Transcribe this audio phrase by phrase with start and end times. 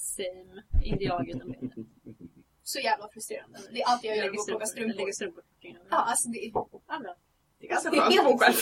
[0.00, 0.62] same.
[0.84, 1.84] Inte jag utan Peter.
[2.62, 3.58] Så jävla frustrerande.
[3.72, 4.92] Det är allt jag gör Lägger är att plocka strumpor.
[4.92, 4.98] strumpor.
[5.02, 5.42] Lägger strumpor.
[5.90, 6.50] Ja, alltså det är...
[6.54, 7.14] Ja, bra.
[7.60, 8.54] Det är ganska skönt att bo själv.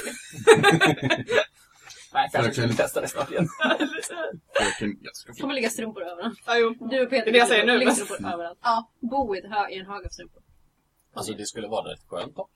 [2.14, 3.48] Nej, kanske skulle testa det snart igen.
[5.40, 6.38] Kommer ligga strumpor överallt.
[6.46, 6.70] Ja, jo.
[6.90, 7.78] Du och Peter Det är det jag säger nu.
[7.78, 8.58] ligger strumpor överallt.
[8.62, 8.90] Ja.
[9.00, 10.42] Bo i, ett hö- i en hög av strumpor.
[11.14, 12.50] Alltså det skulle vara rätt skönt dock.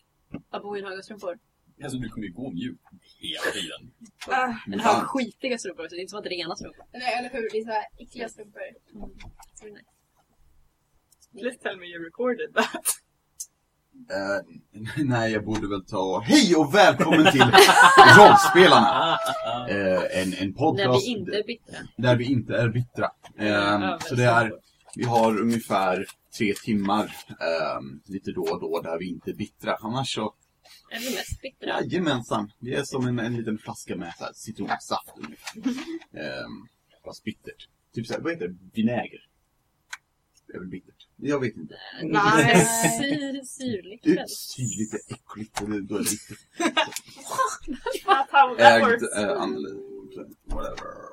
[0.51, 1.39] Att bo i en hög av strumpor.
[1.83, 2.83] Alltså du kommer ju gå mjukt
[3.19, 3.91] hela tiden.
[4.29, 5.95] Ah, En hög skitiga strumpor också.
[5.95, 6.85] Det är inte som att det är rena strumpor.
[6.93, 7.49] Nej, eller hur?
[7.53, 8.61] Det är så här äckliga strumpor.
[9.55, 9.85] Så det är nice.
[11.41, 12.87] Please tell me you recorded that.
[14.11, 14.41] Eh,
[15.05, 16.21] nej, jag borde väl ta...
[16.21, 17.41] Hej och välkommen till
[18.19, 19.19] Rollspelarna!
[19.71, 21.77] Eh, en, en podcast När vi inte är bittra.
[21.97, 23.11] där vi inte är bittra.
[23.39, 24.53] Över så det är,
[24.97, 26.07] vi har ungefär
[26.39, 29.77] tre timmar eh, lite då och då där vi inte är bittra.
[29.81, 30.35] Annars så,
[30.91, 31.69] Är vi mest bittra?
[31.81, 32.53] jajamensan.
[32.59, 35.59] Vi är som en, en liten flaska med så här, citronsaft ungefär.
[36.15, 36.47] Eh,
[37.05, 37.69] fast bittert.
[37.95, 38.57] Typ såhär, vad heter det?
[38.75, 39.27] Vinäger.
[40.47, 41.07] Det är väl bittert?
[41.17, 41.75] Jag vet inte.
[42.03, 42.67] Nej.
[42.67, 46.39] Sy- Syrligt Det är syrligt, det är äckligt och det, då är det bittert.
[48.59, 51.10] Ägd, äh, annorlunda, whatever.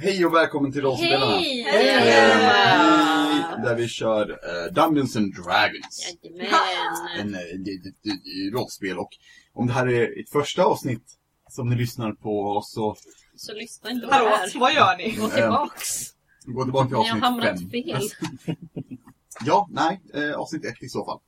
[0.00, 1.32] Hej och välkommen till Rollspelarna.
[1.38, 1.60] Hej!
[1.68, 6.16] Eh, Där vi kör eh, Dungeons and Dragons.
[6.22, 7.20] Jajamän!
[7.20, 9.08] En, eh, det- det- det- rollspel och
[9.52, 11.04] om det här är ett första avsnitt
[11.50, 12.96] som ni lyssnar på oss så
[13.36, 14.58] Så lyssna inte på det här.
[14.60, 15.10] vad gör ni?
[15.16, 16.12] Gå tillbaks.
[16.46, 17.70] gå tillbaka till Ni har avsnitt hamnat fem.
[17.70, 18.02] fel.
[19.44, 21.18] Ja, nej, eh, avsnitt ett i så fall.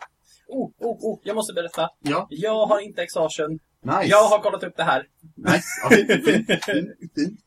[0.49, 1.89] Oh, oh, oh, jag måste berätta.
[2.03, 3.59] Ja, Jag har inte exhaustion.
[3.85, 4.05] nice.
[4.05, 5.07] Jag har kollat upp det här.
[5.37, 7.41] Nice, ja, fint, fint, fint, fint.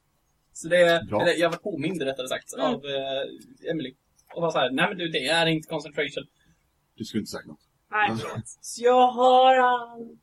[0.54, 2.66] Så det, eller jag var påmind rättare sagt Mm.
[2.66, 3.96] av eh, Emily.
[4.36, 6.24] Och var så här, nej men du det är inte concentration.
[6.96, 7.60] Du skulle inte sagt något.
[7.92, 8.20] Nej, Mm.
[8.62, 10.20] Så jag har allt.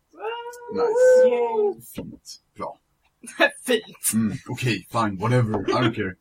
[0.75, 1.93] Nice.
[1.95, 2.79] Fint, bra.
[3.67, 4.13] Fint.
[4.15, 6.17] Mm, Okej, fine, whatever, I don't care.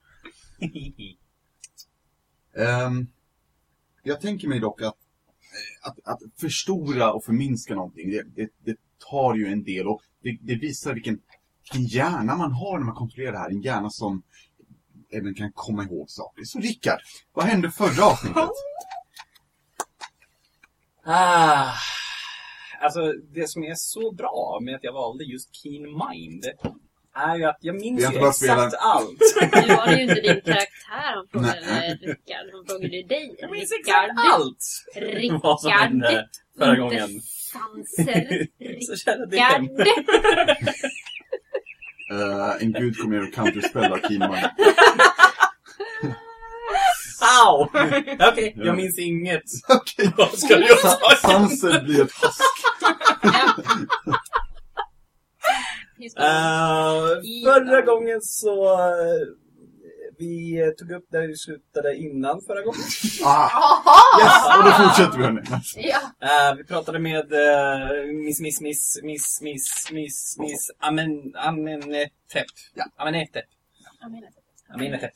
[2.55, 3.07] Ehm,
[4.03, 8.75] jag tänker mig dock att, eh, att, att förstora och förminska någonting, det, det, det
[9.09, 11.21] tar ju en del och det, det visar vilken,
[11.71, 13.49] vilken hjärna man har när man kontrollerar det här.
[13.49, 14.21] En hjärna som
[15.11, 16.43] även kan komma ihåg saker.
[16.43, 16.99] Så Rickard,
[17.33, 18.49] vad hände förra avsnittet?
[21.05, 21.73] Ah,
[22.81, 26.45] alltså det som är så bra med att jag valde just Keen Mind
[27.15, 29.19] är ju att jag minns har ju exakt spelat- allt.
[29.67, 31.97] Nu var det ju inte din karaktär han frågade.
[32.01, 32.47] Rickard.
[32.53, 33.35] Han frågade ju dig.
[33.39, 34.05] Jag minns Rickard.
[34.09, 35.41] exakt allt!
[35.43, 37.09] Vad som hände förra gången.
[37.21, 38.47] Sanser.
[39.29, 39.61] Rickard.
[42.11, 44.37] Eh, en gud kommer ner och counterspellar Keenman.
[47.45, 47.61] Au!
[48.31, 48.65] Okej, Ja.
[48.65, 49.43] jag minns inget.
[49.69, 51.15] Okej, Vad ska jag ta?
[51.21, 52.41] Sanser blir ett hask.
[56.17, 56.99] Eh,
[57.45, 58.77] förra gången så...
[60.19, 62.81] vi eh, tog upp där vi slutade innan förra gången.
[63.23, 63.49] Ah,
[64.21, 65.41] yes, och då fortsätter vi hörni.
[65.75, 66.01] Ja.
[66.27, 72.45] Eh, vi pratade med uh, Miss Miss Miss Miss Miss Miss Miss Amen Amenetep.
[72.73, 72.85] Ja.
[72.97, 73.45] Amenetep.
[74.73, 75.11] Amenetep.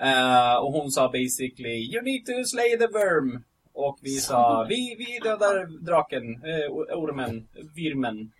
[0.00, 3.44] Eh, och hon sa basically You need to slay the worm.
[3.74, 8.32] Och vi sa vi, vi dödar draken, uh, ormen, virmen.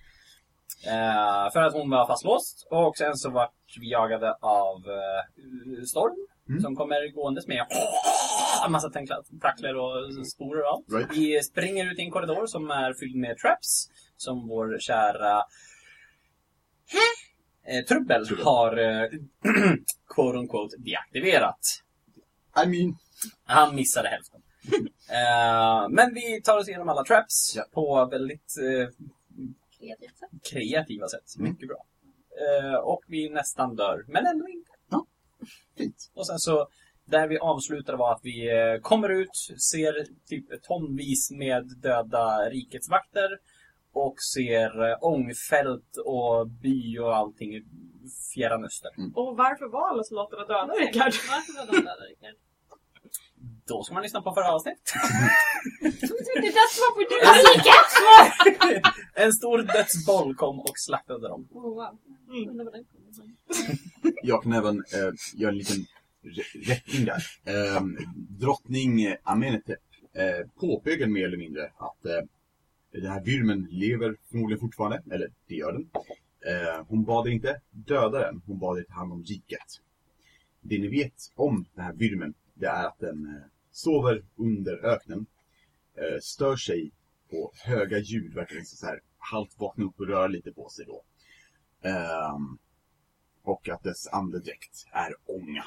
[0.87, 2.67] Eh, för att hon var fastlåst.
[2.71, 6.27] Och sen så vart vi jagade av eh, storm.
[6.49, 6.61] Mm.
[6.63, 7.67] Som kommer gåendes med
[8.67, 10.87] en massa tentakler och sporer och allt.
[10.93, 11.19] Right.
[11.19, 13.89] Vi springer ut i en korridor som är fylld med traps.
[14.17, 15.43] Som vår kära
[17.67, 19.09] eh, Trubbel har eh,
[20.15, 21.83] quote unquote deaktiverat.
[22.65, 22.97] I mean,
[23.45, 24.41] Han missade hälften.
[25.13, 27.65] Eh, men vi tar oss igenom alla traps Ja.
[27.73, 28.55] på väldigt
[29.79, 30.31] Kreativt sätt.
[30.51, 31.37] kreativa sätt.
[31.39, 31.51] Mm.
[31.51, 31.85] Mycket bra.
[32.41, 34.71] Eh, och vi nästan dör, men ändå inte.
[35.79, 36.11] fint.
[36.15, 36.69] Och sen så,
[37.05, 39.37] där vi avslutade var att vi eh, kommer ut,
[39.71, 43.29] ser typ tonvis med döda rikets vakter
[43.93, 47.63] och ser eh, ångfält och by och allting i
[48.35, 48.91] fjärran öster.
[49.15, 51.13] Och varför var alla soldaterna döda, Rickard?
[51.29, 52.35] Varför var de döda, Rickard?
[53.71, 54.83] Då ska man lyssna på förra avsnittet.
[56.57, 57.17] That's what we do!
[59.15, 61.49] en stor dödsboll kom och slaktade dem.
[61.51, 61.99] Oh, wow.
[62.33, 62.85] Mm.
[64.23, 65.77] Jag kan även eh, göra en liten
[66.23, 67.23] rä- rättning där.
[67.45, 67.83] Eh,
[68.29, 69.79] drottning Amenetep
[70.15, 72.21] eh, påpekar mer eller mindre att eh,
[72.93, 75.91] den här vyrmen lever förmodligen fortfarande, eller det gör den.
[76.47, 79.81] Eh, hon bad er inte döda den, hon bad er ta hand om riket.
[80.61, 83.43] Det ni vet om den här vyrmen, det är att den eh,
[83.83, 85.27] sover under öknen,
[85.95, 86.93] eh, stör sig
[87.31, 90.85] på höga ljud, verkar det så här halvt vakna upp och röra lite på sig
[90.87, 91.03] då.
[91.89, 92.59] Ehm,
[93.43, 95.65] och att dess andedräkt är ånga.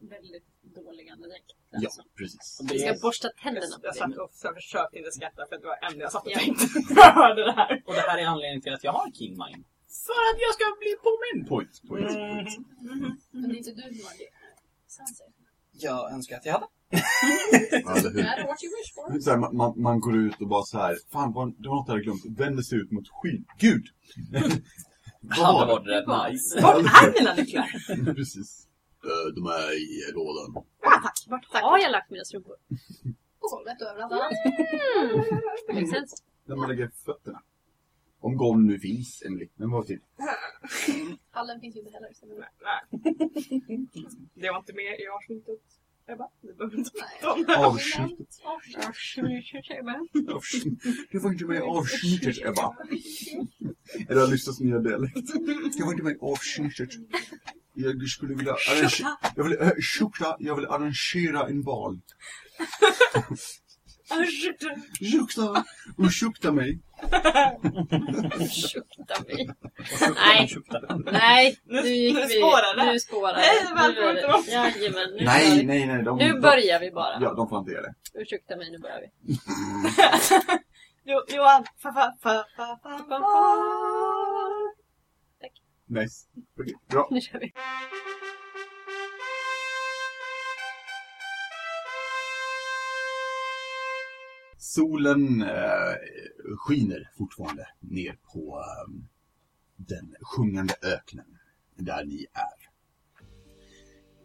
[0.00, 1.50] väldigt dålig andedräkt.
[1.70, 2.02] Ja, Alltså.
[2.18, 2.58] precis.
[2.68, 3.98] Det Vi ska borsta Jag, tänderna på jag det.
[3.98, 6.38] satt och försökte inte skratta för att det var ämne jag satt och Ja.
[6.38, 6.64] tänkte
[6.94, 7.82] jag hörde det här.
[7.86, 9.64] och det här är anledningen till att jag har King Mind.
[10.08, 11.48] För att jag ska bli påmind!
[11.48, 12.58] Point, point, point.
[13.30, 14.30] Men det är inte du som har det.
[14.86, 15.26] Sanser.
[15.78, 16.66] Jag önskar att jag hade.
[19.22, 21.84] Så här, man, man, går ut och bara så här, fan vad, det var något
[21.88, 23.44] jag hade glömt, vänder sig ut mot skyn.
[23.58, 23.84] Gud!
[25.20, 25.72] Vad Hade var det?
[25.72, 26.60] varit rätt nice.
[26.62, 27.66] Var är mina nycklar?
[28.14, 28.66] Precis.
[29.04, 30.64] Eh, De är i lådan.
[30.82, 31.24] Ja, tack.
[31.26, 31.62] Vart tack.
[31.62, 32.56] Har jag lagt mina strumpor?
[33.40, 34.36] På golvet och överallt
[35.94, 36.16] sense.
[36.46, 37.42] Där man lägger fötterna.
[38.20, 39.48] Om golv nu finns, Emily.
[39.54, 40.02] Men vad typ?
[41.30, 42.12] Hallen finns ju inte heller.
[42.14, 43.86] Så det Nej, nej.
[44.34, 45.60] Det var inte med i avsnittet.
[46.08, 47.56] Ebba, vi behöver inte prata om det.
[47.56, 48.28] Avsnittet.
[51.10, 52.76] Det var inte med i avsnittet, Ebba.
[54.08, 55.14] Är det Alissas nya dialekt?
[55.78, 56.88] Det var inte med i avsnittet.
[57.74, 59.18] Jag skulle vilja arrangera...
[59.36, 62.00] Jag vill, äh, jag vill arrangera en bal.
[64.14, 64.66] Ursäkta,
[65.98, 66.78] ursäkta mig.
[68.40, 69.48] Ursäkta mig.
[70.16, 70.48] Nej.
[71.12, 72.34] Nej, Nu- nu gick nu vi.
[72.34, 72.92] spårar det.
[72.92, 73.74] Nu spårar det.
[73.74, 74.44] Välkommen.
[74.52, 76.02] Jajamän, nu Nej, nej, nej.
[76.02, 77.18] De, Nu börjar vi bara.
[77.20, 77.94] Ja, de får hantera det.
[78.20, 79.08] Ursäkta mig, nu börjar vi.
[81.08, 83.20] Jo, Johan, fa, fa, fa, fa, fa, fa.
[85.88, 86.26] Nice.
[86.60, 87.08] Okej, bra.
[87.10, 87.52] Nu kör vi.
[94.76, 95.94] Solen eh,
[96.56, 98.92] skiner fortfarande ner på eh,
[99.76, 101.38] den sjungande öknen
[101.76, 102.68] där ni är.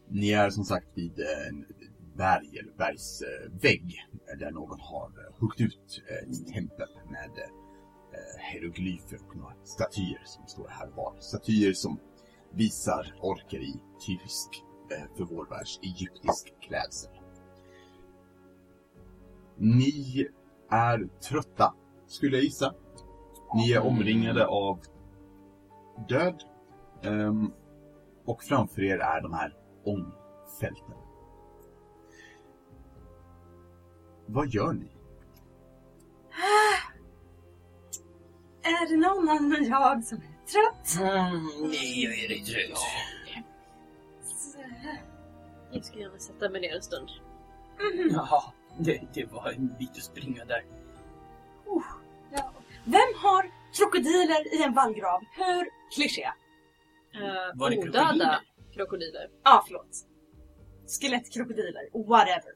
[0.10, 1.66] Ni är som sagt vid en
[2.18, 8.52] berg eller bergsvägg eh, där någon har eh, huggit ut eh, ett tempel med eh,
[8.52, 11.16] hieroglyfer och några statyer som står här och var.
[11.20, 12.00] Statyer som
[12.54, 13.76] visar orker i
[14.08, 17.12] typisk, eh, för vår världs, egyptisk klädsel.
[19.58, 20.28] Ni
[20.72, 21.74] är trötta,
[22.08, 22.74] skulle jag gissa.
[23.56, 24.80] Ni är omringade av
[26.10, 26.44] död.
[27.04, 27.52] Ehm,
[28.26, 30.98] och framför er är de här ångfälten.
[34.26, 34.92] Vad gör ni?
[38.64, 41.00] Är det någon annan än jag som är trött?
[41.62, 42.80] Nej, jag är rätt trött.
[45.72, 47.10] Jag ska gärna sätta mig ner en stund.
[48.12, 48.44] Jaha,
[48.84, 50.64] det, det var en bit att springa där.
[52.86, 55.22] Vem har krokodiler i en vallgrav?
[55.38, 56.24] Hur klyschig?
[56.26, 58.40] Uh, Var det odöda krokodiler?
[58.74, 59.30] krokodiler.
[59.44, 60.08] Ja, ah, förlåt.
[60.88, 62.54] Skelettkrokodiler, whatever.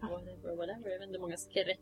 [0.00, 0.90] Whatever, whatever.
[0.90, 1.78] Jag vet inte hur många skelett...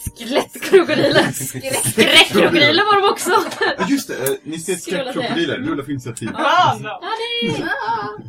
[0.00, 1.32] Skelettkrokodiler!
[1.32, 3.30] Skräckkrokodiler var de också!
[3.78, 5.58] Ja, just det, eh, ni ser skräckkrokodiler.
[5.58, 6.28] Rulla för initiativ.
[6.34, 6.88] Ah, no.
[6.88, 7.00] Ah,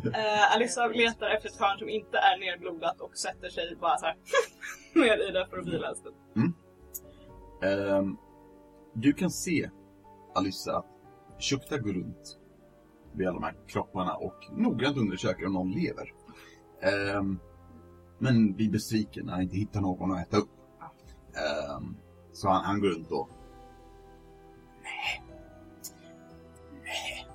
[0.06, 4.06] Uh, Alissa letar efter ett hörn som inte är nerblodat och sätter sig bara så
[4.06, 4.16] här
[4.94, 6.16] ner i det för att vila en stund.
[8.94, 9.70] Du kan se,
[10.34, 10.86] Alyssa, att
[11.42, 12.38] Shukta går runt
[13.14, 16.12] vid alla de här kropparna och noggrant undersöker om någon lever.
[16.82, 17.38] Ehm,
[18.18, 20.50] men blir besviken när han inte hittar någon att äta upp.
[21.34, 21.96] Ehm,
[22.32, 23.28] så han, han går runt och...
[24.82, 25.22] Nej.
[26.82, 27.26] Nej.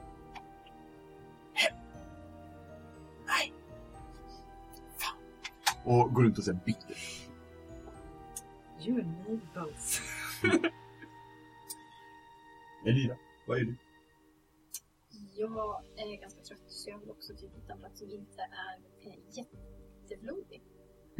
[3.27, 3.53] Nej.
[4.97, 5.17] Fan.
[5.85, 6.97] Och går runt och ser bitter.
[8.81, 10.01] You and me both.
[12.85, 13.77] Elira, vad är du?
[15.37, 18.79] jag är ganska trött så jag vill också typ hitta en plats som inte är
[19.37, 20.61] jätteblodig.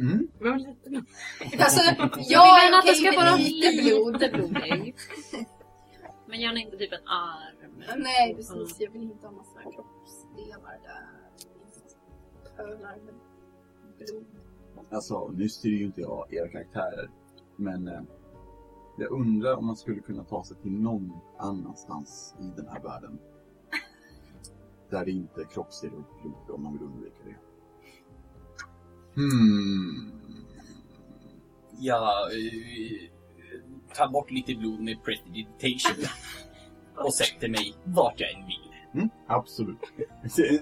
[0.00, 0.28] Mm.
[0.40, 0.90] Men lite
[1.64, 4.12] Alltså, Jag jag vill att det ska vara lite blod.
[4.12, 4.94] lite blodig.
[6.26, 8.00] Men gärna inte typ en arm.
[8.02, 8.76] Nej, precis.
[8.80, 11.08] Jag vill inte ha massa kroppsdelar där.
[12.56, 13.14] Pölar med
[13.98, 14.24] blod.
[14.90, 17.10] Alltså, nu styr ju inte jag era karaktärer,
[17.56, 18.00] men eh,
[18.98, 23.18] jag undrar om man skulle kunna ta sig till någon annanstans i den här världen.
[24.90, 27.36] Där det inte är kroppsdelar och blod, om man vill undvika det.
[29.18, 30.12] Hmm.
[31.78, 33.10] Jag eh,
[33.94, 36.04] tar bort lite blod med prestidigitation.
[36.96, 38.72] och sätter mig vart jag än vill.
[38.94, 39.78] Mm, absolut.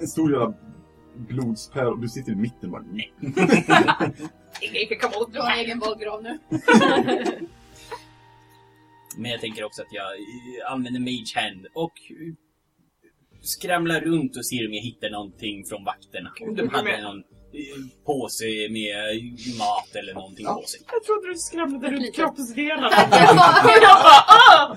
[0.01, 0.55] En stor jävla
[1.17, 3.13] blodspärl och du sitter i mitten bara nej.
[4.61, 6.39] Ingen kan komma Du har en egen bollgrav nu.
[9.19, 12.35] Men jag tänker också att jag eh, använder Mage Hand och eh,
[13.41, 16.33] skramlar runt och ser om jag hittar någonting från vakterna.
[16.41, 17.25] Om de hade någon eh,
[18.07, 18.97] påse med
[19.59, 20.55] mat eller någonting Ja.
[20.55, 20.81] på sig.
[20.93, 22.19] Jag trodde du skramlade runt.
[22.19, 22.35] Ja.
[22.57, 24.77] jag bara ah!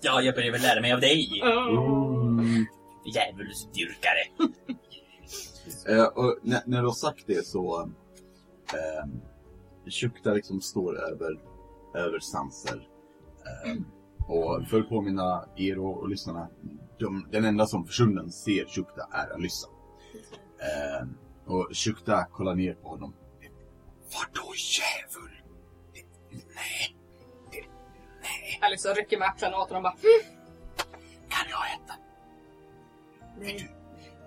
[0.00, 1.40] Ja, jag väl lära mig av dig.
[1.42, 2.66] Mm.
[3.14, 4.24] Djävulsdyrkare.
[6.14, 7.80] Och när, när du har sagt det så...
[8.74, 9.08] Eh,
[9.90, 11.40] Shukta liksom står över,
[11.94, 12.88] över Sanser.
[13.46, 13.74] Eh,
[14.28, 16.48] och för att påminna er och, och lyssnarna.
[16.98, 19.68] De, den enda som försvunnen ser Shukta är Alyssa.
[20.58, 21.06] Eh,
[21.50, 23.14] och Shukta kollar ner på honom.
[24.14, 25.42] Vadå djävul?
[25.92, 27.66] Det-
[28.22, 29.96] Nej, Alice rycker med axlarna åt honom och bara
[31.28, 31.94] kan jag äta?
[33.40, 33.68] Är du,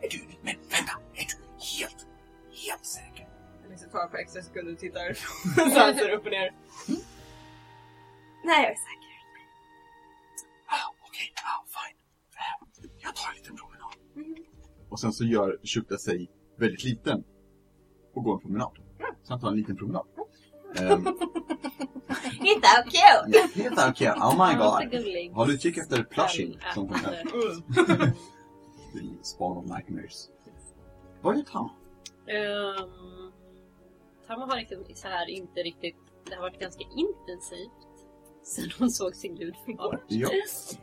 [0.08, 1.36] är du, men vänta, är du
[1.80, 2.08] helt,
[2.68, 3.28] helt säker?
[3.66, 5.14] Alice tar på extra sekunder och tittar
[5.74, 6.54] Sanser upp och ner.
[8.46, 9.14] Nej, jag är säker.
[10.68, 11.98] Ah, Okej, ah, fine.
[12.36, 13.94] Eh, Jag tar en liten promenad.
[14.90, 17.24] Och sen så gör Shukta sig väldigt liten
[18.14, 18.72] och går en promenad.
[19.24, 20.06] Så han tar en liten promenad.
[20.82, 21.08] Um,
[22.42, 23.64] Inte okej!
[23.64, 25.36] helt okej, oh my god.
[25.36, 26.60] Har du utkik efter plushing?
[26.74, 28.14] Som kan Ätande.
[29.22, 30.30] Spawn of nightmares.
[31.22, 31.64] Vad gör Tam?
[31.66, 33.32] Um,
[34.28, 35.96] Tamma har liksom så här inte riktigt...
[36.30, 37.88] Det har varit ganska intensivt
[38.44, 40.04] sen hon såg sin gud igår.
[40.08, 40.30] Ja,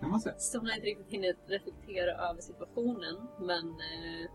[0.01, 0.39] kan man säga.
[0.39, 3.17] Så hon har inte riktigt hunnit reflektera över situationen.
[3.39, 4.31] Men eh,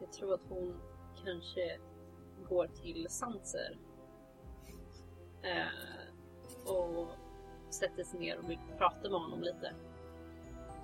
[0.00, 0.76] jag tror att hon
[1.24, 1.78] kanske
[2.48, 3.78] går till Sanser.
[5.42, 7.08] Eh, och
[7.70, 9.74] sätter sig ner och vill prata med honom lite.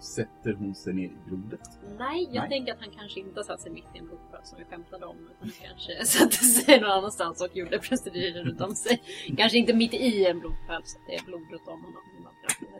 [0.00, 1.60] Sätter hon sig ner i blodet?
[1.98, 2.48] Nej, jag Nej.
[2.48, 5.06] tänker att han kanske inte har satt sig mitt i en blodpöl som vi skämtade
[5.06, 5.16] om.
[5.16, 9.02] Utan han kanske satte sig någon annanstans och gjorde procedurer runt om sig.
[9.36, 12.02] Kanske inte mitt i en blodpöl så att det är blod runt om honom.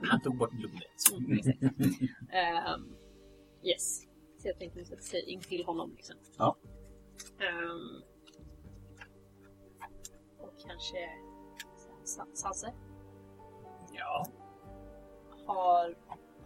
[0.03, 0.83] Han tog bort blodet.
[1.13, 1.39] Mm.
[2.31, 2.95] Ehm,
[3.63, 4.10] yes.
[4.43, 6.17] Så jag tänkte att sätta sig in till honom liksom.
[6.39, 6.57] Ja.
[7.39, 8.03] Ehm,
[10.39, 11.09] och kanske
[12.05, 12.73] Sa- Sasse.
[13.93, 14.27] Ja.
[15.47, 15.97] Har,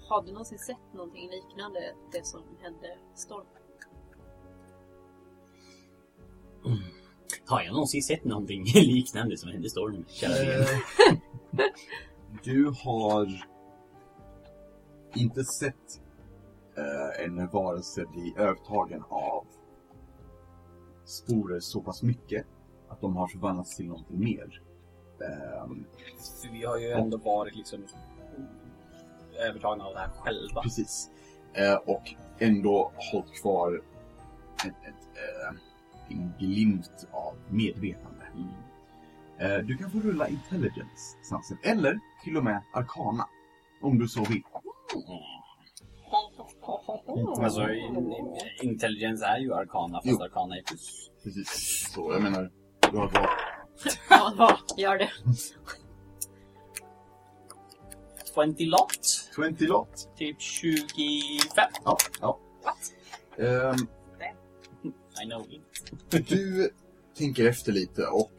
[0.08, 3.46] har du någonsin sett någonting liknande det som hände Storm?
[7.46, 10.04] Har jag någonsin sett någonting liknande som hände Storm?
[10.22, 10.68] Eh,
[12.42, 13.46] Du har
[15.14, 16.02] inte sett
[16.76, 19.46] eh, en varelse bli övertagen av
[21.04, 22.46] sporer så pass mycket
[22.88, 24.62] att de har förvandlats till någonting mer.
[25.20, 25.84] Ehm,
[26.42, 27.86] För vi har ju ändå varit liksom
[29.48, 30.62] övertagna av det här själva.
[30.62, 31.10] precis.
[31.52, 33.82] Eh, och ändå hållit kvar
[34.58, 35.56] ett, ett, eh,
[36.08, 38.10] en glimt av medvetande.
[39.38, 41.58] Eh, du kan få rulla intelligence, Sansen.
[41.62, 43.28] Eller till och med arkana.
[43.82, 44.42] Om du så vill.
[47.38, 50.22] Alltså, in- in- intelligens är ju arkana, fast Jo.
[50.22, 51.10] arkana är plus.
[51.22, 51.88] Precis.
[51.94, 52.50] Så jag menar,
[52.92, 53.26] du har ett val.
[54.38, 54.58] Ja?
[54.76, 55.10] Gör det.
[58.34, 60.08] 20 lot, 20 lot.
[60.16, 61.70] typ 25.
[61.84, 61.96] Ja.
[62.20, 62.38] ja.
[63.38, 63.76] Ehm,
[65.22, 66.28] I know it.
[66.28, 66.70] du
[67.18, 68.32] tänker efter lite och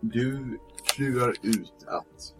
[0.00, 2.34] du klurar ut att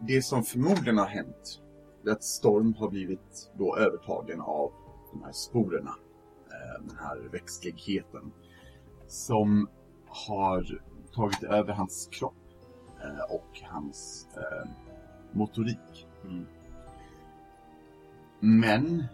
[0.00, 1.60] det som förmodligen har hänt
[2.06, 4.72] att Storm har blivit då övertagen av
[5.12, 5.94] de här sporerna.
[6.46, 8.32] eh, Den här växtligheten.
[9.06, 9.68] Som
[10.06, 10.80] har
[11.14, 12.34] tagit över hans kropp
[13.02, 14.68] eh, och hans eh,
[15.32, 16.06] motorik.
[16.24, 16.46] Mm.
[18.40, 19.04] Men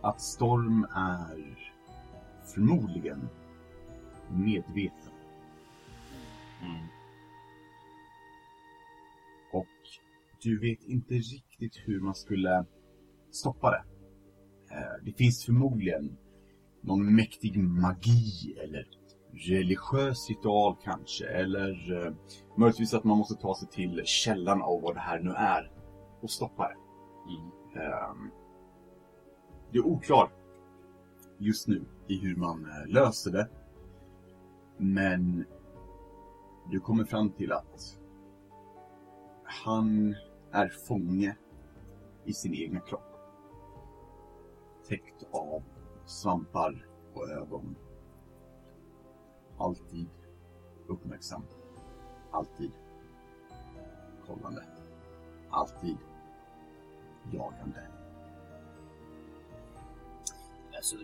[0.00, 1.58] att Storm är
[2.54, 3.28] förmodligen
[4.28, 5.05] medveten.
[10.42, 12.64] Du vet inte riktigt hur man skulle
[13.30, 13.84] stoppa det.
[14.74, 16.16] Eh, Det finns förmodligen
[16.82, 18.86] någon mäktig magi eller
[19.48, 21.26] religiös ritual kanske.
[21.26, 22.12] Eller eh,
[22.56, 25.72] möjligtvis att man måste ta sig till källan av vad det här nu är
[26.20, 26.76] och stoppa det.
[27.32, 27.50] Mm.
[27.86, 28.30] Ehm,
[29.72, 30.32] det är oklart
[31.38, 33.48] just nu i hur man eh, löser det.
[34.78, 35.44] Men
[36.70, 37.98] du kommer fram till att
[39.64, 40.16] han
[40.52, 41.36] är fånge
[42.24, 43.12] i sin egna kropp.
[44.88, 45.62] Täckt av
[46.06, 47.76] svampar och ögon.
[49.58, 50.08] Alltid
[50.86, 51.42] uppmärksam.
[52.30, 52.70] Alltid
[54.26, 54.64] kollande.
[55.50, 55.96] Alltid
[57.32, 57.88] jagande.
[60.76, 60.96] Alltså,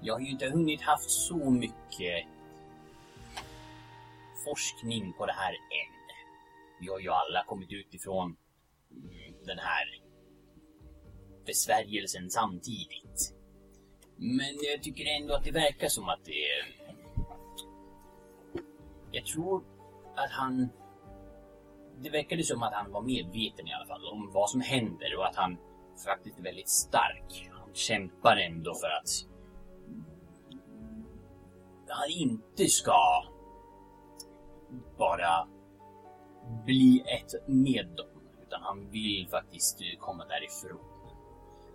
[0.00, 2.26] jag har ju inte hunnit haft så mycket
[4.44, 6.01] forskning på det här än.
[6.82, 8.36] Vi har ju alla kommit utifrån ifrån
[9.44, 10.02] den här
[11.46, 13.34] besvärjelsen samtidigt.
[14.16, 16.44] Men jag tycker ändå att det verkar som att det...
[19.10, 19.64] Jag tror
[20.16, 20.68] att han...
[22.00, 25.26] Det verkade som att han var medveten i alla fall om vad som händer och
[25.26, 25.56] att han
[26.04, 27.50] faktiskt är väldigt stark.
[27.52, 29.28] Han kämpar ändå för att
[31.88, 33.24] han inte ska
[34.98, 35.48] bara
[36.64, 38.06] bli ett med dem.
[38.46, 40.80] Utan han vill faktiskt eh, komma därifrån.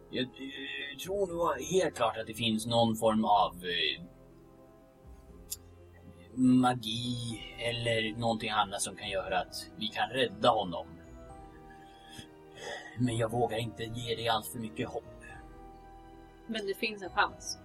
[0.09, 4.03] Jag eh, tror nog helt klart att det finns någon form av eh,
[6.35, 10.87] magi eller någonting annat som kan göra att vi kan rädda honom.
[12.99, 15.23] Men jag vågar inte ge dig allt för mycket hopp.
[16.47, 17.57] Men det finns en chans.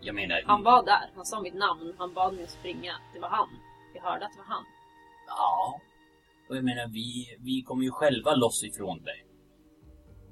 [0.00, 0.42] Jag menar...
[0.46, 1.10] Han var där.
[1.16, 1.94] Han sa mitt namn.
[1.98, 2.92] Han bad mig att springa.
[3.14, 3.48] Det var han.
[3.94, 4.64] Jag hörde att det var han.
[5.36, 5.80] Ja.
[6.48, 9.20] Och jag menar, vi, vi kommer ju själva loss ifrån det.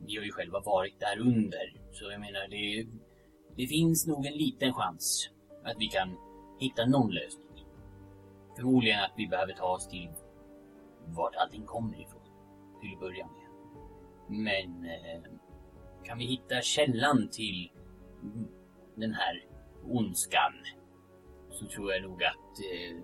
[0.06, 1.74] Vi har ju själva varit där under.
[1.92, 2.86] Så jag menar, det,
[3.56, 5.30] det finns nog en liten chans
[5.64, 6.16] att vi kan
[6.58, 7.66] hitta någon lösning.
[8.56, 10.08] Förmodligen att vi behöver ta oss till
[11.06, 12.22] vart allting kommer ifrån.
[12.80, 13.40] Till att börja med.
[14.28, 15.22] Men eh,
[16.04, 17.70] kan vi hitta källan till
[18.94, 19.44] den här
[19.84, 20.52] ondskan
[21.50, 22.96] så tror jag nog att eh,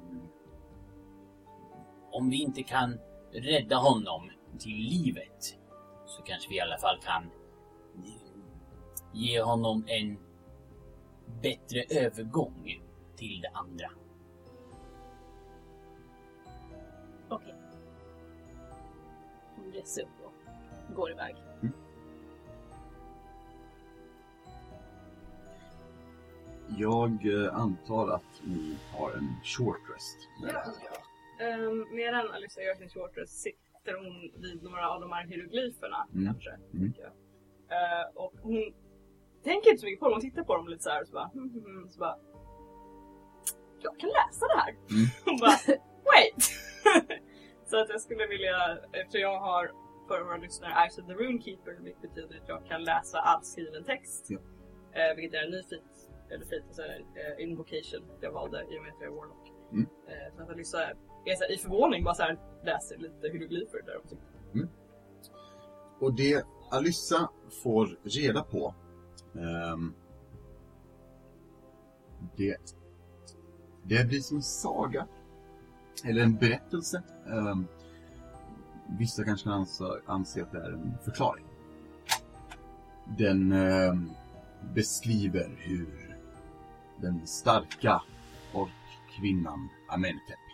[2.17, 2.99] om vi inte kan
[3.33, 5.59] rädda honom till livet
[6.07, 7.31] så kanske vi i alla fall kan
[9.13, 10.19] ge honom en
[11.43, 12.83] bättre övergång
[13.17, 13.91] till det andra.
[17.29, 17.55] Okej.
[19.57, 21.37] Hon reser upp och går iväg.
[26.79, 30.19] Jag eh, antar att ni har en short rest.
[30.43, 31.06] Ja.
[31.41, 36.07] Um, medan Alyssa gör sin short rest sitter hon vid några av de här hieroglyferna
[36.15, 36.25] Mm.
[36.27, 36.51] kanske.
[36.75, 36.93] Mm.
[37.69, 38.75] Eh, och hon
[39.45, 41.13] tänker inte så mycket på dem, hon tittar på dem lite så här och så
[41.15, 42.19] bara, hmm, hmm, så bara
[43.81, 44.71] Jag kan läsa det här!
[44.71, 45.07] Mm.
[45.25, 45.59] Hon bara,
[46.11, 46.43] wait!
[47.67, 49.71] så att jag skulle vilja, eftersom jag har
[50.09, 53.85] för våra lyssnare Eyes of the Runekeeper vilket betyder att jag kan läsa all skriven
[53.85, 54.27] text.
[54.29, 54.39] Ja.
[54.93, 58.79] Eh, vilket är en ny feat, eller feat, alltså en eh, invocation jag valde i
[58.79, 59.53] och med att jag är Warlock.
[59.73, 59.87] Mm.
[60.09, 60.83] Eh, så att Alyssa
[61.31, 64.17] är så här, i förvåning bara så här, läser lite hieroglyfer där också.
[64.55, 64.69] Mm.
[66.01, 67.31] Och det Alyssa
[67.63, 68.75] får reda på
[69.33, 69.95] um,
[72.37, 72.75] det,
[73.83, 75.07] det blir som en saga.
[76.05, 77.03] Eller en berättelse.
[77.27, 77.67] Um,
[78.99, 81.45] vissa kanske kan anse, anse att det är en förklaring.
[83.19, 84.11] Den um,
[84.75, 86.19] beskriver hur
[87.01, 88.03] den starka
[88.55, 90.46] orkkvinnan Amenhotep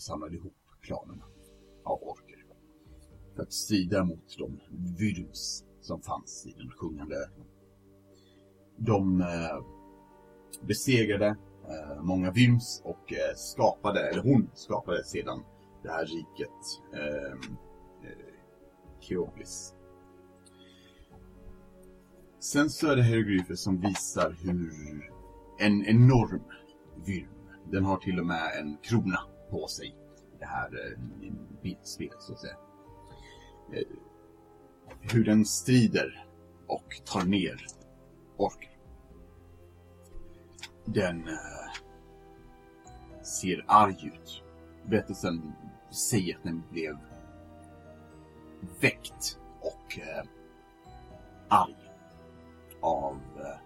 [0.00, 1.24] samlade ihop klanerna
[1.84, 2.46] av orker
[3.34, 4.60] för att strida mot de
[4.98, 7.46] virus som fanns i den sjungande öknen.
[8.76, 9.64] De eh,
[10.66, 11.26] besegrade
[11.68, 15.44] eh, många Vims och eh, skapade, eller hon skapade sedan
[15.82, 17.32] det här riket eh,
[18.10, 18.34] eh,
[19.00, 19.74] Keoblis.
[22.40, 24.72] Sen så är det hieroglyfer som visar hur
[25.58, 26.42] en enorm
[27.06, 27.28] Vyrm,
[27.70, 29.96] den har till och med en krona på sig.
[30.38, 30.98] Det här eh,
[31.62, 32.56] bildspelet så att säga
[33.72, 33.86] eh,
[35.00, 36.26] hur den strider
[36.66, 37.66] och tar ner
[38.36, 38.70] orker.
[40.84, 41.72] Den eh,
[43.22, 44.42] ser arg ut.
[44.86, 45.52] Berättelsen
[45.90, 46.98] säger att den blev
[48.80, 50.24] väckt och eh,
[51.48, 51.90] arg
[52.80, 53.60] av eh,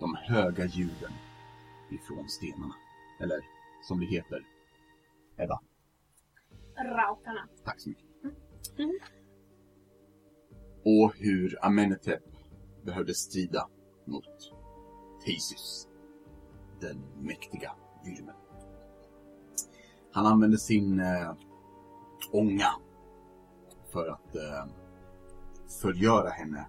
[0.00, 1.12] de höga ljuden
[1.90, 2.74] ifrån stenarna.
[3.20, 3.40] Eller
[3.82, 4.42] som det heter,
[5.38, 5.60] Eva.
[6.76, 7.48] Raukarna.
[7.64, 8.04] Tack så mycket.
[10.84, 12.22] Och hur Amenhotep
[12.84, 13.68] behövde strida
[14.04, 14.52] mot
[15.24, 15.88] Theseus,
[16.80, 17.72] den mäktiga
[18.04, 18.34] vyrmen.
[20.12, 21.34] Han använde sin eh,
[22.32, 22.70] ånga
[23.92, 24.66] för att eh,
[25.82, 26.68] förgöra henne,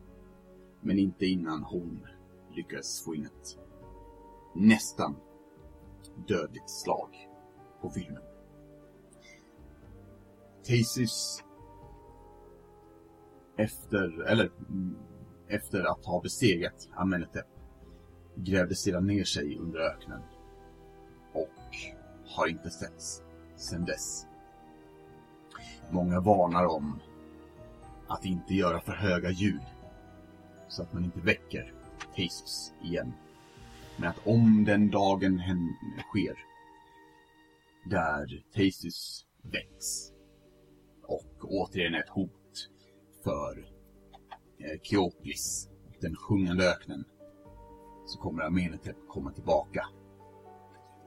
[0.81, 2.07] men inte innan hon
[2.51, 3.57] lyckades få in ett
[4.55, 5.15] nästan
[6.27, 7.29] dödligt slag
[7.81, 8.28] på vyrmen.
[10.63, 11.43] Theseus
[13.57, 14.95] efter, eller mm,
[15.47, 17.47] efter att ha besegrat Amenetep
[18.35, 20.21] grävde sedan ner sig under öknen
[21.33, 21.75] och
[22.25, 23.23] har inte setts
[23.55, 24.25] sedan dess.
[25.89, 26.99] Många varnar om
[28.07, 29.61] att inte göra för höga ljud
[30.67, 31.73] så att man inte väcker
[32.15, 33.13] Theseus igen.
[33.97, 35.41] Men att om den dagen
[36.09, 36.35] sker
[37.85, 40.18] där Theseus väcks
[41.09, 42.69] och återigen ett hot
[43.23, 43.59] för
[44.57, 45.69] eh, Keoplis,
[46.01, 47.05] den sjungande öknen,
[48.05, 49.85] så kommer Amenhotep komma tillbaka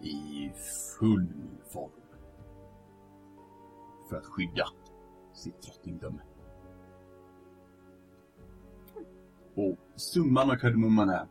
[0.01, 0.51] i
[0.99, 1.29] full
[1.73, 1.91] form
[4.09, 4.65] för att skydda
[5.35, 6.23] sitt drottningdöme.
[9.55, 11.27] Och summan av kardemumman är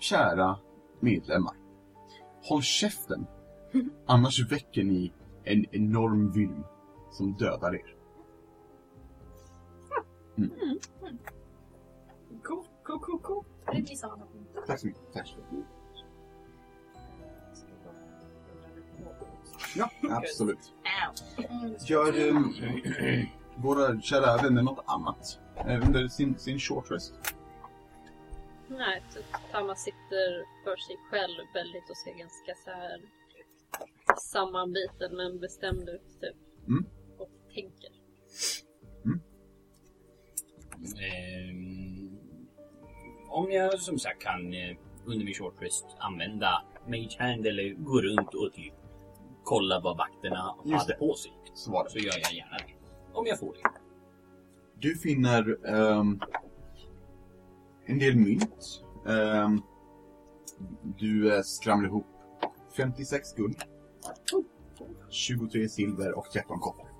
[0.00, 0.58] kära
[1.00, 1.56] medlemmar.
[2.42, 3.26] Håll käften.
[4.06, 5.12] Annars väcker ni
[5.44, 6.64] en enorm vyrm
[7.14, 7.94] som dödar er.
[12.42, 13.44] Cool, cool, cool, cool.
[13.66, 14.26] Det blir samma.
[14.66, 15.12] Tack så mycket.
[15.12, 15.36] Tack.
[19.76, 20.72] Ja, absolut.
[21.88, 22.54] Gör um,
[23.56, 27.14] våra kära vänner något annat eh, under sin, sin short rest?
[28.68, 33.00] Nej, typ Tama sitter för sig själv väldigt och ser ganska så här
[34.18, 36.36] sammanbiten men bestämd ut typ.
[36.68, 36.86] Mm.
[37.54, 37.90] Tänker.
[41.00, 42.18] Ehm,
[43.28, 48.00] om jag som sagt kan eh, under min short rest använda Mage Hand eller gå
[48.00, 48.74] runt och typ
[49.44, 50.98] kolla vad vakterna Just hade det.
[50.98, 51.32] på sig.
[51.54, 51.90] Så var det.
[51.90, 52.74] Så gör jag gärna det.
[53.12, 53.60] Om jag får det.
[54.80, 56.20] Du finner ehm,
[57.86, 58.82] en del mynt.
[59.08, 59.62] Ehm,
[60.98, 62.06] du eh, skramlar ihop
[62.76, 63.56] 56 guld,
[65.10, 66.93] 23 silver och 13 koppar.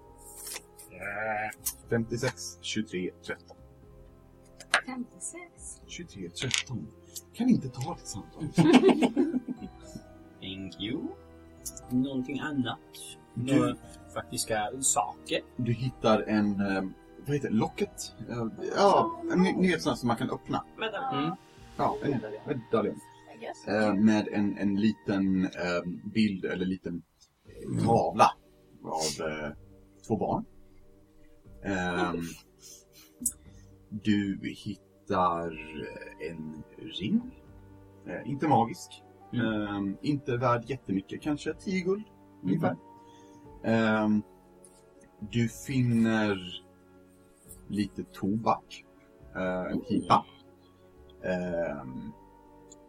[1.90, 3.56] 56, 23, 13.
[4.86, 5.80] 56.
[5.86, 6.86] 23, 13.
[7.32, 8.48] Kan inte ta ett samtal.
[10.40, 11.02] Thank you.
[11.90, 12.78] Någonting annat?
[13.34, 13.76] Du- Några
[14.14, 15.40] faktiska saker?
[15.56, 16.94] Du hittar en, ehm,
[17.26, 18.14] vad heter det, locket?
[18.28, 20.64] Eh, ja, en, ni vet sådana som man kan öppna.
[20.78, 21.10] Vänta.
[21.18, 21.30] Mm.
[21.76, 23.00] Ja, en medaljon.
[23.40, 23.68] Guess.
[23.68, 25.82] Eh, med en, en liten eh,
[26.14, 27.02] bild eller liten
[27.46, 28.30] eh, tavla
[28.84, 29.50] av eh,
[30.06, 30.44] två barn.
[31.64, 32.22] Ehm,
[33.90, 35.53] du hittar
[36.31, 37.20] en ring.
[38.07, 39.03] Eh, inte magisk.
[39.33, 42.05] Ehm, inte värd jättemycket, kanske 10 guld
[42.42, 42.77] ungefär.
[43.64, 44.22] Ehm,
[45.33, 46.38] du finner
[47.68, 48.85] lite tobak.
[49.37, 50.27] eh, en pipa.
[51.24, 52.12] Ehm,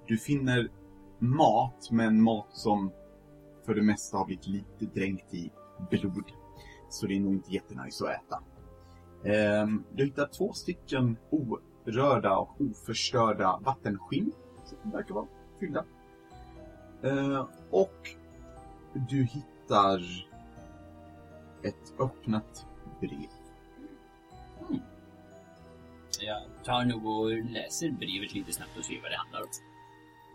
[0.07, 0.69] du finner
[1.19, 2.91] mat, men mat som
[3.65, 5.51] för det mesta har blivit lite dränkt i
[5.91, 6.31] blod.
[6.89, 8.43] Så det är nog inte jättenice att äta.
[9.25, 14.31] Ehm, du hittar två stycken orörda och oförstörda vattenskinn
[14.65, 15.27] som verkar vara
[15.59, 15.85] fyllda.
[17.03, 18.09] Ehm, och
[19.09, 19.99] du hittar
[21.63, 22.65] ett öppnat
[22.99, 23.29] brev.
[26.19, 29.47] Jag tar nog och läser brevet lite snabbt och ser vad det handlar om.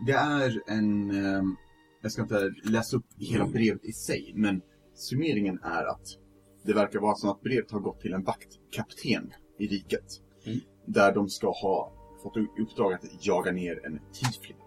[0.05, 1.25] Det är en...
[1.25, 1.55] ehm,
[2.01, 4.61] jag ska inte läsa upp hela brevet i sig, men
[4.93, 6.17] summeringen är att
[6.63, 10.21] det verkar vara så att brevet har gått till en vaktkapten i riket.
[10.45, 10.59] Mm.
[10.85, 11.91] Där de ska ha
[12.23, 14.57] fått uppdrag att jaga ner en tiefling.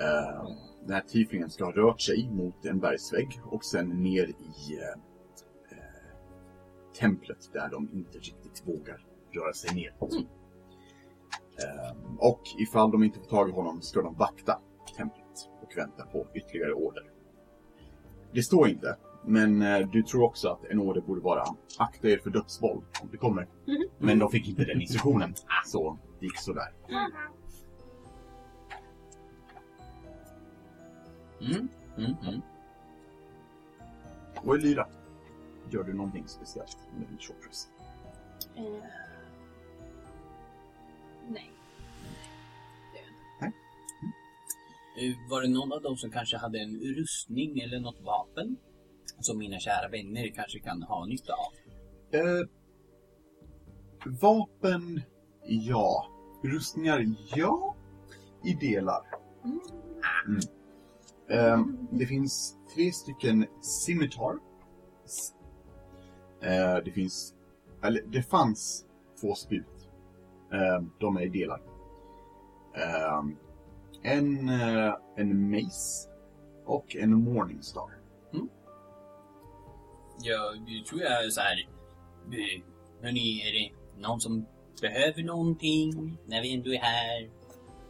[0.00, 0.46] Ehm,
[0.86, 4.88] den här tieflingen ska ha rört sig mot en bergsvägg och sen ner i eh,
[5.70, 6.16] eh,
[6.98, 9.94] templet där de inte riktigt vågar röra sig ner.
[11.62, 14.60] Ehm, och ifall de inte får tag i honom ska de vakta
[14.96, 17.10] templet och vänta på ytterligare order.
[18.32, 21.44] Det står inte, men eh, du tror också att en order borde vara
[21.78, 23.48] akta er för dödsboll om det kommer.
[23.98, 25.34] Men de fick inte den instruktionen,
[25.66, 26.72] så det gick sådär.
[31.40, 31.68] Mm.
[31.96, 32.14] Mm.
[32.22, 32.40] Mm.
[34.44, 34.86] Och Elira,
[35.70, 37.68] gör du någonting speciellt med din short rest?
[38.56, 38.64] Eh,
[41.28, 41.50] nej.
[43.42, 43.56] Inte.
[45.00, 48.56] Eh, Var det någon av dem som kanske hade en rustning eller något vapen?
[49.20, 51.52] Som mina kära vänner kanske kan ha nytta av.
[52.20, 52.46] Eh,
[54.20, 55.02] vapen,
[55.42, 56.06] ja.
[56.42, 57.74] Rustningar, ja.
[58.44, 59.06] I delar.
[60.26, 60.40] Mm.
[61.28, 64.38] Eh, det finns tre stycken scimitar.
[66.42, 67.34] Eh, det finns,
[67.82, 68.84] eller det fanns
[69.20, 69.88] två spjut.
[70.52, 71.62] Eh, de är i delar.
[72.74, 73.24] Eh,
[74.02, 76.10] en, eh, en mace
[76.64, 77.99] och en morningstar.
[80.22, 81.68] Jag tror jag är så här.
[82.32, 82.62] eh,
[83.02, 84.46] Hörni, är det någon som
[84.80, 87.30] behöver någonting när vi ändå är här?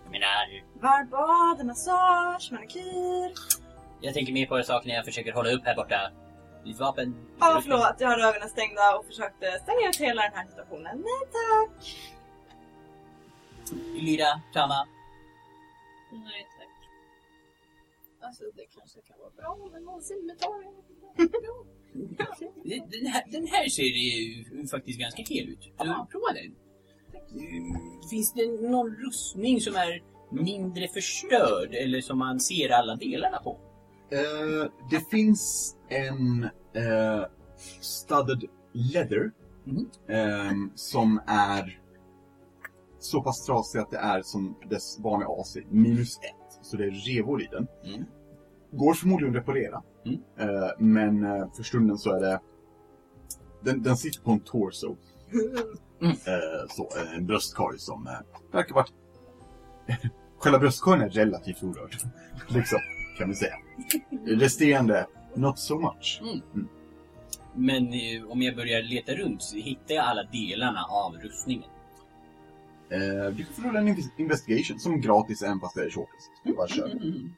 [0.05, 3.33] Jag menar, Varmt bad, massage, manikyr.
[4.01, 6.11] jag tänker mer på saker när jag försöker hålla upp här borta.
[6.64, 7.14] Ditt vapen.
[7.40, 7.95] Ja, förlåt.
[7.99, 10.97] Jag hade ögonen stängda och försökte stänga ut hela den här situationen.
[10.99, 11.97] Nej tack.
[14.01, 14.87] Lyra, Tama.
[16.12, 16.69] Nej tack.
[18.27, 20.64] Alltså det kanske kan vara bra med någon simmetar.
[22.65, 25.63] Den här, den här ser ju faktiskt ganska hel ut.
[25.79, 26.55] Så prova den.
[27.15, 33.39] Eh, Finns det någon rustning som är mindre förstörd eller som man ser alla delarna
[33.39, 33.59] på?
[34.13, 36.43] Eh, det finns en
[36.83, 37.25] uh,
[37.81, 39.31] studded leather
[39.65, 39.91] Mhm.
[40.09, 41.81] ehm, som är
[42.99, 46.59] så pass trasig att det är som dess vanliga AC, minus ett.
[46.63, 47.67] Så det är revor i den.
[47.85, 48.05] Mm.
[48.73, 49.83] Går förmodligen att reparera.
[50.07, 50.21] Mm.
[50.39, 52.41] Eh, men eh, för stunden så är det...
[53.61, 54.97] Den, den sitter på en torso.
[56.01, 56.11] Mm.
[56.11, 58.09] Eh, så, en bröstkorg som
[58.53, 58.87] verkar vara...
[60.39, 61.97] Själva bröstkorgen är relativt orörd.
[62.49, 62.79] liksom,
[63.19, 63.55] kan vi säga.
[64.27, 66.23] Resterande, not so much.
[67.55, 71.71] Men eh, om jag börjar leta runt så hittar jag alla delarna av rustningen.
[73.37, 76.31] Du kan få rulla en inves- investigation som gratis även fast det är shortest.
[76.57, 76.91] Bara kör.
[76.91, 77.31] Mm.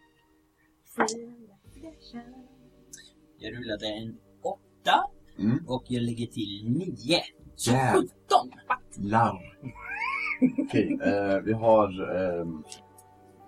[3.42, 5.04] Jag rullade en åtta
[5.38, 5.64] Mm.
[5.68, 7.20] och jag lägger till nio.
[7.56, 8.02] Så Jävlar.
[8.02, 9.08] 17!
[9.10, 9.58] Larr.
[10.58, 12.62] Okej, eh, vi har ehm,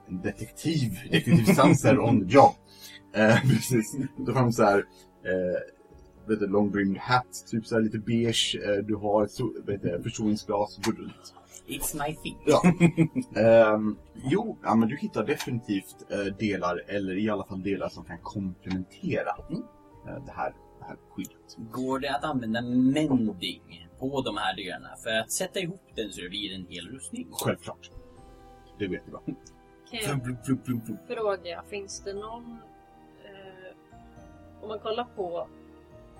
[0.09, 2.52] en detektiv, detektiv Sanser on job.
[3.14, 3.96] Eh, precis.
[4.26, 5.61] Då har de så här, eh,
[6.28, 8.57] vet du, long brimmed hat, typ så här lite beige.
[8.64, 9.28] Eh, du har
[9.66, 11.35] vet du, förstoringsglas, runt.
[11.66, 12.38] It's my thing.
[12.46, 12.62] Ja.
[13.40, 13.96] Ehm,
[14.30, 18.18] jo, ja, men du hittar definitivt eh, delar, eller i alla fall delar som kan
[18.22, 19.62] komplementera Mm.
[20.06, 21.56] Eh, det, här, det här skyddet.
[21.56, 26.20] Går det att använda mending på de här delarna för att sätta ihop den så
[26.20, 27.28] det blir en hel rustning?
[27.32, 27.90] Självklart.
[28.78, 29.20] Det vet du va?
[29.90, 30.20] Kan jag
[31.08, 32.58] fråga, finns det någon...
[33.24, 33.76] Eh,
[34.62, 35.48] om man kollar på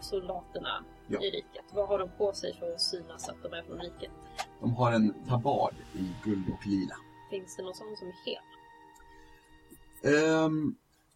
[0.01, 1.21] soldaterna Ja.
[1.21, 4.11] i riket, vad har de på sig för att synas att de är från riket?
[4.61, 6.95] De har en tabard i guld och lila.
[7.31, 8.43] Finns det någon sån som är hel?
[10.15, 10.75] Ehm,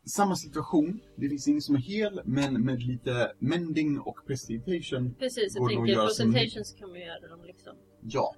[0.08, 1.00] samma situation.
[1.16, 5.14] Det finns ingen som är hel, men med lite mending och prestidigitation.
[5.18, 7.72] Precis, jag tänker göra som- presentations kan man göra dem liksom.
[8.02, 8.34] Ja.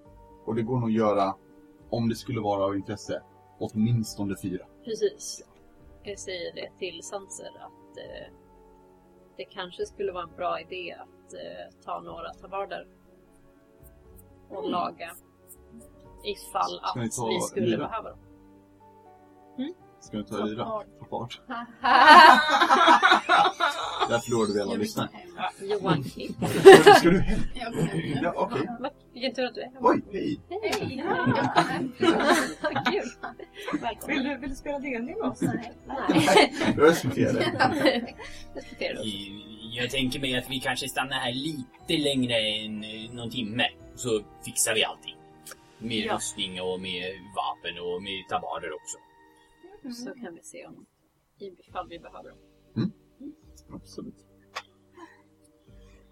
[0.47, 1.35] Och det går nog att göra,
[1.91, 3.23] om det skulle vara av intresse,
[3.59, 4.67] åtminstone fyra.
[4.85, 5.43] Precis.
[6.03, 8.35] Jag säger det till Sanser att eh,
[9.37, 12.87] det kanske skulle vara en bra idé att eh, ta några tabarder
[14.49, 15.11] och laga
[16.25, 16.97] ifall att
[17.31, 18.19] vi skulle behöva dem.
[20.01, 20.65] Ska du ta lyra?
[20.65, 20.87] Tabard.
[21.01, 21.35] Tabard.
[24.09, 25.09] Där förlorade vi alla lyssnare.
[25.61, 26.37] Johan Klipp.
[26.99, 27.41] Ska du hem?
[28.23, 28.69] Ja, okej.
[29.13, 29.77] Vilken tur att du är här.
[29.81, 30.41] Oj, hej!
[30.63, 31.05] Hej!
[33.73, 34.25] Vill Välkommen.
[34.25, 35.41] du, vill du spela D&D med oss?
[35.43, 35.75] Nej.
[36.77, 38.15] Jag respekterar det.
[38.79, 38.97] Eh,
[39.77, 43.65] Jag tänker mig att vi kanske stannar här lite längre än eh, någon timme.
[43.95, 45.17] Så fixar vi allting.
[45.79, 46.15] Med Ja.
[46.15, 47.05] rustning och med
[47.37, 48.99] vapen och med tabarder också.
[49.83, 50.87] Så kan vi se om
[51.39, 52.39] ifall vi behöver dem.
[53.73, 54.15] Absolut.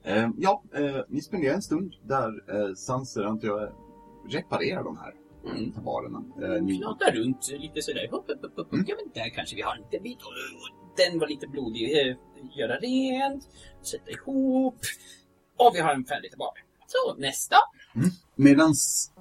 [0.02, 3.72] Eh, ja, eh, ni spenderar en stund där eh, Sanser, antar jag,
[4.30, 5.14] reparerar de här
[5.46, 5.72] Mm.
[5.72, 6.22] tabarerna.
[6.42, 8.08] Eh, ni, Knata runt lite sådär.
[8.10, 8.72] Hopp, hopp, hopp, hopp.
[8.72, 8.84] Mm.
[8.88, 10.18] Ja, men där kanske vi har en liten bit.
[10.96, 12.08] Den var lite blodig.
[12.08, 12.16] Eh,
[12.58, 13.48] Göra rent,
[13.82, 14.74] sätta ihop.
[15.56, 16.60] Och vi har en färdig tillbaka.
[16.86, 17.56] Så, nästa.
[18.34, 19.12] medans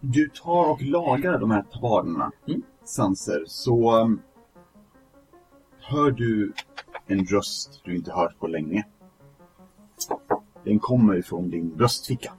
[0.00, 2.62] du tar och lagar de här tabarerna, Mm.
[2.88, 4.22] Sanser, så um,
[5.80, 6.52] hör du
[7.06, 8.86] en röst du inte hört på länge.
[10.64, 12.32] Den kommer ifrån din bröstficka.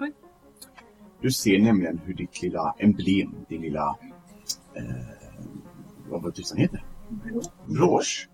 [0.00, 0.12] Oj.
[1.20, 3.96] Du ser nämligen hur ditt lilla emblem, din lilla...
[4.74, 4.84] Eh,
[6.08, 6.84] vad var det tusan heter?
[7.66, 8.28] Brosch.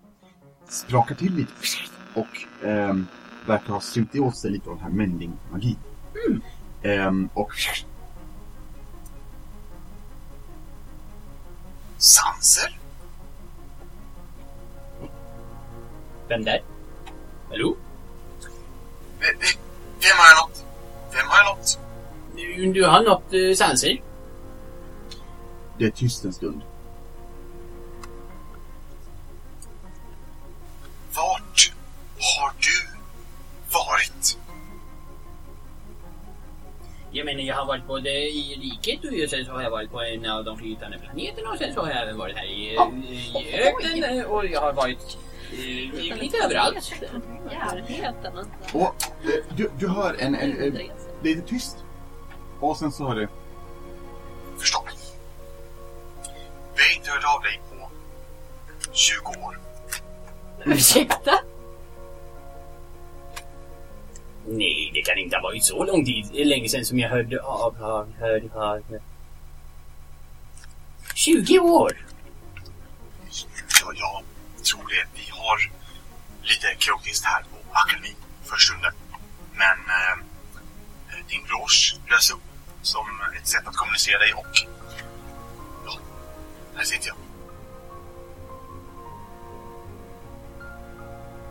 [0.65, 1.51] Sprakar till lite
[2.15, 3.05] och ehm,
[3.47, 5.77] verkar ha sugit åt sig lite av den här mending-magin.
[6.83, 7.51] Ehm, och...
[12.01, 12.79] Sanser?
[16.27, 16.61] Vem där?
[17.49, 17.75] Hallå?
[19.19, 19.25] V-
[20.01, 20.65] Vem har jag nått?
[21.13, 21.79] Vem har jag nått?
[22.35, 24.01] Du, du har något eh, sanser?
[25.77, 26.61] Det är tyst en stund.
[31.15, 31.73] Vart
[32.19, 32.87] har du
[33.73, 34.37] varit?
[37.13, 40.01] Jag menar, jag har varit både i riket och sen så har jag varit på
[40.01, 42.77] en av de flytande planeterna och sen så har jag även varit här i,
[43.39, 45.17] i öknen och jag har varit
[45.51, 46.93] eh, lite överallt.
[48.73, 50.73] Och eh, du, du hör en, en, en...
[51.21, 51.77] Det är lite tyst.
[52.59, 53.27] Och sen så hör du...
[54.57, 54.89] Förstår.
[56.75, 57.89] Vi har inte hört av dig på
[58.91, 59.59] 20 år.
[60.65, 61.39] Ursäkta?
[65.21, 68.49] Nej, det ha varit så lång tid, länge sedan som jag hörde av, hör, hör,
[68.53, 68.83] hör.
[68.89, 69.01] hör.
[71.15, 71.91] 20 år!
[73.95, 74.23] Ja,
[74.55, 75.07] jag tror det.
[75.13, 75.71] Vi har
[76.41, 78.93] lite krokigt här på akademin för stunden.
[79.53, 82.41] Men eh, din brosch lös upp
[82.81, 83.05] som
[83.41, 84.67] ett sätt att kommunicera dig och...
[85.85, 85.99] Ja,
[86.75, 87.17] här sitter jag.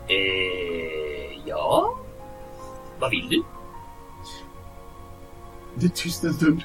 [0.07, 1.97] Eh, ja?
[2.99, 3.43] Vad vill du?
[5.81, 6.63] Det är tyst en stund.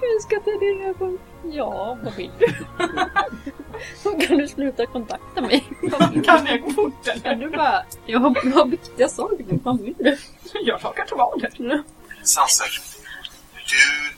[0.00, 1.18] Hur ska ta din ögon?
[1.52, 4.26] Ja, vad vill du?
[4.26, 5.64] Kan du sluta kontakta mig.
[6.24, 7.34] Kan jag gå fort eller?
[7.34, 9.44] du bara, jag har, jag har viktiga saker.
[9.62, 10.18] Vad vill du?
[10.52, 11.82] Jag lagar tomater.
[12.22, 12.80] Sanser,
[13.54, 14.14] du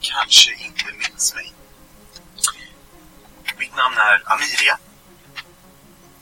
[0.00, 1.52] kanske inte minns mig.
[3.58, 4.78] Mitt namn är Amiria.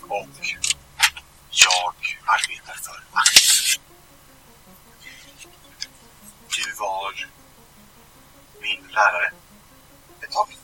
[0.00, 0.28] Och
[1.50, 1.94] jag
[2.24, 3.49] arbetar för Aktiv.
[6.64, 7.28] Du var
[8.60, 9.32] min lärare
[10.22, 10.56] ett tag.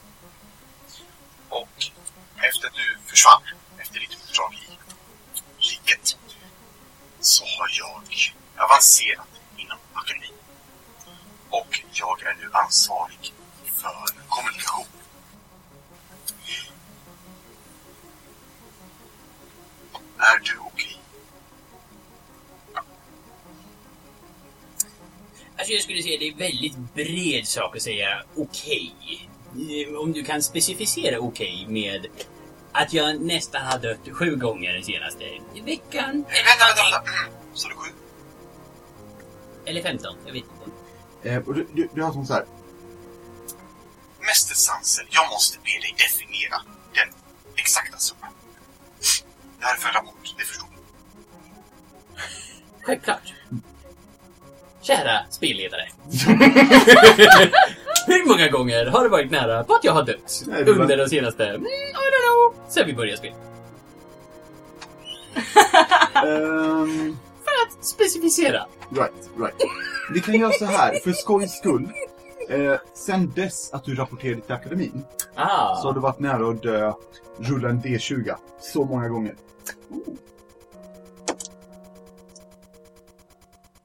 [1.49, 1.91] Och
[2.37, 3.43] efter att du försvann
[3.79, 4.79] efter ditt uppdrag i
[5.59, 6.19] riket
[7.21, 8.03] så har jag
[8.65, 10.35] avancerat inom akademin.
[11.51, 13.35] Och jag är nu ansvarig
[13.77, 14.87] för kommunikation.
[20.19, 21.01] Är du okej?
[25.59, 28.95] Alltså jag skulle säga det är väldigt bred sak att säga okej.
[29.89, 32.07] Eh, Om du kan specificera okej med
[32.73, 35.25] att jag nästan har dött sju gånger den senaste
[35.65, 36.25] veckan.
[36.29, 37.31] Eh, Vänta, vänta, vänta!
[37.55, 37.91] Sa du sju?
[39.65, 41.31] Eller 15, jag vet inte.
[41.31, 42.45] Eh, och du, du, du har som så här.
[44.21, 46.57] Mäster Sanser, jag måste be dig definiera
[46.95, 47.09] den
[47.57, 48.31] exakta summan.
[49.59, 50.77] Det här är för en rapport, det förstår du.
[52.83, 53.33] Självklart.
[54.87, 55.83] Kära spelledare.
[58.07, 60.81] Hur många gånger har det varit nära på att jag har dött Nej, det var-
[60.83, 63.35] under de senaste, mm, I don't know, sen vi började spela?
[66.15, 68.67] Ehm, För att specificera.
[68.91, 69.55] right, right.
[70.15, 71.89] Vi kan göra så här, för skojs skull.
[72.49, 75.77] Eh, sen dess att du rapporterade till akademin Ah.
[75.77, 76.93] så har du varit nära att dö,
[77.39, 79.35] rulla en D20 så många gånger.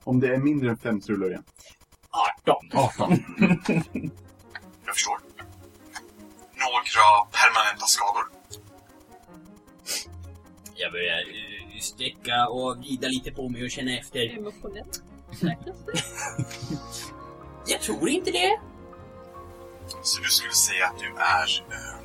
[0.03, 1.43] Om det är mindre än fem så rullar du igen.
[2.45, 2.55] 18.
[2.73, 3.11] 18.
[4.85, 5.19] Jag förstår.
[6.53, 8.23] Några permanenta skador.
[10.75, 14.37] Jag börjar uh, sträcka och vrida lite på mig och känna efter.
[14.37, 15.03] Emotionellt.
[15.41, 16.01] Räknas det?
[17.65, 18.59] Jag tror inte det.
[20.03, 21.97] Så du skulle säga att du är eh,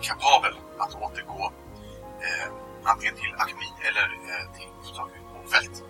[0.00, 1.52] kapabel att återgå
[2.20, 2.52] eh,
[2.84, 4.68] antingen till akademin eller eh, till
[5.52, 5.84] fält.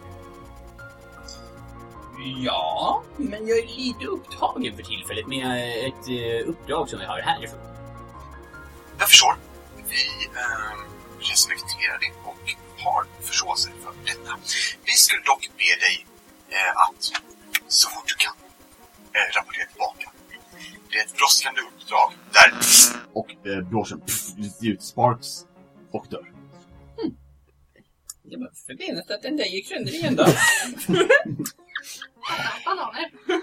[2.25, 5.47] Ja, men jag är lite upptagen för tillfället med
[5.87, 7.61] ett eh, uppdrag som jag har härifrån.
[8.99, 9.35] Jag förstår.
[9.77, 14.39] Vi eh, respekterar det och har förståelse för detta.
[14.85, 16.07] Vi skulle dock be dig
[16.49, 17.03] eh, att
[17.69, 18.35] så fort du kan
[19.17, 20.11] eh, rapportera tillbaka.
[20.91, 22.53] Det är ett brådskande uppdrag där
[23.13, 24.03] Och eh, blåsen
[24.63, 25.29] ut sparks
[25.91, 26.33] och dör.
[28.23, 30.27] Det var förgrenet att den där gick sönder igen då.
[32.65, 33.11] Bananer.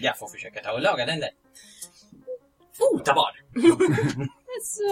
[0.00, 1.30] jag får försöka ta och laga den där.
[2.80, 3.30] Oh, tabar!
[4.56, 4.88] Alltså,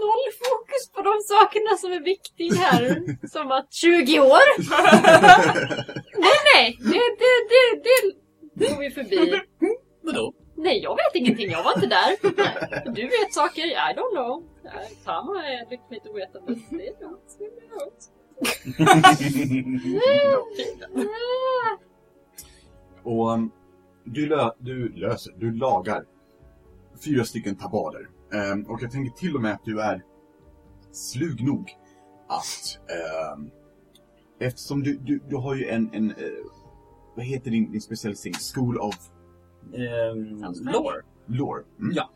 [0.00, 3.04] noll fokus på de sakerna som är viktiga här.
[3.28, 4.46] Som att 20 år?
[6.20, 6.78] nej, nej.
[6.80, 7.34] Det, det,
[7.84, 8.14] det,
[8.54, 9.40] det, går vi förbi.
[10.02, 10.34] Vadå?
[10.56, 11.50] Nej, jag vet ingenting.
[11.50, 12.16] Jag var inte där.
[12.94, 13.66] Du vet saker.
[13.66, 14.44] I don't know.
[15.04, 16.54] Samma är lite ovetande.
[16.70, 18.10] Det är lugnt.
[23.02, 23.50] Och um,
[24.04, 26.04] du, lö du löser, du lagar
[27.04, 28.08] fyra stycken tabaler.
[28.32, 30.02] Ehm, och jag tänker till och med att du är
[30.92, 31.70] slug nog
[32.28, 33.50] att ehm,
[34.40, 36.16] eftersom du, du, du har ju en, en eh,
[37.16, 38.34] vad heter din, din specialisering?
[38.54, 38.94] School of
[39.72, 41.02] Um, lore.
[41.26, 41.62] Lore.
[41.80, 41.92] Mm.
[41.94, 42.10] Ja.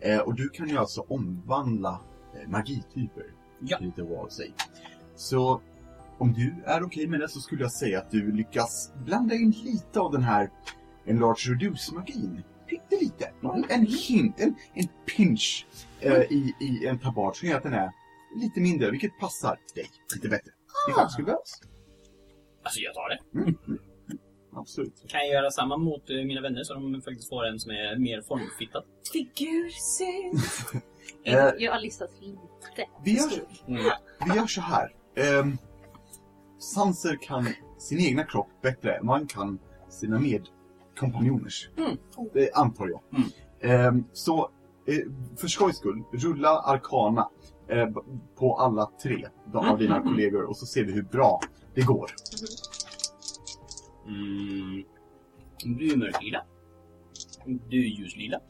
[0.00, 2.00] Eh, och du kan ju alltså omvandla
[2.34, 3.26] eh, magityper
[3.60, 3.78] Ja.
[3.80, 4.52] lite vad att säga.
[5.18, 5.60] Så
[6.18, 9.50] om du är okej med det så skulle jag säga att du lyckas blanda in
[9.50, 10.50] lite av den här
[11.06, 12.42] Enlarge Reduce-magin.
[12.70, 13.32] Pyttelite.
[13.42, 15.66] Bara En hint, en, en pinch
[16.00, 17.90] eh, i, i en tabard som gör att den är
[18.40, 20.50] lite mindre, vilket passar dig lite bättre.
[20.90, 21.60] Ifall det skulle behövas.
[22.62, 23.18] Alltså jag tar det.
[24.56, 25.04] Absolut.
[25.08, 27.98] Kan jag göra samma mot eh, mina vänner så de faktiskt får en som är
[27.98, 28.84] mer formfittad?
[31.24, 32.38] Eh, Jag har listat lite.
[33.04, 33.30] vi, gör,
[33.68, 33.82] Mm.
[34.32, 34.94] vi gör så här.
[35.40, 35.58] Um,
[36.58, 37.46] Sanser kan
[37.78, 39.58] sin egna kropp bättre än man kan
[39.88, 41.70] sina medkompanjoners.
[41.76, 41.96] Mm.
[42.32, 43.00] Det antar jag.
[43.16, 43.28] Mm.
[43.60, 44.50] Ehm, så
[44.86, 44.94] eh,
[45.36, 47.28] för skojs skull, rulla Arkana
[47.68, 48.00] eh, b-
[48.36, 51.40] på alla tre av dina kollegor och så ser vi hur bra
[51.74, 52.10] det går.
[54.06, 54.84] Mm.
[55.78, 56.44] Du är mörklila.
[57.68, 58.40] Du är ljuslila.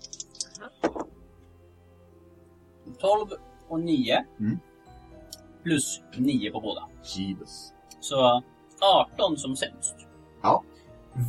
[3.00, 3.28] 12
[3.68, 4.24] och 9.
[4.40, 4.58] Mm.
[5.62, 6.88] Plus 9 på båda.
[7.16, 7.72] Jeebus.
[8.00, 8.42] Så
[8.80, 9.94] 18 som sämst.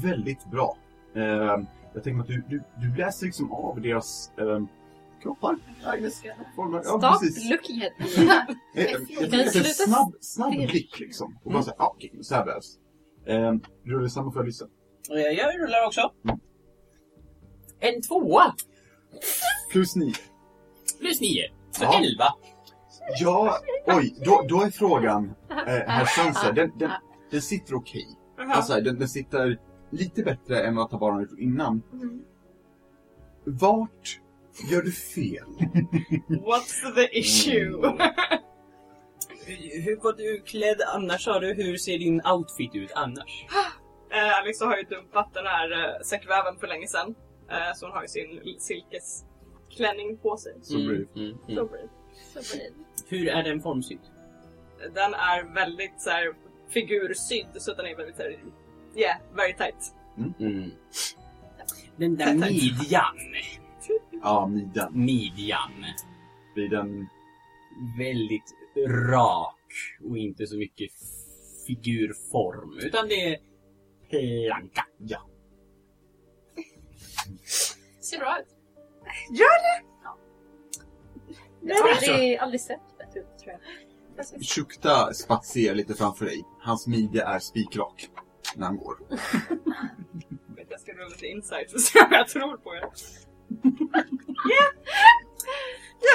[0.04, 0.78] Väldigt bra.
[1.16, 1.24] Eh,
[1.94, 4.60] jag tänker att du, du, du läser liksom av deras eh,
[5.22, 6.22] kroppar, Agnes.
[6.56, 6.78] Former.
[6.78, 7.50] Ja, Stop precis.
[7.50, 8.06] looking at me.
[8.82, 11.40] Eh, Jag Kan tänker en snabb, snabb blick liksom.
[11.44, 12.78] Och bara säga, ah, okej, så här behövs.
[13.28, 13.54] Eh,
[13.86, 14.66] rullar samma för Lyssa.
[15.12, 16.12] Eh, Jag rullar också.
[17.80, 18.56] En tvåa
[19.72, 20.14] Plus nio.
[21.00, 21.44] plus nio.
[21.72, 21.98] Så Ja.
[22.00, 22.26] 11.
[23.20, 26.92] Ja, oj, då, då är frågan, eh, herr Sanser, den, den,
[27.32, 28.08] den sitter okej.
[28.38, 29.58] Alltså, den, den sitter
[29.92, 31.82] lite bättre än vad Tabaran har gjort innan.
[33.44, 34.20] Vart
[34.72, 35.48] gör du fel?
[36.28, 37.72] What's the issue?
[39.86, 41.54] Hur var du klädd annars sa du?
[41.54, 43.46] Hur ser din outfit ut annars?
[44.12, 47.16] Eh, Alexa har ju dumpat den här eh, säckväven för länge sedan.
[47.50, 50.54] Eh, så hon har ju sin silkesklänning på sig.
[50.62, 51.06] Så brave.
[51.16, 51.68] Mm, Så mm.
[51.68, 51.90] brave.
[52.34, 52.74] Så det.
[53.10, 54.00] Hur är den formsydd?
[54.94, 56.34] Den är väldigt så här,
[56.70, 58.40] figursydd så den är väldigt så här,
[58.96, 59.96] yeah, very tight.
[60.40, 60.72] Mm.
[61.96, 63.16] Den där midjan.
[64.24, 65.06] Ja, midjan.
[65.06, 65.72] Midjan.
[66.56, 67.08] Blir den...
[67.98, 68.56] Väldigt
[69.10, 69.56] rak
[70.10, 70.92] och inte så mycket
[71.68, 72.80] figurform.
[72.82, 73.40] Utan det är
[74.10, 74.86] planka.
[74.98, 75.30] Ja.
[78.00, 78.48] Ser bra ut.
[81.62, 82.89] Jag har aldrig, aldrig sett
[84.42, 86.44] Shukta spatserar lite framför dig.
[86.60, 88.10] Hans midja är spikrak
[88.56, 88.96] när han går.
[90.70, 92.80] Jag ska rulla lite insight för att se om jag tror på er.
[92.80, 94.74] yeah.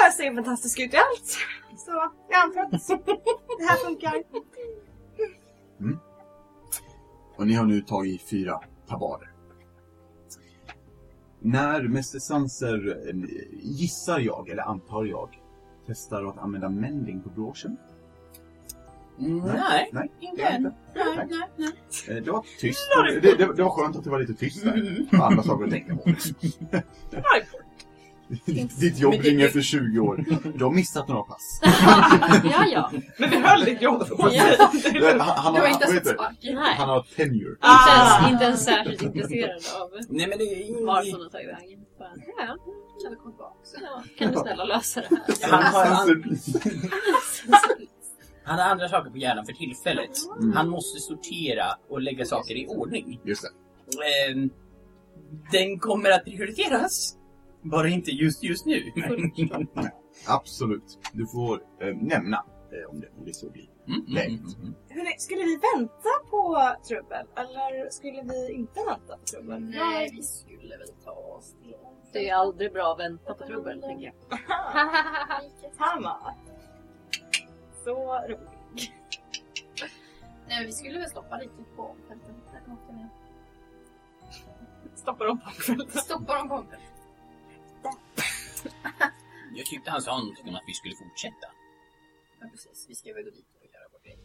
[0.03, 1.37] Jag ser fantastisk ut i allt.
[1.77, 2.71] Så jag antar att
[3.57, 4.23] det här funkar.
[7.37, 9.31] Och ni har nu tagit fyra tabarer.
[11.39, 13.15] När Mäster Sanser, eh,
[13.61, 15.39] gissar jag, eller antar jag,
[15.87, 17.77] testar att använda mending på broschen?
[19.17, 20.55] Nej, Nej, inte än.
[20.57, 20.75] inte.
[20.95, 21.27] Nej, Nej.
[21.29, 21.71] nej,
[22.07, 22.17] nej.
[22.17, 22.79] Eh, Det var tyst.
[23.21, 25.05] Det, det, det var skönt att det var lite tyst där.
[25.21, 26.09] Andra saker att tänka på.
[28.79, 30.25] Ditt jobb Men det- ringer för 20 år.
[30.57, 31.59] Du har missat några pass.
[32.43, 32.91] ja, ja.
[33.19, 34.43] Men vi höll ditt jobb på Ja.
[34.59, 36.09] Han, han, Du har, har inte vad sett det?
[36.09, 36.55] sparken.
[36.55, 36.75] Nej.
[36.77, 37.49] han har tenure.
[37.49, 38.17] Inte, Ah.
[38.19, 41.15] ens, inte ens särskilt intresserad av Nej men det är vart inget...
[41.15, 41.79] hon har tagit vägen.
[41.99, 42.57] Bara, Ja,
[43.01, 43.55] Kan du komma tillbaka?
[43.81, 45.51] ja, kan du snälla lösa det här?
[45.51, 46.59] Han har, han, please.
[48.43, 50.11] han har andra saker på hjärnan för tillfället.
[50.39, 50.53] Mm.
[50.53, 53.21] Han måste sortera och lägga saker i ordning.
[53.23, 54.31] Just det.
[54.31, 54.49] Ehm,
[55.51, 57.17] den kommer att prioriteras.
[57.61, 58.91] Bara inte just just nu.
[60.27, 60.99] Absolut.
[61.13, 63.69] Du får eh, nämna eh, om, det, om det så blir.
[63.87, 64.75] Mm, mm, mm, mm.
[64.89, 67.25] Hörrni, skulle vi vänta på trubbel?
[67.35, 69.61] Eller skulle vi inte vänta på trubbel?
[69.61, 71.75] Nej, vi skulle väl ta oss till...
[72.15, 74.39] Det är aldrig bra att vänta på trubbel, tänker jag.
[75.77, 76.35] Tama.
[77.83, 78.91] Så roligt.
[80.47, 82.35] Nej, men vi skulle väl stoppa riktigt på fälten.
[82.51, 83.09] Där kan åka ner.
[84.95, 85.99] Stoppa dem på fältet.
[86.03, 86.79] Stoppa dem på fälten.
[89.55, 91.47] Jag tyckte han sa någonting om att vi skulle fortsätta.
[92.41, 92.85] Ja, precis.
[92.89, 94.19] Vi ska väl gå dit och göra vår grej.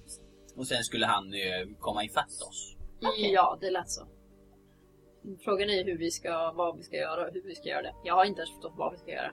[0.56, 2.76] Och sen skulle han eh, komma ifatt oss.
[3.18, 4.06] Ja, det lät så.
[5.44, 7.94] Frågan är hur vi ska, vad vi ska göra och hur vi ska göra det.
[8.04, 9.30] Jag har inte ens förstått vad vi ska göra.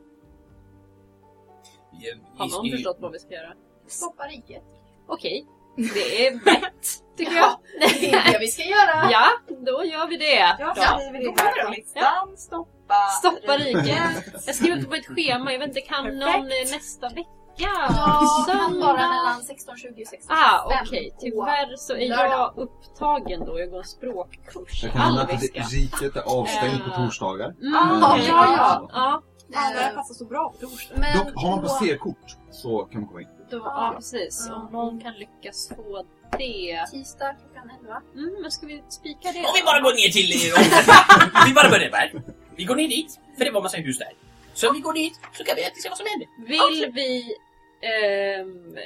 [2.02, 3.54] Vi, Har någon förstått vad vi ska göra?
[3.88, 4.64] Stoppa riket.
[5.08, 7.58] Okej, det är rätt, tycker jag.
[7.80, 9.12] Det är det vi ska göra.
[9.12, 10.56] Ja, då gör vi det.
[10.60, 10.82] Jag Då.
[10.82, 12.38] skriver det här på listan.
[12.38, 12.94] Stoppa.
[13.20, 14.34] Stoppa riket.
[14.46, 16.20] Jag skriver upp på ett schema, jag vet inte, kan Perfekt.
[16.20, 17.30] någon eh, nästa vecka?
[17.58, 18.86] Ja, Söndag?
[18.86, 20.26] vara mellan 16.20 och 16.25.
[20.28, 21.16] Ah, okej.
[21.20, 22.54] Tyvärr så är jag lördag.
[22.58, 23.60] upptagen då.
[23.60, 24.84] Jag går en språkkurs.
[24.84, 27.06] Jag kan nämna att det- riket är avstängt på Eh.
[27.06, 27.50] torsdagar.
[27.62, 28.26] Mm, Ah, okej.
[28.28, 28.90] ja, ja.
[28.94, 29.22] ja.
[29.50, 30.96] Det här Eh, passar så bra på torsdag.
[30.98, 33.28] Men Dock, har man då- passerkort så kan man komma in.
[33.52, 34.50] Då, ja, precis.
[34.56, 36.04] Om någon kan lyckas få
[36.38, 36.86] det.
[36.92, 38.02] Tisdag klockan 11.
[38.16, 40.30] Mm, men ska vi spika det Om vi bara går ner till...
[41.48, 42.22] vi bara börjar där.
[42.56, 44.12] Vi går ner dit, för det var massa hus där.
[44.54, 46.28] Så vi går dit, så kan vi se vad som händer.
[46.48, 47.36] Vill vi
[47.82, 48.78] ehm,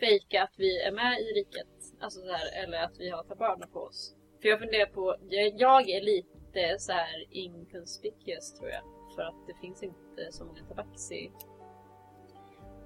[0.00, 1.66] fejka att vi är med i riket?
[2.00, 4.14] Alltså så här, eller att vi har tabarna på oss?
[4.42, 8.82] För jag funderar på, jag, jag är lite så här inconspicuous tror jag.
[9.14, 11.30] För att det finns inte så många tabaxi.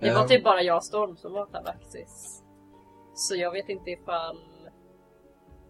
[0.00, 0.28] Det var Ehm.
[0.28, 2.42] typ bara jag och Storm som var tabaxis.
[3.14, 4.38] Så jag vet inte ifall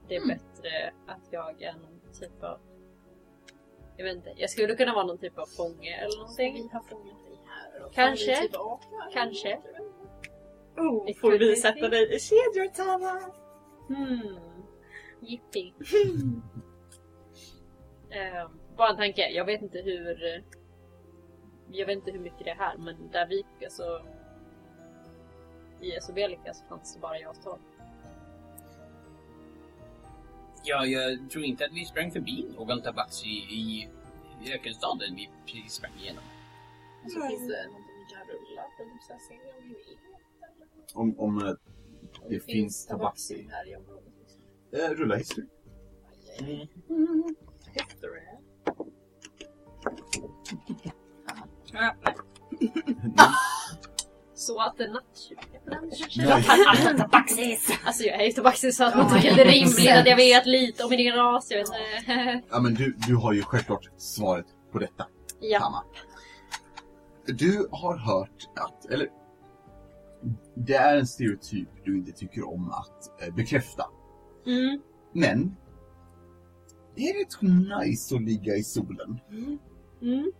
[0.08, 2.58] det är bättre att jag är någon typ av...
[3.96, 6.54] Jag vet inte, jag skulle kunna vara någon typ av fånge eller någonting.
[6.54, 7.16] Vi har fångat
[7.92, 8.48] Kanske.
[9.12, 9.58] Kanske.
[10.76, 13.20] Oh, får vi sätta dig i kedjor, Tama?
[13.88, 14.38] Hmm.
[15.20, 15.72] Jippi.
[18.12, 19.28] Eh, bara en tanke.
[19.28, 20.42] Jag vet inte hur...
[21.72, 24.02] Jag vet inte hur mycket det är här, men där vi alltså...
[25.80, 27.58] I Esobelika så fanns det bara jag och.
[30.64, 33.88] Ja, jag tror inte att vi sprang förbi någon tabaxi i,
[34.44, 36.24] i ökenstaden vi precis sprang igenom.
[37.08, 40.94] Så finns det någonting vi kan rulla för att så här se om vi vet.
[40.94, 41.50] Om, om eh,
[42.22, 43.48] Om det finns tabaxi.
[43.50, 44.04] här i området.
[44.72, 45.46] Eh, rulla history.
[47.72, 48.20] History.
[51.72, 51.94] Ja,
[54.34, 55.38] Så att en nattjuv
[56.16, 56.42] Nej.
[56.98, 57.70] Tabaxis!
[57.84, 60.46] Alltså jag är ju tabaxis så att man tycker det är rimligt att jag vet
[60.46, 61.50] lite om min ras.
[61.50, 62.42] Jag vet inte.
[62.50, 65.06] Ja, men du, du har ju självklart svaret på detta.
[65.40, 65.58] Ja.
[65.58, 65.84] Hanna.
[67.32, 69.08] Du har hört att, eller
[70.54, 73.84] det är en stereotyp du inte tycker om att eh, bekräfta.
[74.46, 74.80] Mm.
[75.12, 75.56] Men
[76.96, 77.42] det är rätt
[77.82, 79.20] nice att ligga i solen.
[80.02, 80.32] Mm.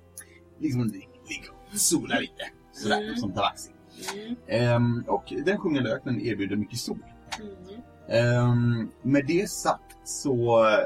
[0.58, 2.42] Liksom li- ligga och sola lite.
[2.72, 3.16] Sådär, Mm.
[3.16, 3.70] som tabaxi.
[4.16, 4.36] Mm.
[4.46, 6.98] Ehm, och den sjungande öknen erbjuder mycket sol.
[7.40, 7.80] Mm.
[8.08, 10.78] Ehm, med det sagt så eh,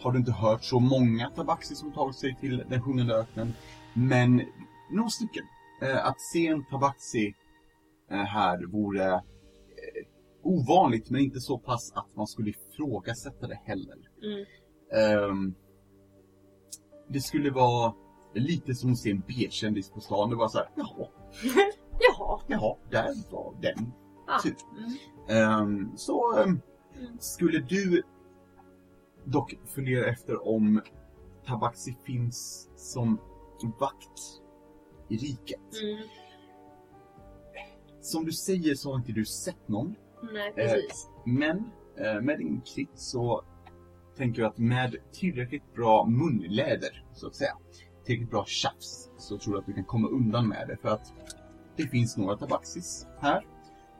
[0.00, 3.54] har du inte hört så många tabaxi som tagit sig till den sjungande öknen.
[3.94, 4.42] Men
[4.90, 5.44] några stycken.
[5.82, 7.34] Eh, att se en tabaxi
[8.10, 9.20] eh, här vore eh,
[10.42, 13.96] ovanligt men inte så pass att man skulle ifrågasätta det heller.
[14.22, 14.44] Mm.
[14.92, 15.54] Ehm,
[17.08, 17.94] det skulle vara
[18.34, 20.30] lite som att se en B-kändis på stan.
[20.30, 21.08] Det var så här, jaha,
[22.00, 22.40] Jaha.
[22.46, 23.92] jaha, där var den.
[24.26, 24.38] Ah.
[24.42, 24.56] Typ.
[24.78, 24.92] Mm.
[25.28, 27.18] Ehm, så Mm.
[27.18, 28.02] skulle du
[29.24, 30.80] dock fundera efter om
[31.46, 33.18] Tabaxi finns som
[33.80, 34.42] vakt
[35.08, 35.82] i riket.
[35.82, 36.08] Mm.
[38.00, 39.94] Som du säger så har inte du sett någon.
[40.32, 41.08] Nej, precis.
[41.24, 43.44] Men eh, med din krit så
[44.16, 47.56] tänker jag att med tillräckligt bra munläder, så att säga,
[48.04, 50.76] tillräckligt bra tjafs, så tror jag att du kan komma undan med det.
[50.76, 51.12] För att
[51.76, 53.46] det finns några tabaxis här.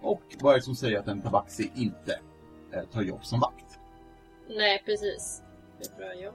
[0.02, 2.20] Och vad är det som säger att en tabaxi inte
[2.72, 3.78] eh, tar jobb som vakt?
[4.48, 5.42] Nej, precis.
[5.78, 6.34] Det är bra jobb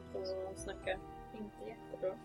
[0.52, 1.00] att snacka.
[1.34, 2.16] Inte jättebra.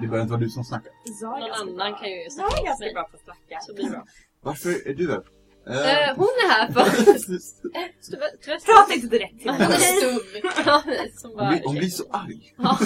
[0.00, 0.92] Det behöver inte vara du som snackar.
[1.20, 1.98] Jag är Någon annan bra.
[1.98, 3.60] kan ju Jag snacka är åt ganska bra på att snacka.
[3.60, 4.04] Så blir det bra.
[4.40, 5.22] Varför är du här?
[5.66, 8.64] Eh, hon är här för att.
[8.66, 9.66] Prata inte direkt till Hon mig.
[9.66, 11.48] är hon, bara...
[11.50, 12.54] blir, hon blir så arg.
[12.58, 12.78] Ja,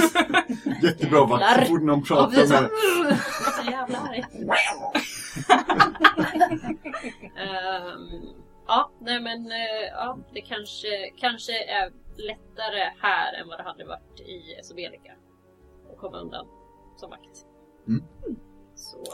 [0.83, 2.71] Jättebra vakt, så fort någon ja, pratar med...
[3.57, 4.25] Så jävla arg.
[7.37, 8.35] Ehm,
[8.67, 13.85] ja, nej men eh, ja, det kanske, kanske är lättare här än vad det hade
[13.85, 15.13] varit i Sobelika.
[15.93, 16.47] Att komma undan
[16.99, 17.47] som vakt.
[17.89, 18.05] Mm.
[18.75, 19.05] Så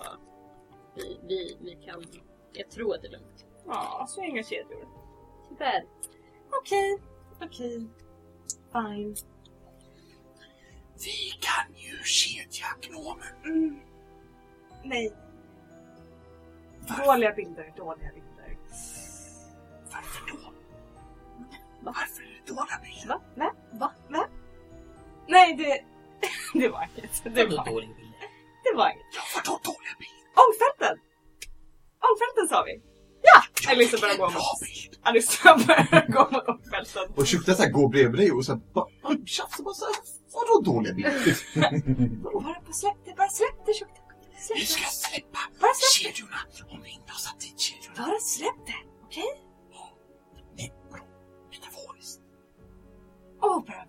[0.94, 2.04] vi, vi, vi kan...
[2.52, 3.46] Jag tror att det är lugnt.
[3.66, 4.88] Ja, så inga kedjor.
[5.48, 5.84] Tyvärr.
[6.60, 6.98] Okej,
[7.40, 7.88] okej.
[8.72, 9.14] Fine.
[11.04, 13.34] Vi kan ju kedja gnomen.
[13.44, 13.80] Mm.
[14.84, 15.12] Nej.
[17.04, 18.58] Dåliga bilder, dåliga bilder.
[19.92, 20.52] Varför då?
[21.80, 23.08] Varför är det dåliga bilder?
[23.08, 23.20] Va?
[23.36, 23.52] Va?
[23.72, 23.92] Va?
[24.08, 24.28] Va?
[25.28, 25.84] Nej, det...
[26.60, 27.24] Det var inget.
[27.24, 28.14] Det var, dålig bild?
[28.64, 29.06] det var inget.
[29.16, 30.24] Ja, vadå dåliga bilder?
[30.44, 30.96] Ångfälten!
[32.08, 32.74] Ångfälten sa vi.
[33.28, 33.38] Ja!
[33.70, 34.98] Alicia börjar gå Bra mot...
[35.02, 37.04] Alicia börjar gå mot ångfälten.
[37.16, 39.94] Och Shukta går bredvid dig och så här, bara, bara tjafsar bara så här,
[40.34, 41.36] vadå dåliga bilder?
[42.22, 44.00] Bara, bara släpp det, bara släpp det Shukta.
[44.38, 46.40] Släpp Vi ska släppa Bara släpp kedjorna
[46.72, 48.06] om vi inte har satt dit kedjorna.
[48.06, 49.30] Bara släpp det, okej?
[50.56, 51.04] Nej, vadå?
[51.50, 52.20] Metaforiskt.
[53.42, 53.86] Åh, bra.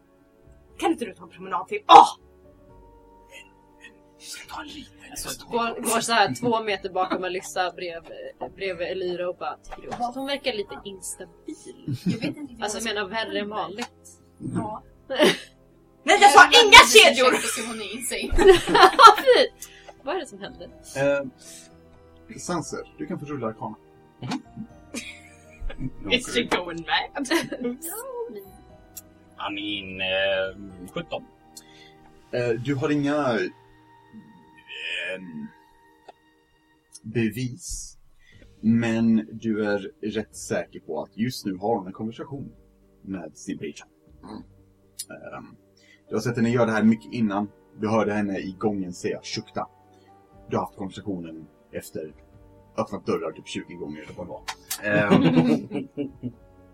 [0.79, 1.81] Kan inte du ta en promenad till?
[1.87, 2.09] Åh!
[2.19, 2.24] Vi
[5.11, 5.47] Alltså.
[5.47, 9.87] Går, går så här två meter bakom Alyssa bredvid, bredvid Elira och bara Tycker du
[9.87, 11.97] också att hon verkar lite instabil?
[12.05, 14.21] Jag vet inte Alltså jag menar värre än vanligt.
[14.55, 14.83] Ja.
[16.03, 17.67] Nej, jag sa inga kedjor!
[17.67, 18.59] Hon är insane.
[20.03, 20.69] Vad är det som händer?
[20.97, 21.25] Eh,
[22.37, 23.75] Sanser, du kan få rulla arkana.
[26.11, 27.29] Is she going mad?
[29.37, 31.25] I mean, eh, 17.
[32.31, 33.39] Eh, du har inga
[37.03, 37.97] bevis.
[38.61, 42.51] Men du är rätt säker på att just nu har hon en konversation
[43.01, 43.89] med sin patron.
[45.09, 45.55] Ehm,
[46.09, 47.47] du har sett henne göra det här mycket innan.
[47.79, 49.67] Du hörde henne i gången säga Shukta.
[50.49, 52.13] Du har haft konversationen efter
[52.77, 54.43] öppnat dörrar typ 20 gånger eller vad det var.
[54.83, 55.87] Ehm,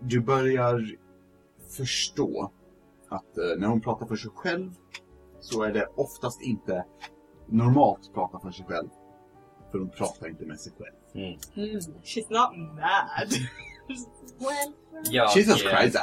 [0.00, 0.96] du börjar
[1.76, 2.52] förstå
[3.08, 4.70] att eh, när hon pratar för sig själv
[5.40, 6.84] så är det oftast inte
[7.46, 8.88] normalt att prata för sig själv.
[9.70, 10.94] För hon pratar inte med sig själv.
[11.14, 11.38] Mm.
[12.02, 13.32] She's not mad.
[15.10, 15.98] Jag, Jesus eh, Christ!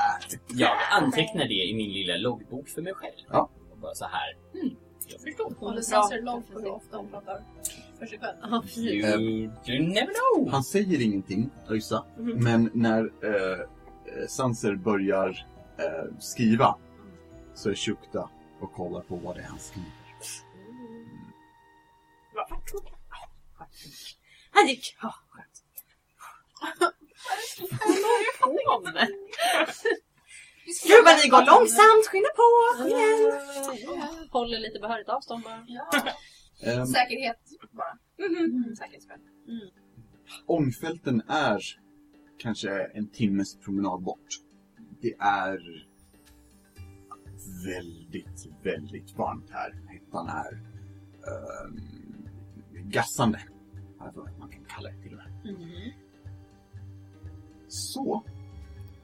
[0.48, 3.14] jag antecknar det i min lilla loggbok för mig själv.
[3.30, 3.50] Ja.
[3.72, 4.38] Och bara så här.
[4.54, 4.76] Mm,
[5.08, 5.54] jag förstår.
[5.60, 7.44] Håller Sanser långt hur ofta hon pratar
[8.00, 8.38] för sig själv.
[8.42, 8.82] Ja, fy.
[8.82, 10.50] You, you never know.
[10.52, 12.06] Han säger ingenting, Öjsa.
[12.18, 12.44] Mhm.
[12.44, 15.46] Men när eh, eh, Sanser börjar
[15.78, 16.76] eh, skriva
[17.56, 18.30] så är Shukta
[18.60, 19.92] och kollar på vad det är han skriver.
[24.52, 24.98] Han gick.
[25.02, 25.64] Ja, skönt.
[30.88, 32.48] Gud vad ni går långsamt, skynda på!
[32.78, 34.30] Kom igen!
[34.32, 35.66] Håller lite behörigt avstånd bara.
[36.64, 37.40] Ehm, Säkerhet
[37.72, 37.98] bara.
[38.28, 39.20] Mm, säkerhetsskäl.
[40.46, 41.62] Ångfälten är
[42.38, 44.28] kanske en timmes promenad bort.
[45.02, 45.88] Det är
[47.66, 49.72] väldigt, väldigt varmt här.
[49.88, 50.54] Hettan är
[51.64, 51.99] um,
[52.90, 53.40] gassande.
[54.00, 55.54] Jag att man kan kalla det till och med.
[55.54, 55.92] Mhm.
[57.68, 58.24] Så,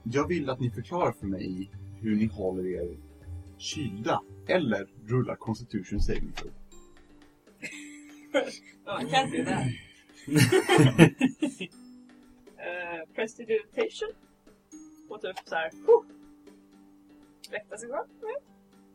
[0.04, 1.72] jag vill att ni förklarar för mig
[2.02, 2.98] hur ni håller er
[3.58, 6.52] kylda eller rullar Constitution Saving Throw.
[8.86, 9.68] Ja, man kan that.
[10.28, 10.36] uh,
[13.16, 14.10] prestidigitation.
[15.10, 15.72] Och typ såhär...
[17.52, 18.08] Väkta sig själv.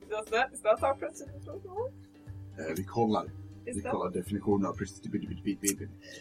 [0.09, 1.93] Does that, is that how prestidigitation
[2.59, 3.31] Eh, vi kollar.
[3.67, 4.77] Is Vi kollar definitionen av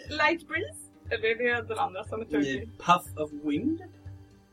[0.10, 0.80] light breeze?
[1.10, 2.66] Eller är det den andra som är turkey?
[2.78, 3.82] Puff of wind?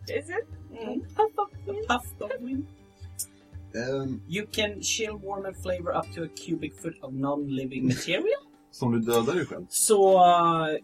[0.09, 0.47] Is it?
[0.83, 1.01] Mm.
[1.01, 2.67] Puff of A puff of wind?
[3.75, 8.41] Ehm, You can chill, warm and flavor up to a cubic foot of non-living material.
[8.71, 9.67] som du dödar dig själv.
[9.69, 10.77] Så uh,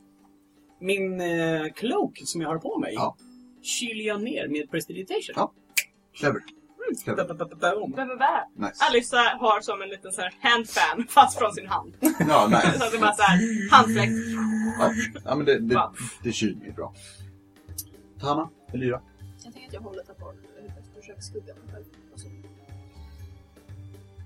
[0.81, 3.17] min uh, cloak som jag har på mig Ja.
[3.63, 5.33] kyler jag ner med prestidigitation.
[5.37, 5.53] Ja.
[6.13, 6.41] Clever.
[8.57, 8.85] Nice.
[8.89, 11.95] Alyssa har som en liten sån här handfan fast från sin hand.
[12.01, 12.73] Ja, nice.
[12.79, 14.13] Så att det bara såhär handfläkt.
[14.79, 14.93] Ja,
[15.25, 15.91] ja men det, det,
[16.23, 16.95] det kyler ju bra.
[18.21, 19.01] Tama, Elira.
[19.45, 20.37] Jag tänker att jag håller ta bort
[21.03, 21.85] försöker skugga mig själv.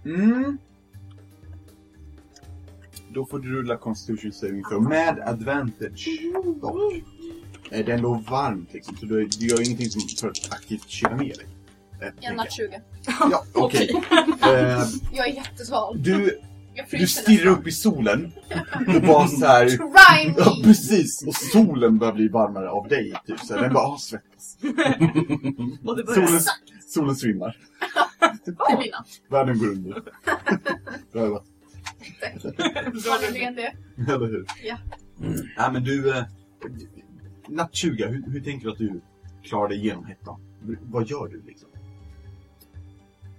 [0.04, 0.58] Mm.
[3.08, 6.08] Då får du rulla Constitution Saving Throw med advantage.
[6.60, 6.92] Dock.
[7.70, 11.16] Det är ändå varmt liksom, så du, du gör ingenting som för att aktivt kyla
[11.16, 11.46] ner dig.
[12.00, 12.80] Eh, tänker natt 20.
[13.30, 13.90] Ja, okej.
[14.42, 14.82] Eh,
[15.12, 16.02] Jag är jättesval.
[16.02, 16.40] du,
[16.74, 17.60] Jag du fryser stirrar nästan.
[17.60, 18.32] upp i solen
[18.96, 19.66] och bara så här.
[19.76, 20.64] Try Ja, me!
[20.64, 21.24] precis!
[21.26, 23.40] Och solen börjar bli varmare av dig, typ.
[23.40, 24.58] Så den bara ah, svettas.
[25.84, 26.40] Och det börjar Solen,
[26.88, 27.56] solen svimmar.
[28.44, 29.08] Det blir natt.
[29.28, 30.02] Världen går under.
[31.12, 31.44] Bra jobbat.
[33.06, 33.72] Var det ren det?
[34.12, 34.44] Eller hur?
[34.64, 34.76] Ja.
[35.56, 36.10] Nej men du...
[36.18, 36.24] Eh,
[37.48, 39.00] natt 20, hur, hur tänker du att du
[39.42, 40.40] klarar dig igenom hettan?
[40.82, 41.68] Vad gör du liksom?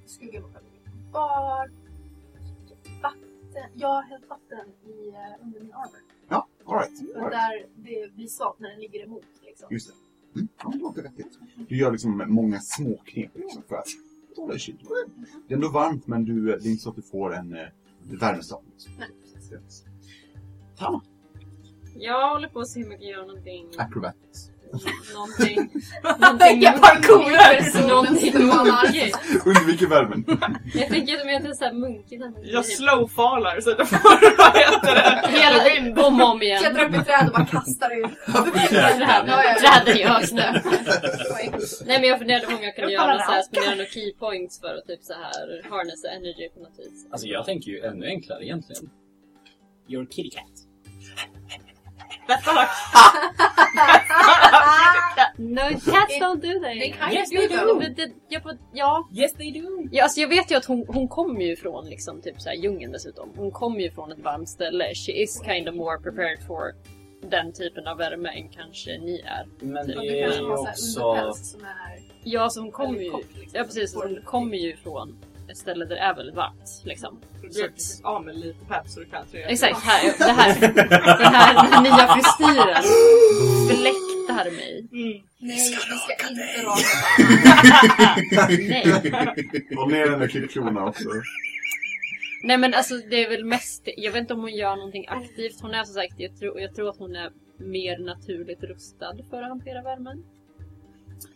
[0.08, 0.66] Skugga mig själv.
[1.12, 1.68] Bara...
[3.02, 3.70] Vatten.
[3.74, 6.00] Jag har hällt vatten i, eh, under min armor.
[6.30, 7.02] Ja, alright.
[7.16, 7.32] Och All right.
[7.32, 9.26] där det blir svagt när den ligger emot.
[9.46, 9.68] Liksom.
[9.72, 9.94] Just det.
[10.40, 11.40] Mm, ja, det låter vettigt.
[11.70, 13.88] Du gör liksom många små knep liksom för att
[14.36, 14.80] hålla dig kyld.
[15.48, 17.68] Det är ändå varmt men du, det är inte så att du får en eh,
[18.04, 18.64] värmestopp.
[18.72, 18.94] Liksom.
[19.00, 19.86] Nej, precis.
[20.78, 21.02] Tama.
[21.96, 23.70] Jag håller på att se om jag kan göra någonting.
[23.78, 24.52] Acrobatics.
[25.14, 25.70] Någonting.
[26.20, 27.88] Någonting Jag munkigt.
[27.88, 29.18] Någonting munkigt.
[29.46, 30.26] Undviker värmen.
[30.74, 32.24] Jag tänker att jag är såhär munkigt.
[32.44, 33.98] Jag slowfalar så då får
[34.38, 35.38] vad heter det?
[35.40, 35.64] Hela
[36.08, 36.60] om och om igen.
[36.60, 38.12] Klättrar upp i träd och bara kastar ut.
[39.60, 40.62] Träden i ögonen.
[41.38, 41.52] Oj.
[41.86, 43.44] Nej men jag funderade på om jag kunde göra bara så här, rackar.
[43.44, 47.08] spendera några key points för att typ så här harnessa energy på något vis.
[47.12, 48.90] Alltså jag tänker ju ännu enklare egentligen.
[49.90, 50.44] Your kitty cat.
[52.28, 52.68] Detta har
[55.38, 55.62] No,
[55.92, 56.74] cats don't do that.
[56.80, 57.76] They kind Yes, of they do.
[57.80, 59.08] Men det, jag får, ja.
[59.14, 59.88] Yes they do!
[59.92, 62.56] ja alltså jag vet ju att hon, hon kommer ju från liksom typ så här
[62.56, 63.30] djungeln dessutom.
[63.38, 64.94] Hon kommer ju från ett varmt ställe.
[64.96, 66.74] She is kind of more prepared for
[67.30, 69.46] den typen av värme än kanske ni är.
[69.60, 69.96] Men Typ.
[69.96, 71.10] Det du är kanske ju har så här också...
[71.10, 71.68] underpäls som är
[72.24, 73.12] Ja, så hon kommer ju...
[73.12, 73.26] kort.
[73.36, 73.52] Liksom.
[73.60, 75.18] Ja precis, så hon kommer ju från
[75.50, 76.82] ett ställe där det är väldigt varmt.
[76.86, 77.20] Liksom.
[77.42, 77.70] Du blir
[78.04, 79.44] av med lite pepp så du kan se.
[79.44, 80.60] Exakt, här, det här,
[81.18, 82.84] den här nya frisyren
[83.68, 84.88] fläktar mig.
[84.92, 85.24] Mm.
[85.40, 86.88] Nej, vi ska inte raka
[88.70, 89.78] Nej.
[89.78, 91.10] Och ner den där klippklorna också.
[92.44, 95.62] Nej men alltså det är väl mest, jag vet inte om hon gör någonting aktivt.
[95.62, 99.42] Hon är som sagt, jag tror, jag tror att hon är mer naturligt rustad för
[99.42, 100.24] att hantera värmen.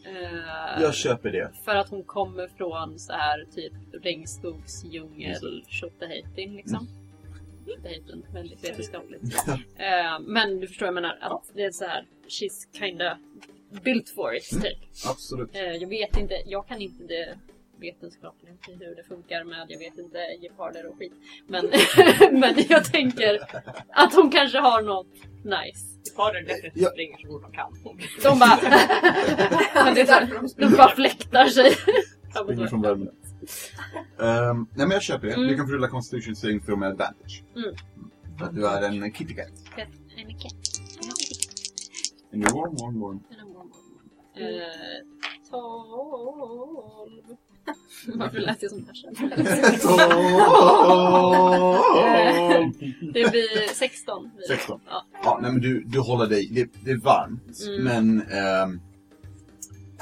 [0.06, 1.52] Eh, Jag köper det.
[1.66, 3.74] För att hon kommer från så här typ
[4.04, 6.88] regnskogsdjungel, tjotahejtin liksom.
[7.68, 9.22] Tjotahejtin, väldigt vetenskapligt.
[9.78, 13.18] Eh, men du förstår, jag menar att det är så här, she's kinda
[13.84, 14.78] built for it typ.
[15.10, 15.56] Absolut.
[15.56, 17.38] Eh, jag vet inte, jag kan inte det
[17.82, 21.14] vetenskapliga i hur det funkar med, jag vet inte, geparder och skit.
[21.48, 21.66] Men,
[22.40, 23.40] men jag tänker
[23.90, 25.14] att hon kanske har något
[25.44, 25.88] nice.
[26.16, 26.90] Har den definitivt Ja.
[26.90, 27.74] springer så fort de kan.
[28.24, 28.60] De bara...
[29.86, 31.72] Men det är så- de bara fläktar sig.
[32.44, 33.10] Springer från värmen.
[34.20, 35.34] Ehm, nej men jag köper det.
[35.34, 35.48] Mm.
[35.48, 37.44] Du kan få rulla Constitution saving throw med advantage.
[37.56, 37.76] Mm.
[38.38, 39.48] För att du är en kitty cat.
[40.18, 40.54] En katt.
[42.34, 43.20] And you're warm, warm, warm.
[44.36, 44.42] Eh,
[45.52, 47.38] tolv.
[47.66, 47.76] 12.
[48.20, 49.14] Varför lät det som Tarzan?
[53.14, 54.32] Det blir 16.
[54.36, 54.56] blir det.
[54.58, 54.80] 16.
[54.90, 55.06] Ja.
[55.24, 57.84] Ja, nej men du, du håller dig, det, det är varmt, Mm.
[57.84, 58.80] men ehm,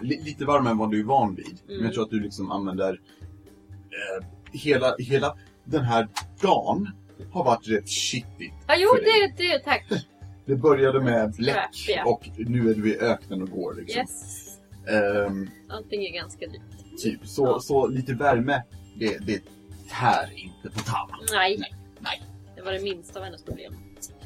[0.01, 1.59] li, lite varmare än vad du är van vid.
[1.65, 1.85] Men Mm.
[1.85, 6.07] jag tror att du liksom använder eh, hela, hela den här
[6.41, 6.89] dagen
[7.31, 8.53] har varit rätt shittigt.
[8.67, 9.85] Ja, jo, det, det, tack.
[10.45, 13.99] Det började med bläck och nu är du i öknen och går liksom.
[14.01, 14.45] Yes.
[14.87, 16.78] Ehm, Allting är ganska dyrt.
[16.97, 17.59] Typ, så, Ja.
[17.59, 18.63] så lite värme,
[18.99, 19.43] det, det
[19.89, 21.19] tär inte på tarmen.
[21.31, 21.57] Nej.
[21.59, 22.21] Nej, nej.
[22.55, 23.73] Det var det minsta av hennes problem,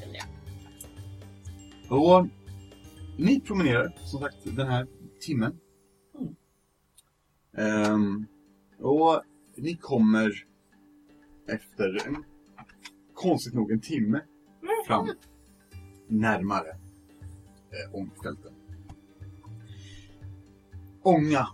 [0.00, 0.26] kände jag.
[1.98, 2.26] Och
[3.18, 4.86] ni promenerar som sagt den här
[5.20, 5.58] timmen.
[7.56, 8.26] Ehm,
[8.80, 9.22] och
[9.56, 10.32] ni kommer
[11.48, 12.24] efter en,
[13.14, 14.20] konstigt nog en timme
[14.86, 15.10] fram
[16.08, 16.68] närmare
[17.70, 18.52] eh, ångfälten.
[21.02, 21.48] Ånga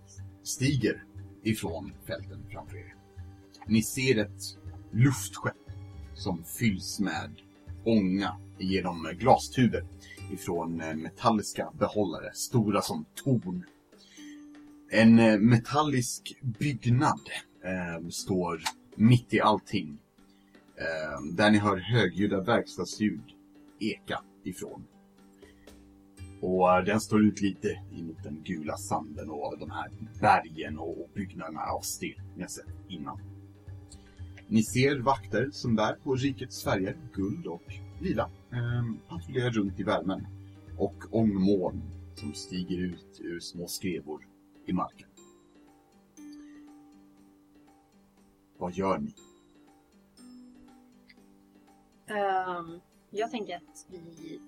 [0.51, 1.05] stiger
[1.43, 2.95] ifrån fälten framför er.
[3.67, 4.43] Ni ser ett
[4.93, 5.57] luftskepp
[6.15, 7.31] som fylls med
[7.85, 9.85] ånga genom glastuber
[10.33, 13.65] ifrån eh, metalliska behållare, stora som torn.
[14.91, 17.21] En eh, metallisk byggnad
[17.65, 18.63] eh, står
[18.95, 19.99] mitt i allting.
[20.77, 23.23] Eh, där ni hör högljudda verkstadsljud
[23.79, 24.85] eka ifrån.
[26.41, 31.61] Och den står ut lite emot den gula sanden och de här bergen och byggnaderna
[31.61, 33.21] av sten ni har sett innan.
[34.49, 37.63] Ni ser vakter som bär på rikets färger, guld och
[38.01, 40.27] lila, ehm, patrullerar runt i värmen.
[40.79, 41.83] Och ångmoln
[42.15, 44.27] som stiger ut ur små skrevor
[44.67, 45.09] i marken.
[48.59, 49.15] Vad gör ni?
[52.11, 52.81] Um,
[53.11, 54.41] jag tänker att vi,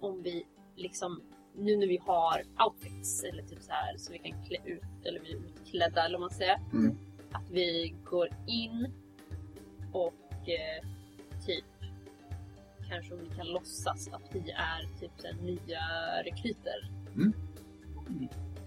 [0.00, 0.46] om vi
[0.76, 1.22] liksom,
[1.56, 5.20] nu när vi har outfits eller typ så här så vi kan klä ut, eller
[5.20, 6.60] vi är utklädda eller vad man säger.
[6.72, 6.98] Mm.
[7.32, 8.92] Att vi går in
[9.92, 10.88] och eh,
[11.46, 11.64] typ
[12.88, 15.82] kanske om vi kan låtsas att vi är typ så här, nya
[16.24, 16.90] rekryter.
[17.14, 17.32] Mm.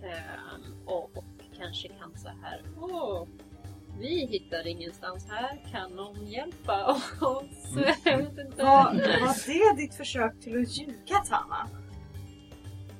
[0.03, 1.23] Ehm, och, och
[1.57, 3.27] kanske kan så här, åh,
[3.99, 6.85] vi hittar ingenstans här, kan någon hjälpa
[7.21, 7.71] oss?
[7.71, 7.93] Mm.
[8.03, 8.63] Jag vet inte.
[8.63, 11.67] Var, var det ditt försök till att ljuga, Tama?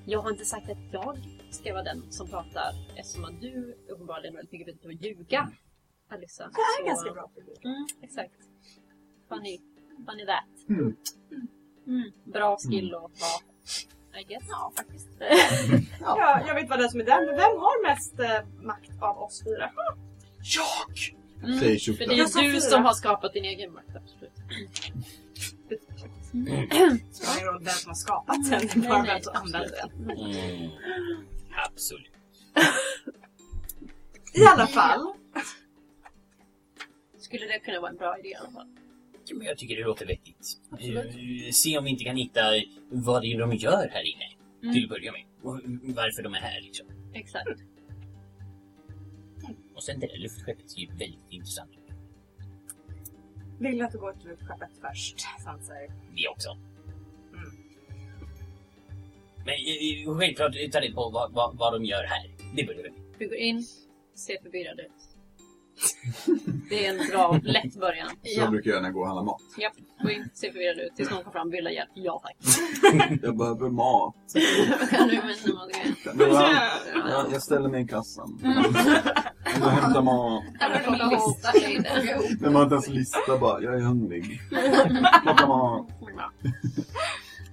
[0.10, 1.18] Jag har inte sagt att jag
[1.52, 5.52] ska vara den som pratar eftersom att du uppenbarligen väldigt mycket vet att ljuga.
[6.10, 6.44] Alissa.
[6.44, 7.56] Det här är Så- ganska bra för dig.
[7.64, 8.34] Mm, exakt.
[9.30, 9.60] Funny.
[10.10, 10.70] Funny that.
[10.70, 10.96] Mm.
[11.88, 12.12] Mm.
[12.24, 13.42] Bra skill att ha.
[14.20, 14.44] I guess.
[14.50, 15.08] Ja, faktiskt.
[16.02, 16.16] Ja.
[16.20, 18.92] Ja, jag vet vad det är som är den, men vem har mest eh, makt
[19.02, 19.72] av oss fyra?
[20.56, 20.98] Jag!
[21.50, 21.60] Mm.
[21.60, 21.66] För
[21.98, 24.32] det är Jag sa du som har skapat din egen makt, absolut.
[26.46, 29.72] Det spelar ingen roll vem som har skapat den, det är bara vem som använder
[29.72, 30.12] den.
[30.12, 30.72] Mm.
[31.66, 32.12] Absolut.
[34.34, 35.14] I alla fall.
[37.20, 38.68] Skulle det kunna vara en bra idé i alla fall?
[39.26, 40.58] Ja, men Jag tycker det låter vettigt.
[40.80, 42.42] Eh, Se om vi inte kan hitta
[42.90, 44.26] vad det är de gör här inne.
[44.64, 44.74] Mm.
[44.74, 45.24] Till att börja med.
[45.42, 45.60] Och
[45.96, 46.88] varför de är här liksom.
[47.14, 47.48] Exakt.
[49.76, 51.72] Och sen det där luftskeppet ser ju väldigt intressant.
[53.60, 55.92] Vill att du går till skeppet först, Sanser.
[56.16, 56.50] Det också.
[56.50, 57.52] Mm.
[59.46, 62.32] Men eh, självklart ta reda på vad, vad, vad de gör här.
[62.56, 62.92] Det börjar vi.
[63.18, 63.66] Vi går in,
[64.16, 65.07] ser förvirrade ut.
[66.70, 68.10] Det är en bra, lätt början.
[68.10, 69.42] Så jag brukar göra när jag går och handlar mat.
[69.58, 69.74] Japp,
[70.04, 71.90] gå in, ser förvirrad ut tills någon kommer fram och vill ha hjälp.
[71.94, 72.38] Ja tack.
[73.22, 74.16] Jag behöver mat.
[74.90, 76.64] Kan du vänta med grejen?
[77.10, 78.40] Jag, jag ställer mig i kassan.
[78.44, 80.44] Jag går och hämtar mat.
[82.42, 83.62] Men man har inte ens lista bara.
[83.62, 84.42] Jag är hungrig.
[85.24, 85.88] Plocka mat.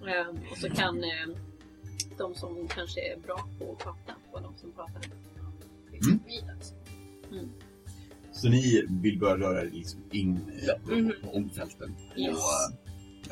[0.07, 1.11] Ehm, Och så kan eh,
[2.19, 5.01] de som kanske är bra på att prata vara de som pratar.
[6.07, 6.21] Mm.
[6.27, 6.57] Vidare.
[8.45, 11.13] Så ni vill börja röra er liksom in eh, Mhm.
[11.23, 11.97] på omfälten.
[12.17, 12.37] Yes.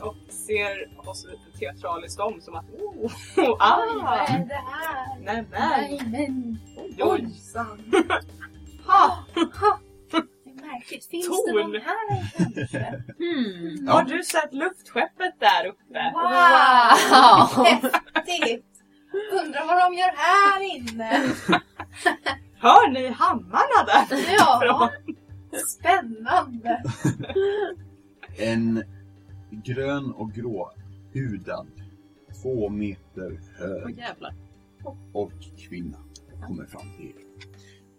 [0.00, 3.04] Och, Och ser oss lite teatraliskt om som att oh,
[3.36, 5.20] oh ah, är det här?
[5.20, 6.58] nämen, Nej men,
[7.08, 7.82] ojsan.
[8.86, 9.24] Ha,
[10.44, 11.06] märkligt.
[11.06, 11.56] Finns Torn.
[11.56, 13.02] det någon här kanske?
[13.18, 13.88] Hmm.
[13.88, 16.12] har du sett luftskeppet där uppe?
[16.14, 17.64] Wow!
[18.14, 18.66] Häftigt!
[19.44, 21.22] Undrar vad de gör här inne?
[22.62, 24.34] Hör ni hammarna där?
[24.38, 24.90] Ja,
[25.68, 26.82] spännande!
[28.38, 28.82] En
[29.50, 30.72] grön och grå
[31.14, 31.66] hudad,
[32.42, 34.34] två meter hög jävlar.
[35.12, 35.98] och kvinna
[36.46, 37.14] kommer fram till er.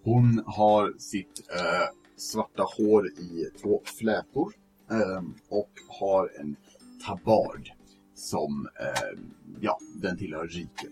[0.03, 1.87] Hon har sitt eh,
[2.17, 4.53] svarta hår i två flätor
[4.91, 6.55] eh, och har en
[7.05, 7.69] tabard
[8.15, 9.19] som, eh,
[9.61, 10.91] ja, den tillhör riket.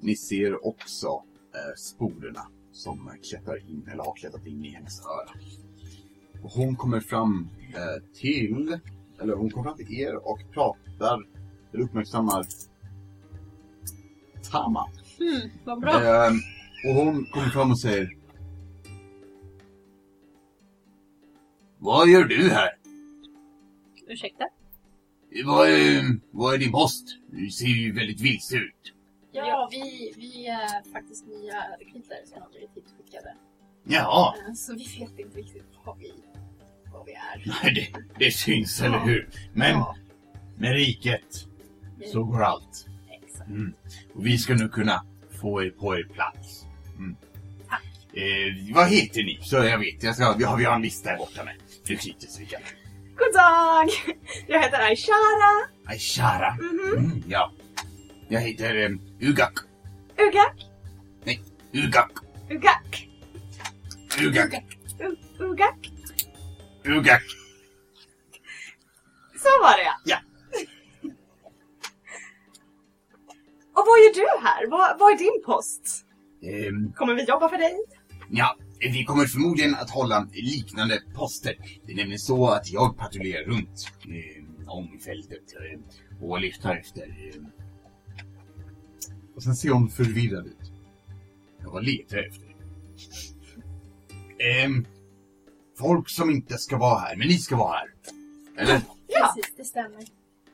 [0.00, 1.06] Ni ser också
[1.54, 2.46] eh, sporerna
[2.78, 5.40] som klättrar in, eller har klättrat in i hennes öra.
[6.42, 8.78] Och hon kommer fram eh, till,
[9.20, 11.26] eller hon kommer fram till er och pratar,
[11.72, 12.46] eller uppmärksammar
[14.50, 14.86] Tama.
[15.18, 16.04] Hmm, vad bra.
[16.04, 16.32] Eh,
[16.86, 18.16] och hon kommer fram och säger
[21.78, 22.70] Vad gör du här?
[24.08, 24.44] Ursäkta?
[25.44, 27.04] Vad är, vad är din post?
[27.30, 28.94] Du ser ju väldigt vilse ut.
[29.32, 33.34] Ja, vi, vi är faktiskt nya rekryter som har blivit hitskickade.
[33.84, 36.12] Jaha, Eh, Så vi vet inte riktigt vad vi,
[36.92, 37.42] vad vi är.
[37.62, 39.28] nej, det, det syns, eller hur?
[39.52, 39.96] Men Ja,
[40.56, 41.46] med riket
[42.12, 42.86] så går allt.
[43.22, 43.48] exakt.
[43.50, 43.74] Mm.
[44.14, 45.04] Och vi ska nu kunna
[45.40, 46.64] få er på er plats.
[46.98, 47.16] Mm.
[47.68, 47.82] Tack.
[48.12, 49.38] Eh, vad heter ni?
[49.42, 51.54] Så jag vet, jag ska, vi, har, vi har en lista här borta med
[51.84, 52.60] rekryter så vi kan...
[53.16, 53.88] God dag!
[54.46, 55.68] Jag heter Aishara.
[55.86, 56.56] Aishara.
[56.96, 57.52] Mm, ja.
[58.28, 59.58] Jag heter um, Ugak.
[60.18, 60.66] Ugak.
[61.72, 62.10] Ugak.
[62.50, 63.08] Ugak.
[64.20, 64.64] Ugak.
[65.00, 65.90] U- Ugak.
[66.84, 67.22] Ugak.
[69.36, 69.94] Så var det ja.
[70.04, 70.18] Ja.
[73.76, 74.66] Och vad gör du här?
[74.70, 76.04] Vad, vad är din post?
[76.42, 77.76] Ehm, Kommer vi jobba för dig?
[78.30, 81.56] Ja, vi kommer förmodligen att hålla liknande poster.
[81.86, 85.80] Det är nämligen så att jag patrullerar runt eh, om fältet eh,
[86.28, 87.02] och letar efter...
[87.02, 87.42] Eh,
[89.38, 90.72] och sen ser hon förvirrad ut.
[91.62, 92.46] jag letar jag efter?
[94.38, 94.86] Ehm,
[95.78, 97.88] folk som inte ska vara här, men ni ska vara här.
[98.56, 98.80] Eller?
[99.06, 99.32] Ja.
[99.34, 100.02] Precis, det stämmer.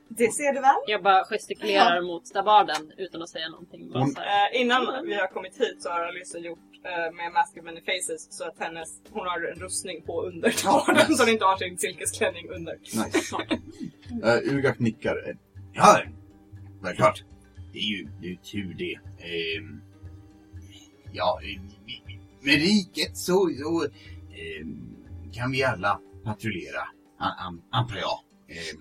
[0.09, 0.75] Det ser du väl?
[0.87, 3.91] Jag bara gestikulerar mot stabarden utan att säga någonting.
[3.91, 4.55] Bara Hon- så här.
[4.55, 7.81] Eh, innan vi har kommit hit så har Alyssa gjort eh, med Mask of Many
[7.81, 10.59] Faces så att hennes, hon har en rustning på under nice.
[11.17, 12.79] så hon inte har sin silkesklänning under.
[12.83, 13.37] Nice.
[14.49, 15.29] Uh, Ugak nickar.
[15.29, 15.37] Eh,
[15.73, 16.01] Ja,
[16.83, 17.25] självklart.
[17.75, 18.95] Det är ju, det är ju tur det.
[19.25, 19.81] Ehm,
[21.13, 21.61] ja, eh,
[22.41, 24.97] med riket så, så ehm,
[25.33, 26.81] kan vi alla patrullera,
[27.19, 28.19] an, an, antar jag.
[28.49, 28.81] Ehm,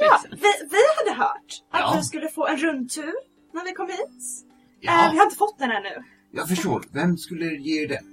[0.00, 0.38] Ja, vi,
[0.70, 1.94] vi hade hört att Ja.
[1.96, 3.12] vi skulle få en rundtur
[3.54, 3.98] när vi kom hit.
[4.00, 6.04] Eh, ja, vi har inte fått den ännu.
[6.32, 6.84] jag förstår.
[6.92, 8.04] Vem skulle ge er den?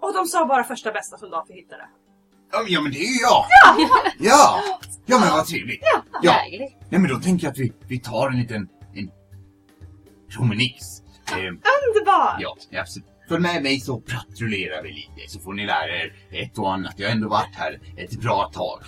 [0.00, 1.88] Och de sa bara första bästa soldat vi hittade.
[2.52, 3.44] Ja, men- ja, men det är ju jag!
[4.18, 4.62] Ja!
[5.06, 5.80] Ja, men vad trevligt.
[6.22, 6.74] Ja, Lägligt.
[6.90, 8.68] nej, men då tänker jag att vi, vi tar en liten
[10.30, 11.02] en promenix.
[11.32, 12.36] Ehm, Underbar!
[12.40, 13.06] ja, absolut.
[13.28, 16.94] Följ med mig så patrullerar vi lite så får ni lära er ett och annat.
[16.96, 18.80] Jag har ändå varit här ett bra tag.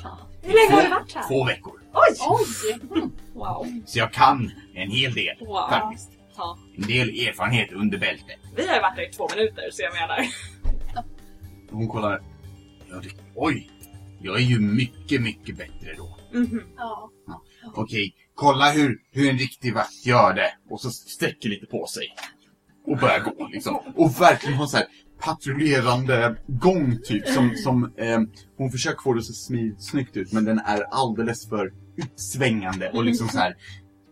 [0.43, 1.29] Hur länge har du varit här?
[1.29, 1.81] Två veckor.
[1.95, 2.17] Oj!
[2.29, 3.09] Oj!
[3.35, 3.67] Wow.
[3.87, 5.69] Så jag kan en hel del Wow.
[5.71, 6.11] faktiskt.
[6.37, 6.59] Ja.
[6.77, 8.39] En del erfarenhet under bältet.
[8.57, 10.27] Vi har ju varit här i två minuter så jag menar.
[11.71, 12.23] hon kollar.
[12.91, 13.71] Ja, det, oj!
[14.21, 16.19] Jag är ju mycket, mycket bättre då.
[16.33, 16.63] Mhm.
[16.77, 17.11] Ja.
[17.75, 20.55] Okej, kolla hur, hur en riktig vakt gör det.
[20.71, 22.17] Och så sträcker lite på sig.
[22.87, 23.79] Och börjar gå liksom.
[23.97, 24.87] Och verkligen har så här
[25.21, 27.29] patrullerande gång typ.
[27.29, 28.21] Som, som eh,
[28.57, 30.33] hon försöker få det så smid, snyggt ut.
[30.33, 32.91] Men den är alldeles för utsvängande.
[32.91, 33.57] Och liksom så här.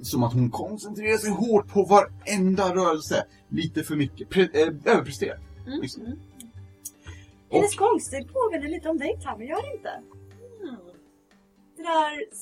[0.02, 3.24] Som att hon koncentrerar sig hårt på varenda rörelse.
[3.48, 4.28] Lite för mycket.
[4.28, 5.38] Pre, eh, överpresterar.
[5.66, 5.80] Mm.
[5.80, 6.02] Liksom.
[7.50, 10.02] Hennes gångstil påminner lite om dig Tammy, gör det inte?
[10.62, 10.76] Mm.
[11.76, 12.34] Det där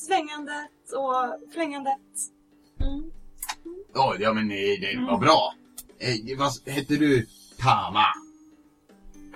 [0.88, 1.98] svängandet och flängandet.
[2.80, 3.10] Mm.
[3.94, 5.54] Ja, ja men eh, det var bra.
[5.98, 7.26] Eh, vad hette du?
[7.58, 8.04] Tama?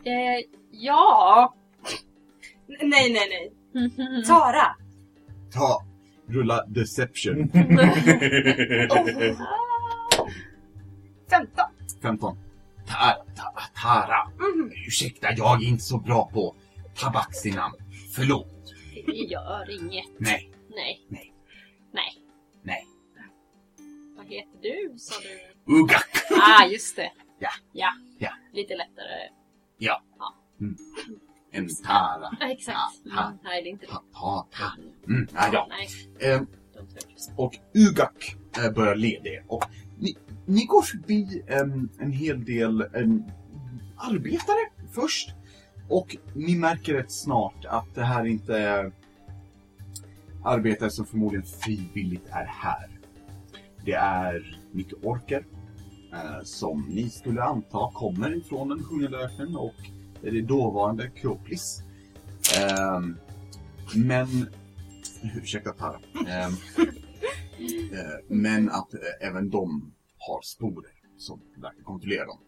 [0.05, 1.55] Eh, ja.
[2.83, 4.25] Nej, nej, nej.
[4.27, 4.77] Tara!
[5.53, 5.85] Ta.
[6.27, 7.51] Rulla deception.
[10.19, 10.29] Oh.
[11.31, 11.65] 15.
[12.03, 12.37] 15.
[12.87, 14.29] Ta, ta, tara.
[14.39, 14.73] Mhm.
[14.87, 16.55] Ursäkta, jag är inte så bra på
[16.95, 17.75] tabaxinamn.
[18.15, 18.49] Förlåt.
[19.07, 20.07] Det gör inget.
[20.19, 20.51] Nej.
[20.75, 21.07] Nej.
[21.09, 21.32] Nej.
[24.35, 25.73] Heter du, sa du?
[25.75, 26.11] Ugak.
[26.31, 27.13] Ah, just det.
[27.39, 27.51] Ja.
[27.73, 27.89] Ja.
[28.19, 28.31] Ja.
[28.53, 29.29] Lite lättare.
[31.55, 32.37] En tara.
[32.41, 32.77] Ja, exakt.
[32.77, 33.27] Ha, ha.
[33.29, 33.93] Mm, nej, det är inte det.
[33.93, 34.73] Ta, ta.
[35.09, 35.69] Mm, ja, ja.
[35.71, 35.89] Nej,
[36.33, 36.49] Eh, hurt.
[37.37, 39.45] och Ugak eh, börjar leda er.
[39.49, 39.65] Och
[39.99, 40.17] ni,
[40.47, 43.25] ni går förbi em, en hel del em,
[43.97, 44.59] arbetare
[44.93, 45.31] först.
[45.89, 48.93] Och ni märker rätt snart att det här inte är
[50.45, 52.89] arbetare som förmodligen frivilligt är här.
[53.85, 55.47] Det är mycket orker
[56.13, 59.75] eh, som ni skulle anta kommer ifrån den sjungande öknen och
[60.21, 61.83] det dåvarande Kroplis.
[62.59, 63.17] Ehm,
[63.95, 64.29] men
[65.37, 66.01] Ursäkta Tara.
[66.29, 66.53] Ehm,
[67.93, 72.39] eh, men att eh, även de har sporer som verkar kontrollera dem.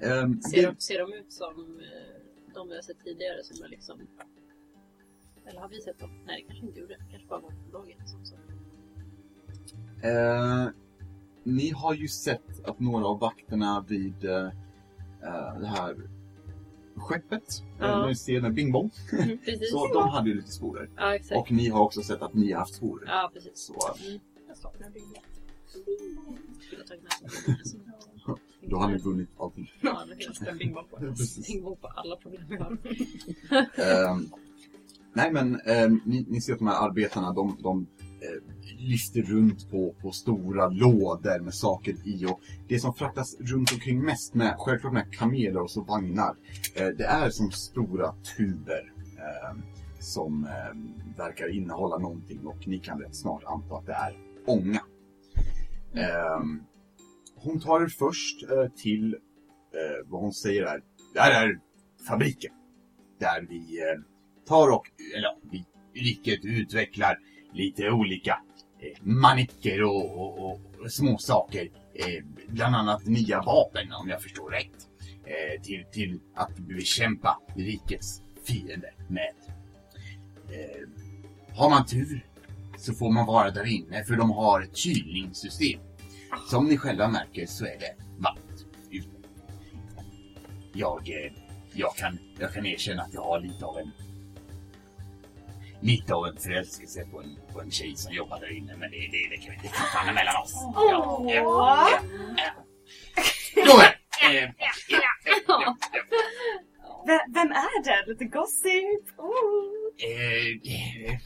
[0.00, 3.64] Ehm, Ser, det, de, ser de ut som eh, de vi har sett tidigare som
[3.64, 4.00] är liksom...
[5.46, 6.10] Eller har vi sett dem?
[6.26, 6.94] Nej, det kanske inte gjorde.
[6.94, 8.36] Det kanske bara var prologen som så.
[10.02, 10.68] Eh,
[11.44, 14.46] ni har ju sett att några av vakterna vid eh,
[15.22, 15.96] eh, det här
[16.96, 17.62] skeppet.
[17.78, 17.86] Ja.
[17.86, 18.06] Ja.
[18.06, 18.90] Ni ser den Bing Bong.
[19.44, 19.70] Precis.
[19.70, 20.90] Så de hade ju lite sporer.
[20.96, 21.40] Ja, exakt.
[21.40, 23.08] Och ni har också sett att ni har haft sporer.
[23.08, 23.52] Ja, precis.
[23.54, 24.20] Så Jag sig.
[28.70, 29.72] då har ni vunnit allting.
[29.80, 32.78] Ja, det finns Kasta en Bingo på på alla problem vi har.
[33.74, 34.28] Ehm,
[35.12, 37.86] nej men ehm, ni, ni ser att de här arbetarna de, de
[38.20, 38.42] Eh,
[38.78, 44.04] lister runt på, på stora lådor med saker i och det som fraktas runt omkring
[44.04, 46.36] mest med, självklart med kameler och så vagnar,
[46.74, 49.58] eh, det är som stora tuber eh,
[49.98, 54.16] som eh, verkar innehålla någonting och ni kan rätt snart anta att det är
[54.46, 54.80] ånga.
[57.36, 60.82] Hon tar er först eh, till eh, vad hon säger är,
[61.14, 61.60] det här är
[62.08, 62.52] fabriken
[63.20, 64.00] där vi eh,
[64.46, 65.64] tar och, eller ja, vi
[65.94, 67.18] riket utvecklar
[67.58, 68.40] lite olika
[68.80, 71.70] eh, manicker och, och, och små saker.
[71.94, 74.88] Eh, bland annat nya vapen om jag förstår rätt.
[75.24, 79.32] Eh, till, till att bekämpa rikets fiender med.
[80.50, 80.88] Eh,
[81.56, 82.26] har man tur
[82.76, 85.80] så får man vara där inne för de har ett kylningssystem.
[86.50, 89.08] Som ni själva märker så är det varmt ute.
[90.72, 91.32] Jag, eh,
[91.72, 93.92] jag, kan, jag kan erkänna att jag har lite av en
[95.80, 98.96] lite av en förälskelse på en, på en tjej som jobbar där inne men det,
[98.96, 100.54] det, det kan vi inte fan mellan oss.
[100.74, 101.88] Ja.
[103.56, 104.50] Nåväl, eh,
[107.34, 108.10] vem är det?
[108.10, 109.18] Lite gossip?
[109.18, 109.78] Oh.
[109.98, 111.18] Eh, eh,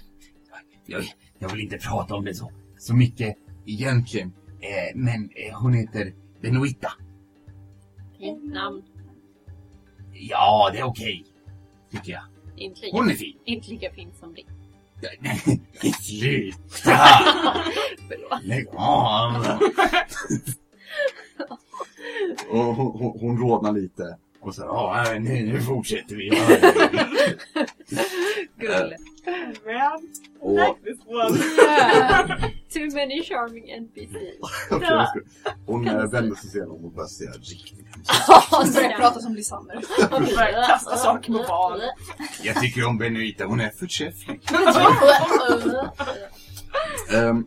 [0.87, 1.05] jag,
[1.39, 3.37] jag vill inte prata om det så, så mycket
[3.67, 4.33] egentligen.
[4.61, 6.93] Eh, men eh, hon heter Benoita.
[8.19, 8.83] Fint namn.
[10.13, 11.25] Ja, det är okej.
[11.91, 12.23] Tycker jag.
[12.57, 13.37] Inte lika, Hon är fin.
[13.45, 14.47] inte lika fint som ditt.
[16.01, 16.57] Sluta!
[18.09, 18.45] Förlåt.
[18.45, 19.47] Lägg av!
[22.51, 24.17] och hon, hon, hon rodnar lite.
[24.41, 26.29] Och så ja, nu, nu fortsätter vi.
[28.57, 28.97] Gulle.
[29.67, 30.09] Man,
[30.41, 31.39] och, like this one.
[32.73, 34.39] Too many charming NPCs.
[34.67, 35.07] Ska-
[35.67, 39.85] hon vänder sig sedan om och börjar säga riktigt Han börjar prata som Lysander.
[40.11, 41.81] Börjar kasta saker på barn.
[42.43, 44.41] Jag tycker om Benoita, hon är förträfflig.
[47.13, 47.47] Ehm,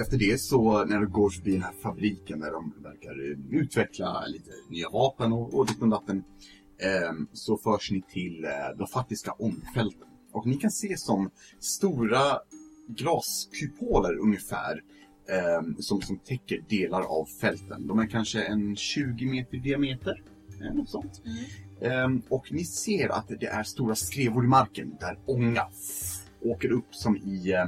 [0.00, 4.24] efter det så när du går förbi den här fabriken där de verkar eh, utveckla
[4.26, 6.24] lite nya vapen och, och ditt och datten.
[6.80, 10.08] ehm, så förs ni till eh, de faktiska omfälten.
[10.32, 11.30] Och ni kan se som
[11.60, 12.38] stora
[12.88, 14.80] glaskupoler ungefär.
[15.28, 17.86] Ehm, som, som täcker delar av fälten.
[17.86, 20.22] De är kanske en 20 meter i diameter.
[20.68, 21.22] eh, Något sånt.
[21.80, 25.62] Ehm, och ni ser att det är stora skrevor i marken där ånga
[26.42, 27.66] åker upp som i eh,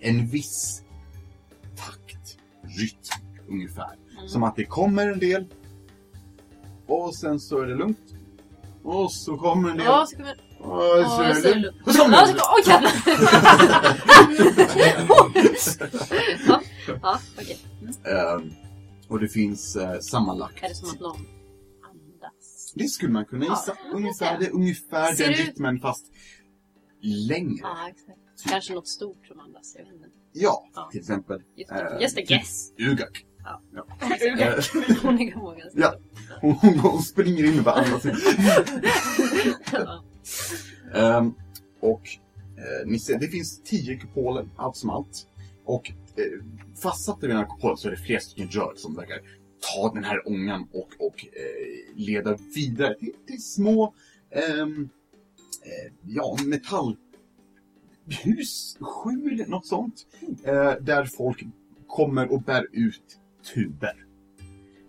[0.00, 0.82] en viss
[1.76, 3.90] takt, rytm ungefär.
[4.26, 5.44] Som att det kommer en del
[6.86, 8.14] och sen så är det lugnt.
[8.82, 9.86] Och så kommer en del.
[9.86, 10.22] Ja, så vi...
[10.60, 11.76] och så är det lugnt.
[11.86, 12.42] Och så kommer en del.
[12.66, 12.92] Jävlar!
[16.88, 16.98] ja,
[17.36, 17.58] ja, okej.
[18.04, 18.50] Ehm,
[19.08, 20.62] och det finns eh, sammanlagt.
[20.64, 21.16] Är det som att någon
[21.90, 22.72] andas?
[22.74, 23.76] Det skulle man kunna gissa.
[23.84, 26.06] Ja, ungefär, det är ungefär Ser den ut- rytmen fast
[27.02, 27.58] längre.
[27.62, 28.50] Ja, exakt.
[28.50, 30.08] Kanske något stort som andas, jag vet inte.
[30.32, 30.88] Ja, Ja.
[30.92, 31.42] till exempel.
[31.56, 32.72] Just, eh, just a guess.
[32.78, 33.24] Ugak.
[33.44, 33.62] Ja.
[33.74, 33.86] Ja.
[34.10, 34.64] Eh,
[35.02, 35.94] Hon är ganska Ja.
[36.40, 38.14] Hon, hon, hon springer in andas in.
[39.72, 40.04] Ja.
[40.94, 41.34] Ehm,
[41.80, 42.02] och
[42.56, 45.26] eh, ni ser, det finns tio kupoler, allt som allt.
[45.64, 46.38] Och Eh,
[46.82, 49.20] fastsatt vid en alkohol så är det flera stycken rör som verkar
[49.60, 53.94] ta den här ångan och, och eh, leda vidare till, till små
[54.30, 54.88] ehm,
[55.64, 56.96] eh, ja, metallhus,
[58.80, 60.06] skjul, något sånt.
[60.44, 61.46] Eh, där folk
[61.86, 63.18] kommer och bär ut
[63.54, 64.07] tuber.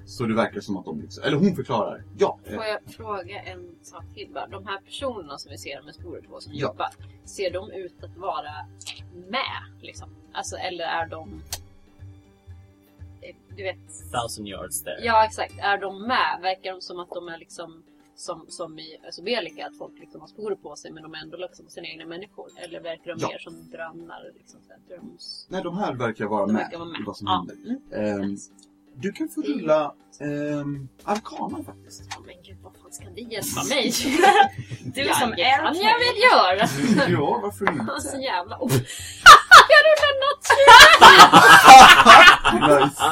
[0.09, 2.39] Så det verkar som att de liksom, eller hon förklarar, ja.
[2.45, 4.47] Får jag fråga en sak till bara?
[4.47, 6.59] De här personerna som vi ser med sporet på som Ja.
[6.67, 6.87] jobbar,
[7.25, 8.51] ser de ut att vara
[9.29, 9.81] med?
[9.81, 10.09] Liksom?
[10.33, 11.43] Alltså, eller är de...
[13.21, 13.77] eh, Du vet...
[14.11, 14.99] Thousand yards there.
[15.03, 15.53] Ja, exakt.
[15.59, 16.39] Är de med?
[16.41, 17.83] Verkar de som att de är liksom
[18.15, 21.17] som, som i alltså Belika, att folk liksom har sporer på sig men de är
[21.17, 22.47] ändå liksom sina egna människor?
[22.57, 23.27] Eller verkar de Ja.
[23.27, 24.31] mer som drönare?
[24.37, 25.47] Liksom, så här, dröms...
[25.49, 26.99] Nej, de här verkar vara De med, verkar vara med.
[27.01, 27.45] i vad som Ja.
[27.47, 27.55] händer.
[27.93, 28.21] Mm.
[28.23, 28.37] Ehm,
[29.01, 32.03] du kan få rulla um, Arkana faktiskt.
[32.09, 33.93] Ja, men gud, vad fan ska det hjälpa mig?
[34.83, 36.67] Du som det kan är jag väl göra!
[37.09, 37.65] ja, varför
[38.01, 38.25] Så inte?
[38.25, 38.57] jävla...
[38.59, 38.71] Oh.
[39.69, 40.47] jag rullar något!
[42.69, 43.03] Nice,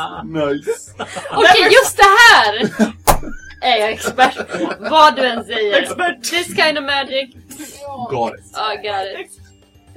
[0.45, 0.93] nice.
[1.31, 2.53] Okej, just det här
[3.61, 4.73] är jag expert på.
[4.79, 5.81] Vad du än säger.
[5.81, 6.23] Expert.
[6.23, 7.35] This kind of magic.
[8.09, 8.45] Got it.
[8.55, 9.39] I got it.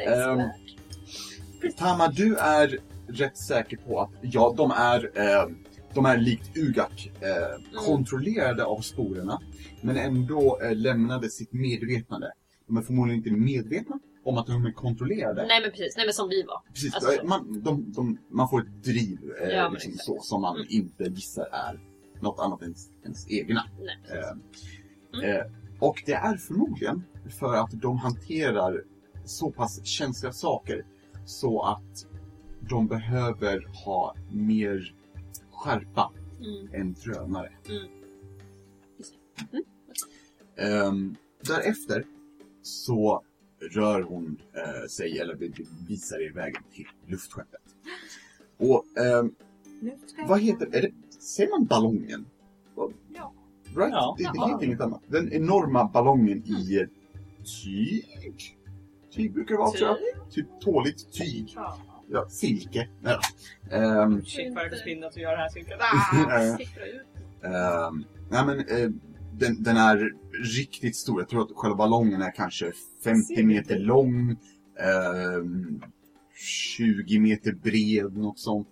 [0.08, 1.78] Ehm, Expert.
[1.78, 2.78] Tama, du är
[3.08, 5.58] rätt säker på att ja, de är ehm,
[5.94, 9.40] de är likt Ugak eh, kontrollerade av sporerna
[9.80, 12.32] men ändå eh, lämnade sitt medvetande.
[12.66, 15.46] De är förmodligen inte medvetna om att de är kontrollerade.
[15.46, 16.62] Nej men precis, nej men som vi var.
[16.74, 20.42] Precis, Alltså- eh, man, de, de, man får ett driv eh, Ja, liksom så, som
[20.42, 20.66] man Mm.
[20.70, 21.80] inte gissar är
[22.20, 22.74] något annat än
[23.04, 23.64] ens egna.
[23.80, 24.18] Nej.
[25.24, 25.44] Eh, eh,
[25.78, 27.04] och det är förmodligen
[27.40, 28.84] för att de hanterar
[29.24, 30.84] så pass känsliga saker
[31.26, 32.06] så att
[32.68, 34.94] de behöver ha mer
[35.64, 36.68] skärpa Mm.
[36.74, 37.52] än drönare.
[37.68, 37.82] Mm.
[40.56, 42.04] Ehm, därefter
[42.62, 43.22] så
[43.60, 47.60] rör hon eh, sig, eller vi- vi visar er vägen till luftskeppet.
[48.56, 49.34] Och ehm,
[50.28, 50.92] vad heter är det?
[51.22, 52.26] Säger man ballongen?
[52.76, 53.32] Ja.
[53.64, 53.90] Right?
[53.92, 54.14] Ja.
[54.18, 54.48] det, det Ja.
[54.48, 55.00] heter inget annat.
[55.08, 56.86] Den enorma ballongen i
[57.64, 58.56] tyg?
[59.10, 60.30] Tyg brukar det vara tror jag.
[60.30, 61.52] Typ tåligt tyg.
[61.56, 61.78] Ja.
[62.12, 62.88] Ja, silke.
[63.02, 63.20] Då.
[63.76, 67.06] Ehm, Shit vad det försvinner att göra det här Siffra ut.
[67.44, 68.90] Ehm, nej men eh,
[69.32, 70.12] den, den är
[70.58, 71.20] riktigt stor.
[71.20, 72.72] Jag tror att själva ballongen är kanske
[73.04, 74.30] 50 meter lång.
[74.80, 75.82] ehm,
[76.76, 78.68] 20 meter bred, något sånt.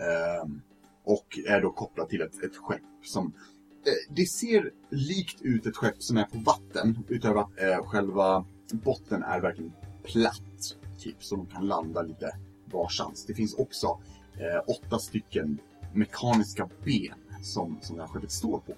[0.00, 0.60] Ehm,
[1.04, 3.26] och är då kopplad till ett, ett skepp som...
[3.86, 6.98] Eh, det ser likt ut ett skepp som är på vatten.
[7.08, 9.72] Utöver att eh, själva botten är verkligen
[10.04, 10.76] platt.
[10.98, 12.32] Typ, så de kan landa lite
[12.72, 13.26] varstans.
[13.26, 13.86] Det finns också
[14.34, 15.58] eh, åtta stycken
[15.94, 18.74] mekaniska ben som, som det här skeppet står på.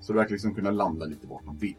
[0.00, 1.76] Så det verkar liksom kunna landa lite vart man vill.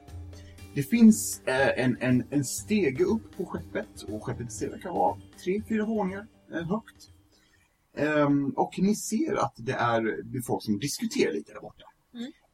[0.73, 5.17] Det finns eh, en, en, en stege upp på skeppet och skeppet ser verkar vara
[5.43, 7.09] tre, fyra våningar eh, högt.
[7.97, 11.85] Ehm, och ni ser att det är det är folk som diskuterar lite där borta.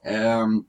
[0.04, 0.64] Ehm,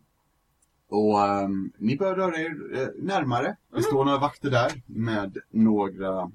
[0.89, 3.57] och ehm, ni börjar röra er eh, närmare.
[3.75, 6.31] Det står några vakter där med några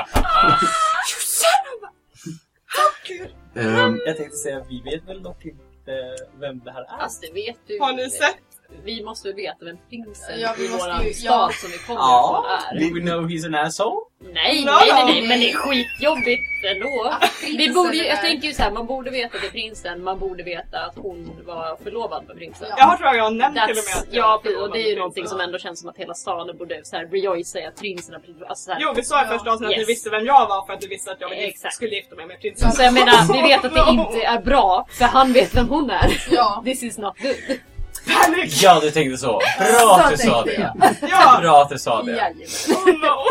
[3.56, 7.02] Ehm, Jag tänkte säga att vi vet väl dock inte vem det här är.
[7.04, 7.80] Alltså det vet du.
[7.80, 8.36] Har ni sett?
[8.84, 11.52] Vi måste väl veta vem prinsen Ja, vi i måste våran ju- stad ja.
[11.62, 12.90] som vi kommer Ja, ifrån är.
[12.90, 14.02] do we know he's an asshole?
[14.34, 16.42] Nej, No, nej, nej, nej, men det är skitjobbigt
[16.72, 17.14] ändå.
[17.42, 20.04] Vi Prinsen borde ju, jag tänker ju såhär, man borde veta att det är prinsen,
[20.04, 22.68] man borde veta att hon var förlovad med prinsen.
[22.70, 22.76] Ja.
[22.78, 24.90] Jag har tror jag har nämnt till och med That's, att ja, och det är
[24.90, 27.76] ju någonting som ändå känns som att hela staden borde så här rejoice i att
[27.80, 28.44] prinsen har blivit...
[28.44, 29.88] Alltså så här, Jo, vi sa i första avsnittet att Yes.
[29.88, 31.74] du visste vem jag var för att du visste att jag ville- Exakt.
[31.76, 32.72] skulle gifta mig med prinsen.
[32.72, 35.90] Så jag menar, vi vet att det inte är bra, för han vet vem hon
[35.90, 36.24] är.
[36.32, 36.62] Ja.
[36.66, 37.58] This is not good.
[38.08, 38.62] Panik!
[38.62, 39.42] Ja, du tänkte så.
[39.60, 40.74] Bra att du sa det.
[41.02, 41.40] Ja!
[41.42, 42.12] Bra att du sa det.
[42.12, 42.46] Jajamän.
[42.70, 43.24] Oh no!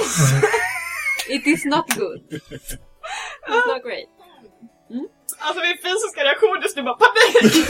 [1.28, 2.20] It is not good.
[3.48, 4.08] It's not great.
[5.38, 7.68] Alltså min fysiska reaktion just nu bara panik!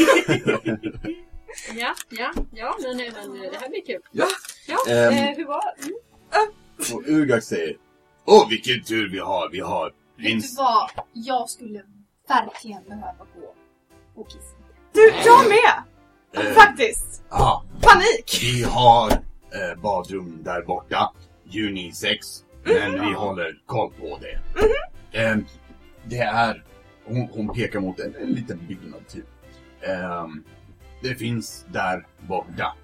[1.75, 4.01] Ja, ja, ja, men, nej, men det här blir kul.
[4.13, 4.27] Ja.
[4.67, 5.13] Ja, Ehm.
[5.15, 5.95] eh, hur var mm.
[6.95, 7.77] och Ugak säger
[8.27, 10.59] Åh vilken tur vi har, vi har Vet du prins...
[10.59, 10.91] vad?
[11.13, 11.83] Jag skulle
[12.29, 13.55] verkligen behöva gå
[14.21, 14.55] och kissa.
[14.93, 15.83] Du, jag med!
[16.33, 17.23] Eh, Faktiskt!
[17.31, 18.39] ja, Panik!
[18.43, 21.13] vi har eh, badrum där borta,
[21.55, 24.41] unisex, men vi håller koll på det.
[25.19, 25.45] Ehm,
[26.05, 26.65] det är,
[27.05, 29.27] hon, hon pekar mot en, en liten byggnad typ.
[29.83, 30.45] Ehm,
[31.03, 32.75] det finns där borta.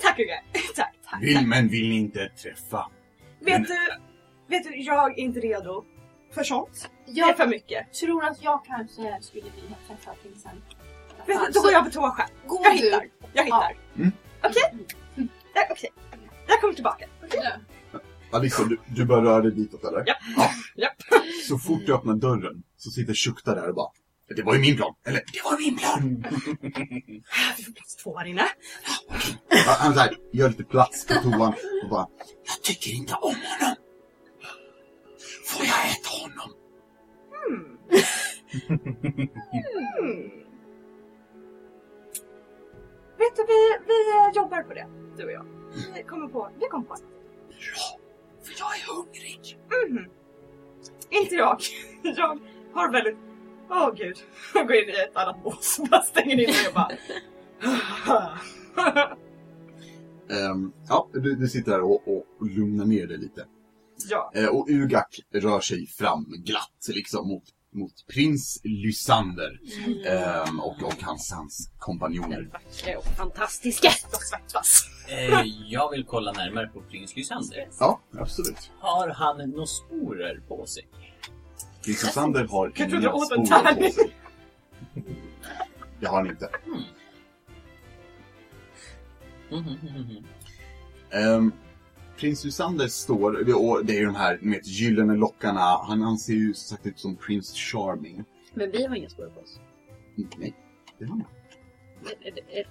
[0.00, 0.40] Tack Ugge!
[0.76, 1.22] Tack, tack.
[1.22, 2.86] Vill, men vill ni inte träffa?
[3.40, 3.76] Vet du,
[4.48, 5.84] vet du, jag är inte redo
[6.34, 6.90] för sånt.
[7.06, 7.92] Det är Jag för mycket.
[7.94, 10.62] tror att jag kanske skulle vilja träffa prinsen.
[11.30, 12.28] Vet du, då går jag på toa själv.
[12.64, 13.04] Jag hittar.
[13.32, 13.76] Jag hittar.
[13.96, 14.12] Mm.
[14.44, 14.62] Okej?
[15.54, 15.90] Ja, Okej.
[16.48, 17.04] Jag kommer tillbaka.
[18.32, 20.02] Alissa, du, du börjar röra dig ditåt eller?
[20.06, 20.14] Ja.
[20.76, 20.92] Japp.
[21.48, 23.90] Så fort du öppnar dörren så sitter Shukta där och bara
[24.36, 24.94] Det var ju min plan.
[25.06, 26.24] Eller, det var min plan.
[27.56, 28.48] Vi får plats två här inne.
[29.66, 32.06] Han- Han så här, gör lite plats på toan och bara
[32.46, 33.76] Jag tycker inte om honom.
[35.46, 36.50] Får jag äta honom?
[37.48, 37.76] Hmm.
[40.00, 40.30] Hmm.
[43.20, 44.86] Vet du, vi, vi eh, jobbar på det,
[45.16, 45.46] du och jag.
[45.94, 46.94] Vi kommer på, vi kommer på.
[47.48, 48.00] Bra,
[48.42, 49.58] för jag är hungrig.
[49.88, 50.10] Mhm.
[51.10, 51.60] Inte jag.
[52.02, 52.38] Jag
[52.74, 53.16] har väldigt...
[53.70, 54.16] Åh gud.
[54.54, 55.80] Jag går in i ett annat bås.
[55.90, 56.90] Bara stänger in mig och bara...
[60.30, 63.46] Ehm, ja, du, du sitter där och, och, och lugnar ner dig lite.
[64.10, 64.32] ja.
[64.34, 67.42] Eh, och Ugak rör sig fram glatt liksom mot,
[67.72, 69.60] mot prins Lysander
[70.06, 72.36] ehm, och, och hans, hans kompanjoner.
[72.36, 72.98] Den vackra
[74.12, 74.82] och svettas.
[75.08, 77.68] Eh, jag vill kolla närmare på prins Lysander.
[77.80, 78.70] Ja, absolut.
[78.78, 80.88] Har han några sporer på sig?
[81.84, 84.14] Prins Lysander har Jag inga sporer på sig.
[86.00, 86.50] Det har han inte.
[89.50, 90.24] Mhm, mhm,
[91.12, 91.52] mhm.
[92.20, 96.32] Prins Lysander står, och det är ju de här med gyllene lockarna, han, han ser
[96.32, 98.24] ju som sagt ut som Prince Charming.
[98.54, 99.60] Men vi har inga spår på oss.
[100.38, 100.54] Nej,
[100.98, 101.24] det har han
[102.26, 102.40] inte.
[102.50, 102.64] Är,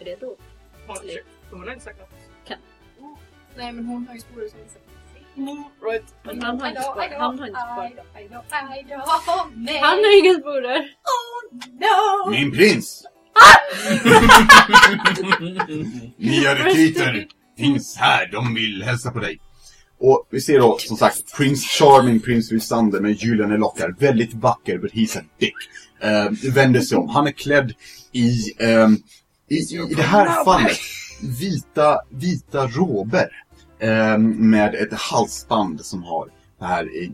[0.00, 0.36] är, det då?
[1.50, 2.08] Hon har inte sagt något.
[3.56, 4.80] Nej men hon har ju sporer som visar
[5.90, 6.14] Right.
[6.22, 7.18] Men han har inte spår.
[7.18, 8.04] Han har inte spår.
[9.80, 10.94] Han har inga sporer.
[11.72, 12.30] No!
[12.30, 13.04] Min prins!
[16.16, 17.26] Nya rekryter
[17.56, 19.40] finns här, de vill hälsa på dig.
[19.98, 23.94] Och vi ser då som sagt Prince Charming, Prince Lysander med gyllene lockar.
[23.98, 25.54] Väldigt vacker, but he's a dick.
[26.04, 27.08] Uh, vänder sig om.
[27.08, 27.72] Han är klädd
[28.12, 28.96] i, ehm,
[29.48, 30.78] i, i, i det här fallet,
[31.40, 33.28] vita, vita råber.
[33.80, 36.28] ehm, med ett halsband som har
[36.58, 37.10] det här eh,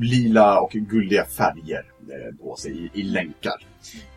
[0.00, 3.66] lila och guldiga färger eh, på sig i, i länkar.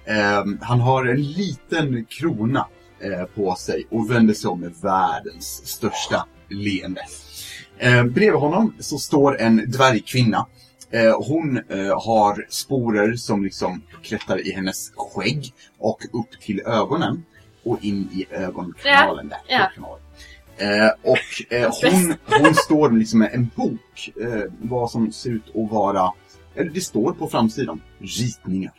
[0.06, 2.68] Ehm, han har en liten krona
[3.04, 7.02] eh, på sig och vänder sig om med världens största leende.
[7.78, 10.48] Eh, bredvid honom så står en dvärgkvinna.
[10.92, 17.26] Eh, hon eh, har sporer som liksom klättrar i hennes skägg och upp till ögonen
[17.64, 19.40] och in i ögonkanalen där.
[19.48, 19.70] Ja.
[20.58, 25.56] Eh, och eh, hon, hon står liksom med en bok, eh, vad som ser ut
[25.56, 26.14] att vara,
[26.56, 28.74] eller det står på framsidan, ritningar.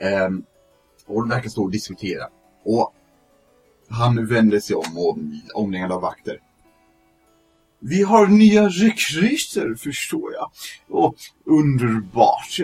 [0.00, 0.44] Ehm,
[1.06, 2.24] och de verkar stå och diskutera.
[2.64, 2.94] Och
[3.92, 5.18] han vänder sig om och
[5.62, 6.38] omringad av vakter.
[7.84, 10.50] Vi har nya rekryter, förstår jag.
[10.88, 11.14] Och
[11.44, 12.58] underbart.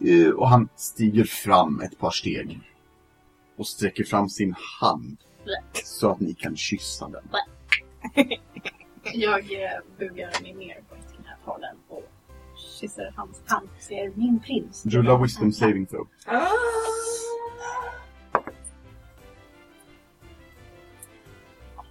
[0.00, 2.60] Eh, Och han stiger fram ett par steg.
[3.56, 5.16] Och sträcker fram sin hand.
[5.84, 7.22] Så att ni kan kyssa den.
[9.14, 12.02] Jag eh, bugar mig ner på knähålen och
[12.80, 13.68] kysser hans hand.
[13.80, 14.86] Ser min prins.
[14.86, 16.06] Rulla wisdom saving throw.
[16.26, 16.46] Ah.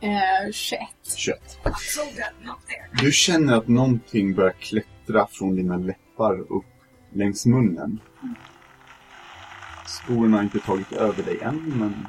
[0.02, 0.88] Eh, 21.
[1.16, 1.60] Kött.
[1.78, 3.04] So good, not there.
[3.06, 6.66] Du känner att någonting börjar klättra från dina läppar upp
[7.14, 8.00] längs munnen.
[9.88, 12.08] Sporerna har inte tagit över dig än, men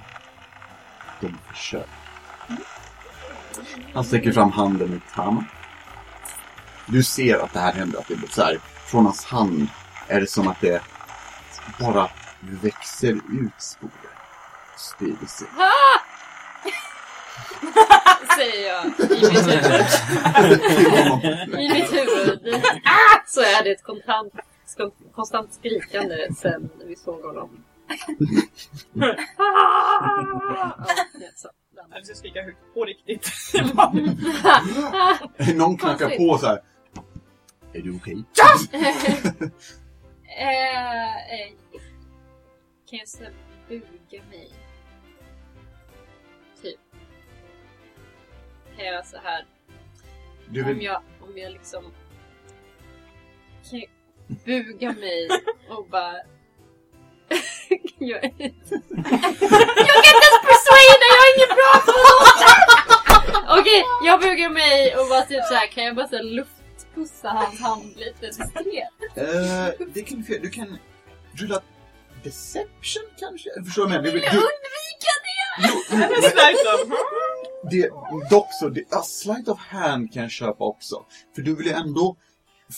[1.20, 1.88] de försöker.
[3.94, 5.44] Han sträcker fram handen med Tama.
[6.86, 9.68] Du ser att det här händer, att det blir så här, från hans hand
[10.08, 10.82] är det som att det
[11.80, 12.10] bara
[12.40, 14.12] växer ut sporer.
[14.76, 15.48] Sprider sig.
[18.36, 18.90] Säger jag i
[19.32, 19.86] mitt huvud.
[21.60, 22.40] I mitt huvud.
[22.84, 23.20] Ah!
[23.26, 24.32] Så är det ett konstant,
[24.66, 27.64] sko- konstant skrikande sen vi såg honom.
[29.36, 30.72] Ah!
[31.94, 33.30] Jag ska skrika högt på riktigt.
[35.54, 36.60] Någon knackar på så här.
[37.72, 38.24] Är du okej?
[40.38, 41.48] Eh, eh,
[42.90, 43.18] kan jag så
[43.68, 44.52] buga mig?
[48.76, 49.44] Kan jag så här
[50.48, 50.82] Du om vill...
[50.82, 51.92] jag, om jag liksom
[53.70, 53.88] kan jag
[54.44, 55.28] buga mig
[55.68, 56.12] och bara
[57.98, 58.30] jag, är...
[58.30, 61.92] jag kan inte ens persuada, jag är ingen bra på!
[63.60, 67.28] Okej, jag bugar mig och bara typ så här kan jag bara så här luftpussa
[67.28, 69.16] hans hand lite diskret?
[69.16, 70.38] Eh, det kan du.
[70.38, 70.78] Du kan
[71.34, 71.62] rulla
[72.24, 73.50] deception kanske?
[73.64, 74.18] Förstår du vad jag menar?
[74.18, 75.68] Du, Jag du, undvika det!
[75.68, 75.74] jo,
[77.70, 77.90] det,
[78.30, 81.04] dock så, det, ja, sleight of hand kan jag köpa också.
[81.34, 82.16] För du vill ju ändå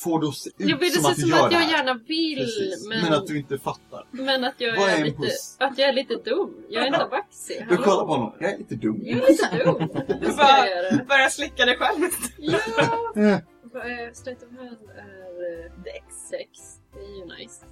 [0.04, 1.62] få det att se ut Jag vill som att du som gör att det jag
[1.62, 1.76] här.
[1.78, 2.48] gärna vill
[2.88, 4.06] men, Men att du inte fattar.
[4.10, 5.22] men att jag Vad är är lite,
[5.58, 6.54] att jag är lite dum.
[6.68, 7.66] Jag är inte baxig.
[7.68, 8.32] Du kollar på honom.
[8.40, 9.00] Jag är lite dum.
[9.04, 9.88] Jag är lite dum.
[10.20, 12.00] Du jag bara börjar slicka dig själv.
[12.38, 13.40] Ja!
[13.80, 16.48] Eh, State of hand är eh, Dex 6.
[16.94, 17.64] Det är ju nice.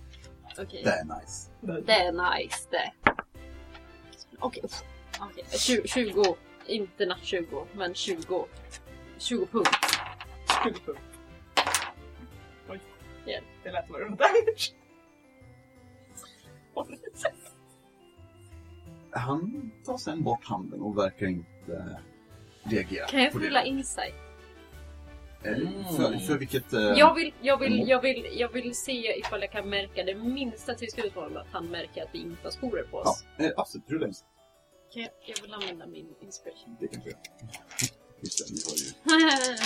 [0.59, 0.82] Okej.
[0.84, 1.51] Det är nice.
[1.86, 2.93] Det är nice det.
[4.40, 4.62] Okej.
[5.20, 5.44] Okej.
[5.51, 6.24] Tju- 20.
[6.73, 8.47] Inte natt 20, men 20.
[9.19, 9.69] 20 punkt.
[13.27, 13.44] hjälp.
[13.62, 14.73] Det lät som en damage.
[19.11, 21.99] Han tar sen bort handen och verkar inte
[22.62, 24.15] reagera Kan jag fylla insight?
[25.44, 25.85] Eh, Mm.
[25.97, 26.73] För, för vilket...
[26.73, 30.15] eh, Jag vill, jag, vill, jag, vill, jag vill se ifall jag kan märka det
[30.15, 33.24] minsta till slutmålet att han märker att vi inte har sporer på Ja, oss.
[33.39, 33.90] eh, absolut.
[33.90, 34.28] Rulla insight.
[34.93, 36.77] Kan jag, jag vill använda min inspiration.
[36.81, 37.20] Det kan du göra.
[38.20, 38.89] Just det, ni har ju...
[39.12, 39.59] Eh,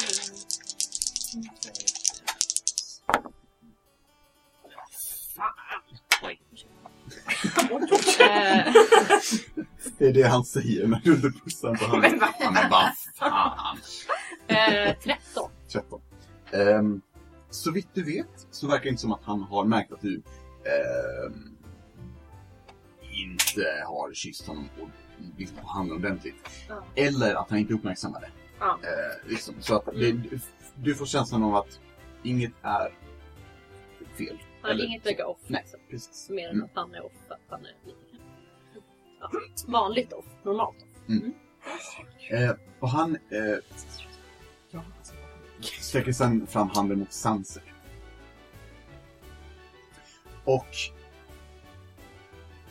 [9.98, 12.10] Det är det han säger när du pussar på handen.
[12.10, 13.78] Men vad- Ja, men vad fan.
[14.48, 15.50] eh, 13.
[15.72, 16.00] 13.
[16.52, 17.00] Ehm,
[17.50, 20.14] så vitt du vet så verkar det inte som att han har märkt att du
[20.64, 21.56] ehm,
[23.00, 24.68] inte har kysst honom
[25.36, 26.34] liksom på handen ordentligt.
[26.68, 26.84] Ja.
[26.94, 28.30] Eller att han inte uppmärksammade.
[28.60, 28.78] Ja.
[28.82, 29.54] Eh, liksom.
[29.60, 30.16] Så att det,
[30.76, 31.80] du får känslan av att
[32.22, 32.94] inget är
[34.18, 34.38] fel.
[34.38, 35.38] Han har Eller- inget lägga off.
[35.46, 35.80] Nej, liksom.
[35.90, 36.30] precis.
[36.30, 36.64] Mer än Mm.
[36.64, 37.12] att han är off.
[37.28, 37.98] Att han är lite
[39.20, 39.30] ja,
[39.66, 40.24] vanligt off.
[40.42, 41.20] Normalt off.
[42.30, 43.58] Eh, och han eh,
[45.60, 47.62] sträcker sen fram handen mot Sanser.
[50.44, 50.66] Och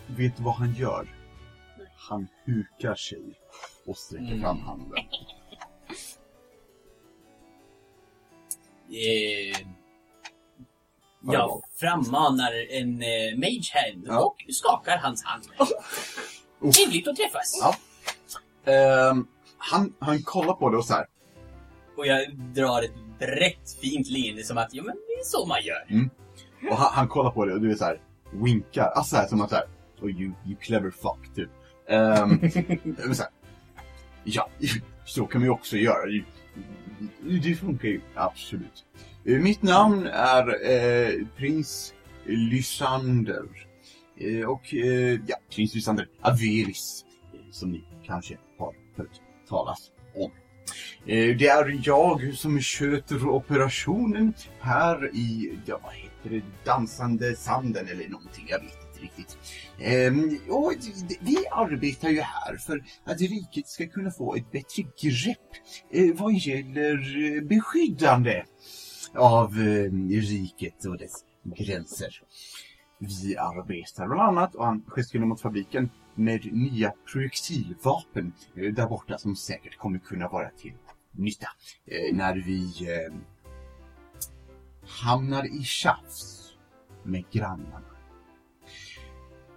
[0.07, 1.14] vet du vad han gör?
[2.09, 3.21] Han hukar sig
[3.85, 4.41] och sträcker Mm.
[4.41, 4.97] fram handen.
[8.89, 9.67] Eh,
[11.21, 14.19] jag frammanar en eh, mage hand Ja.
[14.25, 15.43] och skakar hans hand.
[16.59, 16.71] Oh.
[16.71, 17.59] Trevligt att träffas.
[17.61, 17.75] Ja.
[18.71, 19.27] Ehm,
[19.57, 21.05] han, han kollar på det och så här.
[21.97, 25.57] Och jag drar ett brett fint leende som att, ja men det är så man
[25.63, 26.09] gör.
[26.71, 28.01] Och han, han kollar på det och du är så här,
[28.31, 28.83] winkar.
[28.95, 29.65] Alltså så här, som att så här,
[30.01, 31.49] oh, you, you clever fuck, typ.
[31.89, 32.49] Um,
[33.13, 33.31] så här,
[34.23, 34.49] ja,
[35.05, 36.23] så kan man ju också göra.
[37.43, 38.85] Det, funkar ju, absolut.
[39.25, 41.93] Eh, Mitt namn är eh, prins
[42.25, 43.43] Lysander.
[44.17, 47.05] Eh, och eh, ja, prins Lysander Averis.
[47.51, 50.31] Som ni kanske har hört talas om.
[51.05, 57.87] Eh, Det är jag som sköter operationen här i, ja vad heter det, dansande sanden
[57.87, 59.37] eller någonting, jag vet riktigt.
[59.79, 60.73] Ehm, och
[61.21, 65.51] vi arbetar ju här för att riket ska kunna få ett bättre grepp
[65.91, 66.97] eh, vad gäller
[67.35, 68.43] eh, beskyddande
[69.15, 69.91] av eh,
[70.21, 72.21] riket och dess gränser.
[72.99, 79.17] Vi arbetar bland annat, och han gestikulerar mot fabriken, med nya projektilvapen eh, där borta
[79.17, 80.73] som säkert kommer kunna vara till
[81.11, 81.47] nytta
[81.85, 83.13] eh, när vi eh,
[84.87, 86.53] hamnar i tjafs
[87.03, 87.94] med grannarna.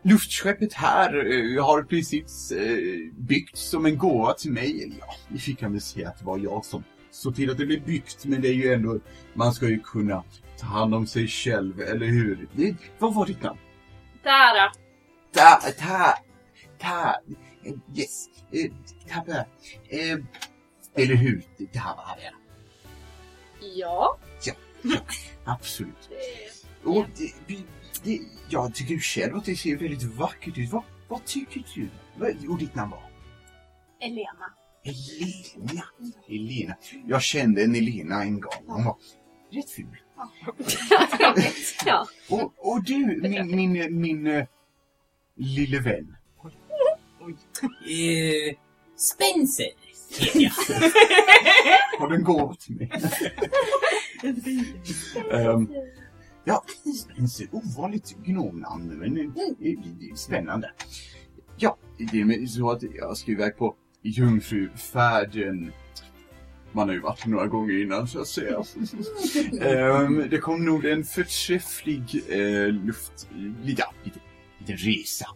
[0.03, 4.83] Luftskeppet här eh, har precis eh, byggts som en gåva till mig.
[4.83, 7.67] Eller ja, vi kan väl säga att det var jag som såg till att det
[7.67, 8.25] blev byggt.
[8.25, 8.99] Men det är ju ändå,
[9.35, 10.25] man ska ju kunna
[10.59, 12.49] ta hand om sig själv, eller hur?
[12.53, 13.59] Det, vad var ditt namn?
[14.23, 14.73] Tara!
[15.33, 16.15] Ta, ta,
[16.79, 17.15] ta,
[17.65, 18.71] eh, yes, eh,
[19.09, 19.47] Tabbe.
[19.89, 20.19] Eh,
[20.95, 21.43] eller hur?
[21.73, 22.33] Det här var det.
[23.67, 24.19] Ja.
[25.45, 26.11] Absolut.
[26.85, 27.07] Och
[27.47, 27.57] det,
[28.05, 30.73] det, jag tycker själv att det ser väldigt vackert ut.
[30.73, 31.89] Vad, vad tycker du?
[32.17, 33.11] Vad, och ditt namn var?
[34.01, 34.55] Elena.
[34.85, 35.85] Elena.
[36.29, 36.77] Elena.
[37.07, 38.65] Jag kände en Elena en gång.
[38.67, 38.97] Hon var
[39.51, 40.03] rätt ful.
[41.87, 42.07] ja.
[42.31, 44.45] Och, och du, min, min, min uh,
[45.37, 46.17] lille vän.
[47.21, 48.57] Eh,
[48.97, 49.67] Spencer
[50.19, 50.51] heter jag.
[51.99, 52.91] Har du en gåva till mig?
[55.47, 55.75] um,
[56.49, 56.65] ja,
[56.95, 57.49] Spencer.
[57.53, 60.71] Ovanligt gnomnamn, men det är spännande.
[61.57, 65.73] Ja, det är så att jag ska iväg på jungfrufärden.
[66.73, 68.63] Man har ju varit några gånger innan så att säga.
[69.63, 73.29] Ehm, det kommer nog en förträfflig eh, luft...
[73.65, 74.21] Ja, lite,
[74.59, 75.27] lite resa.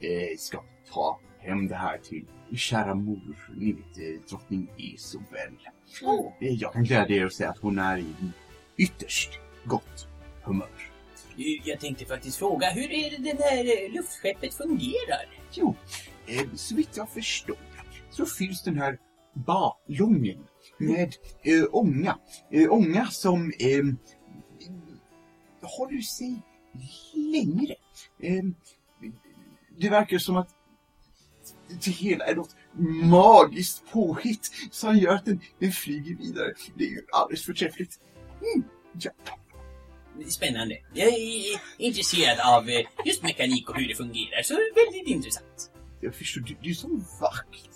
[0.00, 0.62] Eh, ska
[0.92, 2.24] ta hem det här till
[2.56, 3.50] kära mor.
[3.56, 5.52] Ni vet, eh, drottning Isobel.
[6.40, 8.14] Eh, Jag kan glädja er och säga att hon är i
[8.76, 9.30] ytterst
[9.64, 10.08] gott
[10.42, 10.92] humör.
[11.64, 15.38] Jag tänkte faktiskt fråga, hur är det det där eh, luftskeppet fungerar?
[15.52, 15.74] Jo,
[16.26, 17.56] eh, så vitt jag förstår
[18.10, 18.98] så fylls den här
[19.34, 20.44] ballongen
[20.78, 22.18] med eh, ånga.
[22.50, 23.84] Eh, ånga som eh,
[25.62, 26.42] håller sig
[27.14, 27.74] längre.
[28.22, 28.44] Eh,
[29.78, 30.48] det verkar som att
[31.84, 32.56] det hela är något
[33.04, 36.52] magiskt påhitt som gör att den, den flyger vidare.
[36.76, 38.00] Det är ju alldeles förträffligt.
[38.54, 38.68] Mm,
[39.00, 39.10] ja.
[40.28, 40.76] Spännande.
[40.94, 45.70] Jag är intresserad av eh, just mekanik och hur det fungerar, så väldigt intressant.
[46.00, 46.88] Jag förstår, du, du är så
[47.20, 47.70] vakt.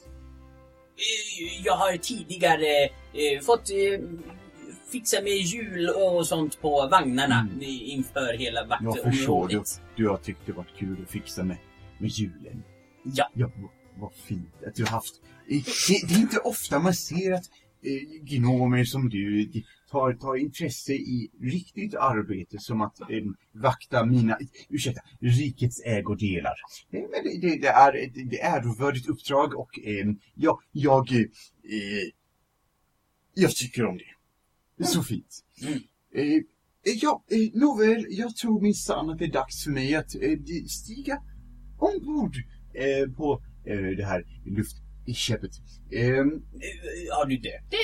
[0.96, 3.70] Eh, Jag har tidigare eh, fått
[4.92, 7.58] fixa med hjul och sånt på vagnarna Mm.
[7.62, 9.02] inför hela Jag förstår.
[9.48, 9.80] Du, vaktområdet.
[9.96, 11.56] du har tyckt det varit kul att fixa med,
[11.98, 12.62] med julen.
[13.04, 13.30] Ja.
[13.34, 13.50] Ja,
[13.96, 15.14] vad, fint att du har haft...
[15.48, 17.44] Det, det är inte ofta man ser att
[17.82, 19.50] eh, gnomer som du
[19.90, 23.06] tar, tar intresse i riktigt arbete som att eh,
[23.52, 24.38] vakta mina,
[24.68, 26.54] ursäkta, rikets ägodelar.
[26.92, 31.12] Eh, men det, det, det är ett det är ärvördigt uppdrag och eh, ja, jag...
[31.12, 32.08] Eh, eh,
[33.38, 34.04] jag tycker om det.
[34.76, 35.44] Det är så fint.
[35.62, 35.78] Mm.
[36.14, 36.42] Eh,
[37.02, 40.38] Ja, eh, nåväl, jag tror minsann att det är dags för mig att eh,
[40.68, 41.22] stiga
[41.78, 42.36] ombord
[42.74, 45.50] eh, på eh, det här luftskeppet.
[45.92, 47.74] Ehm, Eh, Har du döpt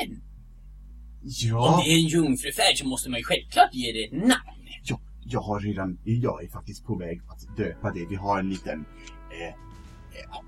[1.23, 1.57] den?
[1.57, 4.41] Om ja, det är en jungfrufärd så måste man ju självklart ge det namn.
[4.85, 8.07] ja, jag har redan, jag är faktiskt på väg att döpa det.
[8.07, 8.85] Vi har en liten,
[9.31, 9.55] eh, eh,
[10.31, 10.45] ja,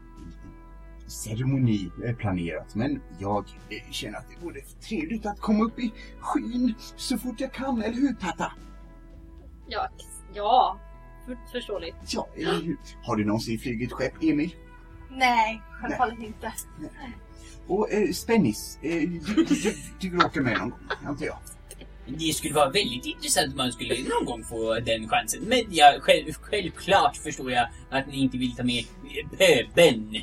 [1.07, 2.75] ceremoni eh, planerat.
[2.75, 7.41] Men jag eh, känner att det vore trevligt att komma upp i skyn så fort
[7.41, 8.53] jag kan, eller hur Tata?
[9.69, 9.89] Ja,
[10.35, 10.79] ja.
[11.27, 11.97] För, förståeligt.
[12.09, 12.77] Ja, eller hur?
[13.03, 14.57] Har du någonsin flugit skepp, Emil?
[15.11, 16.53] Nej, självfallet inte.
[17.67, 21.39] Och eh, Spennis, eh, du, du, du, du åker med någon gång, antar jag.
[22.07, 25.43] Det skulle vara väldigt intressant om man skulle någon gång få den chansen.
[25.43, 28.85] Men jag, själv, självklart förstår jag att ni inte vill ta med
[29.39, 30.17] pöbeln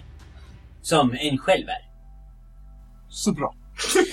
[0.82, 1.92] som en själv är.
[3.10, 3.56] Så bra.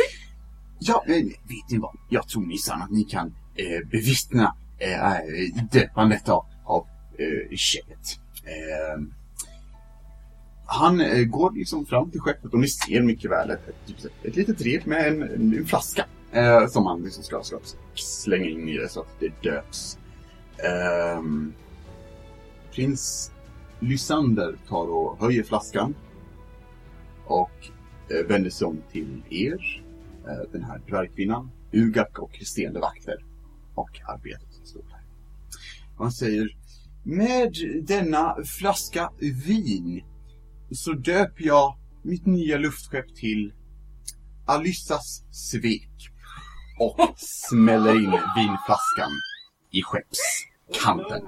[0.79, 1.97] ja, eh, vet ni vad?
[2.09, 3.27] Jag tror minsann att ni kan
[3.57, 6.87] eh, bevittna eh, döpandet av, av
[7.19, 8.21] eh, skeppet.
[8.45, 9.03] Eh,
[10.71, 13.99] han eh, går liksom fram till skeppet och ni ser mycket väl ett, ett, typ
[13.99, 17.59] ett, ett litet rep med en, en, en flaska eh, som han liksom ska, ska
[17.95, 19.99] slänga in i det så att det döps.
[20.57, 21.23] Eh,
[22.73, 23.33] prins
[23.81, 25.95] Lysander tar och höjer flaskan
[27.27, 27.71] och
[28.11, 29.85] eh, vänder sig om till er,
[30.29, 33.25] eh, den här dvärgkvinnan, Ugak och resterande vakter
[33.75, 35.03] och arbetet som står där.
[35.99, 36.57] Han säger
[37.03, 39.11] Med denna flaska
[39.47, 40.03] vin
[40.71, 43.53] så döper jag mitt nya luftskepp till
[44.47, 45.91] Alyssas svek
[46.79, 49.11] och smäller in vinflaskan
[49.71, 51.23] i skeppskanten.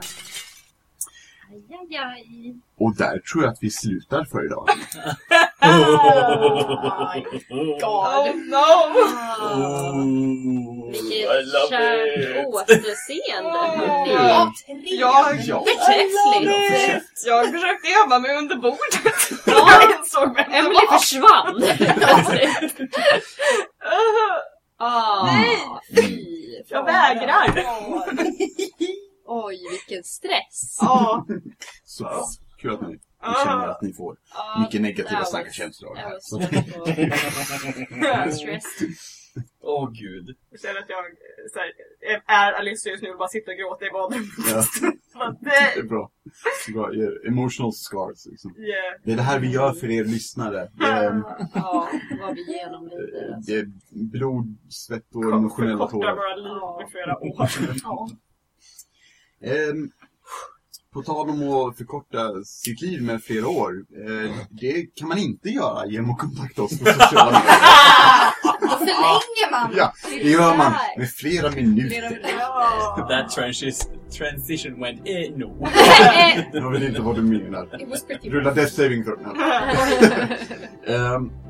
[1.51, 2.55] Aj, aj, aj.
[2.79, 4.69] Och där tror jag att vi slutar för idag.
[7.83, 8.67] Oh no!
[10.93, 14.13] Vilket kärt återseende, hörni.
[14.15, 14.53] Ja.
[14.85, 15.65] Jag, Ja.
[15.65, 17.23] Förträffligt.
[17.27, 19.31] jag försökte gömma mig under bordet.
[19.47, 19.71] Ja.
[19.81, 20.99] Jag insåg vem det Emily var.
[20.99, 21.63] försvann.
[24.83, 25.29] Ah,
[25.97, 26.27] fy.
[26.69, 27.65] Jag vägrar.
[29.33, 30.79] Oj, vilken stress.
[30.81, 31.27] Ja.
[31.85, 32.09] Så
[32.59, 33.45] kul att ni, ni Ah.
[33.45, 35.97] känner att ni får Ah, mycket negativa starka känslor.
[35.99, 36.19] I här.
[36.21, 38.89] Så- so stressed.
[39.63, 40.37] Åh gud.
[40.51, 41.05] Jag känner att jag
[41.53, 41.73] så här,
[42.27, 44.29] är Alicia just nu och bara sitter och gråter i badrummet.
[45.15, 46.11] Ja, det är det- bra.
[46.75, 46.95] bra.
[46.95, 48.27] yeah, Emotional scars.
[48.27, 48.57] Liksom.
[48.59, 48.95] yeah.
[49.05, 50.69] Det är det här vi gör för er lyssnare.
[50.73, 51.23] Det är,
[51.55, 51.89] Ja,
[52.21, 53.35] vad vi genomlider.
[53.35, 53.53] Alltså.
[53.53, 53.67] det är
[54.11, 56.15] blod, svett och emotionella Förkortar tårar.
[56.17, 57.49] våra liv med flera år.
[57.83, 58.09] Ja.
[59.45, 59.91] Ehm,
[60.93, 63.73] på tal om att förkorta sitt liv med flera år.
[64.07, 67.55] Eh, det kan man inte göra genom att kontakta oss på sociala medier.
[68.61, 69.73] Då förlänger man!
[69.77, 69.93] Ja,
[70.23, 72.01] det gör man med flera minuter.
[73.09, 73.89] That transi-
[74.19, 75.69] transition went eh, no.
[76.53, 77.69] Jag vet inte vad du menar.
[78.31, 79.19] Rulla death saving throw.
[79.23, 79.31] No.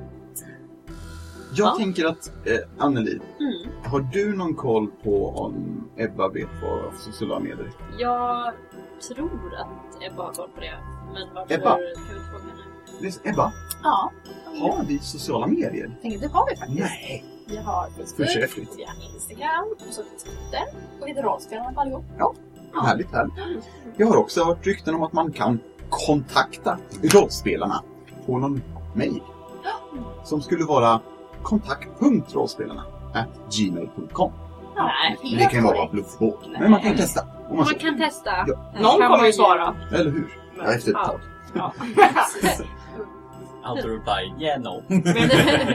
[1.54, 1.74] Jag Ja.
[1.78, 3.52] tänker att, eh, Anneli, Mm.
[3.84, 8.00] har du någon koll på om Ebba vet vad sociala medier är?
[8.00, 8.52] Jag
[9.08, 10.78] tror att Ebba har koll på det.
[11.14, 11.70] Men varför Ebba?
[11.70, 12.00] kan vi inte
[12.30, 12.44] fråga
[13.24, 13.32] henne?
[13.32, 13.52] Ebba,
[13.82, 14.12] Ja.
[14.60, 15.98] har vi sociala medier?
[16.02, 16.80] Det har vi faktiskt.
[16.80, 17.24] Nej.
[17.46, 20.62] Vi har Facebook, vi har Instagram, och så Twitter.
[21.00, 22.04] Och vi heter Rollspelarna på allihop.
[22.82, 23.64] Härligt, härligt.
[23.96, 25.58] Jag har också hört rykten om att man kan
[25.90, 27.82] kontakta rollspelarna
[28.26, 28.62] på någon
[28.94, 29.22] mail.
[30.24, 31.00] Som skulle vara
[31.42, 32.84] kontakt.rollspelarna
[33.14, 34.32] at gmail.com.
[34.76, 34.90] Ja,
[35.22, 36.46] Men det kan vara bluffbåt.
[36.60, 37.20] Men man kan testa.
[37.48, 38.30] Om man Man kan testa.
[38.30, 38.72] Ja.
[38.80, 39.76] Någon Kan kommer ju svara.
[39.92, 40.38] Eller hur?
[40.56, 41.06] Ja, efter ett Ja.
[41.06, 41.20] tag.
[41.54, 41.72] Ja.
[43.74, 44.82] Reply, yeah no.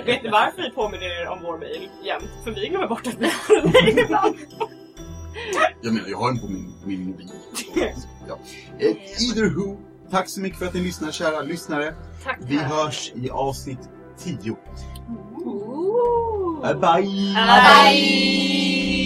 [0.05, 2.29] vet, ni, varför vi påminner er om vår mail jämt?
[2.43, 4.35] För vi glömmer bort att vi har en mail ibland.
[5.81, 7.29] Jag menar, jag har den på min, min mobil.
[8.27, 8.37] Ja.
[8.79, 9.77] Eh, Either who,
[10.11, 11.93] tack så mycket för att ni lyssnar, kära lyssnare.
[12.23, 12.37] Tack.
[12.41, 14.55] Vi hörs i avsnitt 10.
[16.61, 17.01] 拜拜，
[17.35, 19.04] 拜拜。